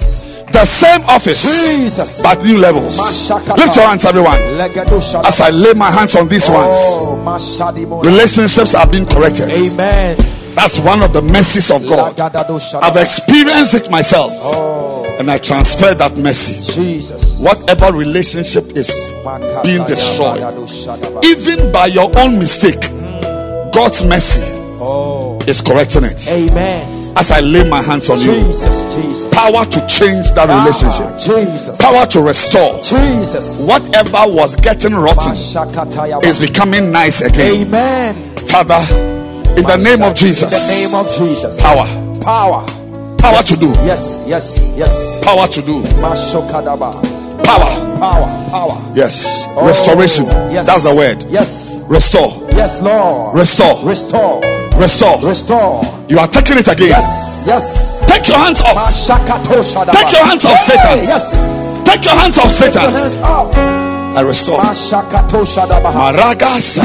[0.51, 2.21] The same office, Jesus.
[2.23, 2.97] but new levels.
[3.29, 4.39] Lift your hands, everyone.
[5.25, 8.03] As I lay my hands on these oh, ones, Oh, mashadimo.
[8.03, 9.49] relationships are being corrected.
[9.49, 10.15] Amen.
[10.55, 12.17] That's one of the mercies of God.
[12.19, 16.55] I've experienced it myself, Oh, and I transfer that mercy.
[16.73, 17.39] Jesus.
[17.39, 18.89] Whatever relationship is
[19.63, 20.41] being destroyed,
[21.23, 22.79] even by your own mistake,
[23.77, 24.41] God's mercy
[24.81, 26.27] Oh, is correcting it.
[26.27, 27.13] amen.
[27.15, 29.31] As I lay my hands on you, Jesus, Jesus.
[29.33, 31.77] power to change that relationship, Ah, Jesus.
[31.77, 33.67] power to restore Jesus.
[33.67, 37.67] whatever was getting rotten is becoming nice again.
[37.67, 38.15] Amen.
[38.47, 38.81] Father,
[39.55, 41.61] in the name of Jesus, In Jesus, the name of Jesus.
[41.61, 41.85] power,
[42.21, 42.65] Power.
[43.19, 45.19] power to do, Yes, yes, yes.
[45.21, 46.93] power to do, Mashokadaba.
[47.43, 48.81] power, Power, power.
[48.95, 50.25] yes, Oh, restoration.
[50.51, 50.65] Yes.
[50.65, 51.25] That's the word.
[51.29, 51.81] Yes.
[51.87, 53.35] Restore, Yes, Lord.
[53.37, 54.41] restore, Restore.
[54.75, 55.21] restore.
[55.21, 55.83] Restore.
[56.09, 56.89] You are taking it again.
[56.89, 57.43] Yes.
[57.45, 58.03] Yes.
[58.07, 58.91] Take your hands off.
[59.93, 61.03] Take your hands off Satan.
[61.03, 61.85] Yes.
[61.85, 63.96] Take your hands off Take your Satan.
[64.17, 64.57] I restore.
[65.93, 66.81] Maragasa.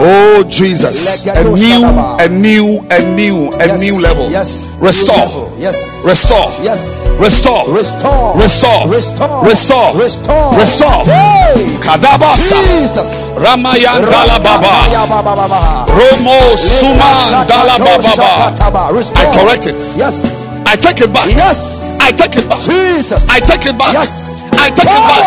[0.00, 1.82] Oh Jesus, a new,
[2.20, 4.30] a new, a new, a Yes, new level.
[4.30, 4.68] yes.
[4.78, 5.74] Restore, Yes.
[6.04, 6.78] restore, Yes.
[7.18, 8.36] restore, Restore.
[8.38, 9.42] restore, Restore.
[9.42, 10.54] restore, Restore.
[10.54, 11.04] restore.
[11.04, 11.66] Hey.
[11.82, 13.08] Kadabasa, Jesus.
[13.34, 14.86] Ramayandala Baba,
[15.34, 15.86] Baba.
[15.90, 18.92] Romo Suma Dala Baba.
[18.94, 19.18] Restore.
[19.18, 19.74] I correct it.
[19.96, 20.46] Yes.
[20.64, 21.26] I take it back.
[21.26, 21.98] Yes.
[22.00, 22.60] I take it back.
[22.60, 23.28] Jesus.
[23.28, 23.92] I take it back.
[23.94, 24.27] Yes.
[24.58, 25.26] I take it back.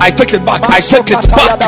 [0.00, 0.60] I take it back.
[0.68, 1.58] I take it back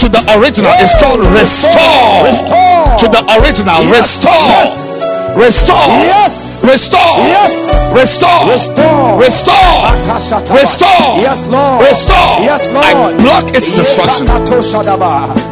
[0.00, 0.72] to the original.
[0.80, 2.24] It's called restore.
[2.24, 2.96] Restore.
[3.00, 3.80] To the original.
[3.92, 4.32] Restore.
[4.48, 4.90] Yes.
[5.36, 5.76] Restore.
[6.08, 6.64] Yes.
[6.64, 7.16] Restore.
[7.28, 7.52] Yes.
[7.92, 8.48] Restore.
[8.50, 9.20] Restore.
[9.20, 10.56] Restore.
[10.56, 11.20] Restore.
[11.20, 11.86] Yes, Lord.
[11.86, 12.40] Restore.
[12.40, 12.84] Yes, Lord.
[12.84, 14.26] I block its destruction.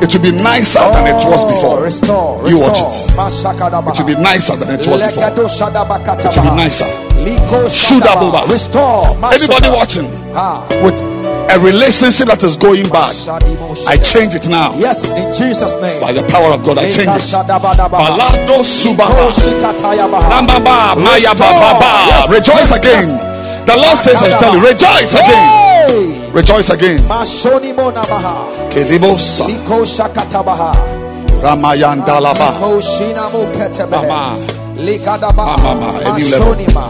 [0.03, 1.83] It will be nicer than it was Oh, before.
[1.83, 2.49] Restore.
[2.49, 2.95] You watch it.
[3.11, 5.29] It will be nicer than it was before.
[5.29, 7.08] It will be nicer.
[8.49, 9.17] Restore.
[9.33, 10.63] Anybody watching Ah.
[10.83, 11.01] with
[11.51, 13.15] a relationship that is going bad,
[13.87, 14.73] I change it now.
[14.77, 16.01] Yes, in Jesus' name.
[16.01, 17.23] By the power of God, I change it.
[17.91, 19.15] Balado Subaba.
[19.15, 20.31] Ikoshikatayabaha.
[20.31, 21.61] Rambaba, Maya Restore.
[21.61, 21.91] Baba.
[22.09, 23.09] Yes, Rejoice yes, again.
[23.09, 23.67] yes.
[23.67, 26.33] The Lord says, I tell you, rejoice again.
[26.33, 26.99] Rejoice again.
[27.09, 28.35] Mashoni monabaha.
[28.71, 29.45] Kedibosa,
[31.43, 32.53] Ramayandalaba.
[34.79, 34.85] Mahoshina muketebehe.
[34.85, 34.85] Mama.
[34.85, 35.59] Likadabaha.
[35.59, 36.55] Mama, a new level.
[36.55, 36.85] Mashonima.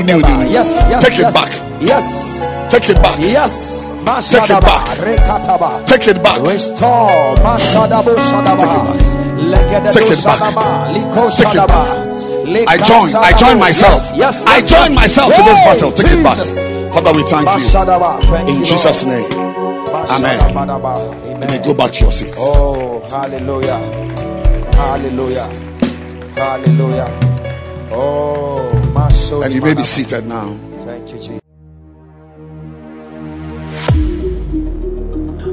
[0.00, 0.50] New.
[0.50, 1.50] Yes, yes, Take it back.
[1.80, 3.18] Yes, Take it back.
[3.20, 3.86] yes.
[4.30, 5.86] Take it back.
[5.86, 6.40] Take it back.
[6.46, 7.34] Restore.
[7.42, 8.86] Mashadabo shadaba.
[9.36, 10.38] Legededo Take it back.
[11.34, 12.06] Take it shadaba.
[12.68, 13.10] I join.
[13.16, 14.16] I join myself.
[14.16, 15.90] Yes, I join myself to this battle.
[15.92, 16.38] Take it back.
[16.94, 18.54] Father, we thank you.
[18.54, 19.28] In Jesus' name.
[19.90, 21.26] Mashadabadaba.
[21.28, 21.62] You may Amen.
[21.64, 22.38] go back to your seats.
[22.38, 24.14] Oh, hallelujah.
[24.76, 25.48] Hallelujah.
[26.36, 27.08] Hallelujah.
[27.90, 30.54] Oh, Mashoni And you may be seated now.
[30.84, 31.40] Thank you, Jesus.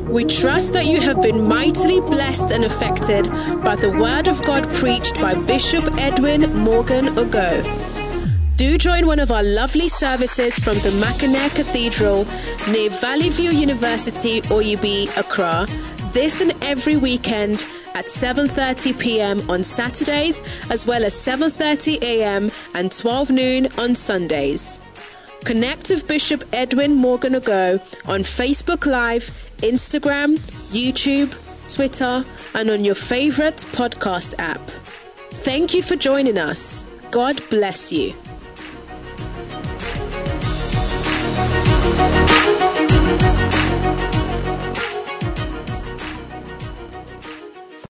[0.10, 3.30] We trust that you have been mightily blessed and affected
[3.64, 7.64] by the word of God preached by Bishop Edwin Morgan Ogo.
[8.58, 12.28] Do join one of our lovely services from the Mackinac Cathedral
[12.70, 15.66] near Valley View University, Oyibi, Accra,
[16.14, 17.65] this and every weekend
[17.95, 19.49] at 7:30 p.m.
[19.49, 22.52] on Saturdays as well as 7:30 a.m.
[22.73, 24.80] and 12 noon on Sundays.
[25.44, 30.38] Connect with Bishop Edwin Morgan Ago on Facebook Live, Instagram,
[30.72, 31.31] YouTube,
[31.73, 32.23] Twitter,
[32.53, 34.61] and on your favorite podcast app.
[35.44, 36.85] Thank you for joining us.
[37.11, 38.14] God bless you.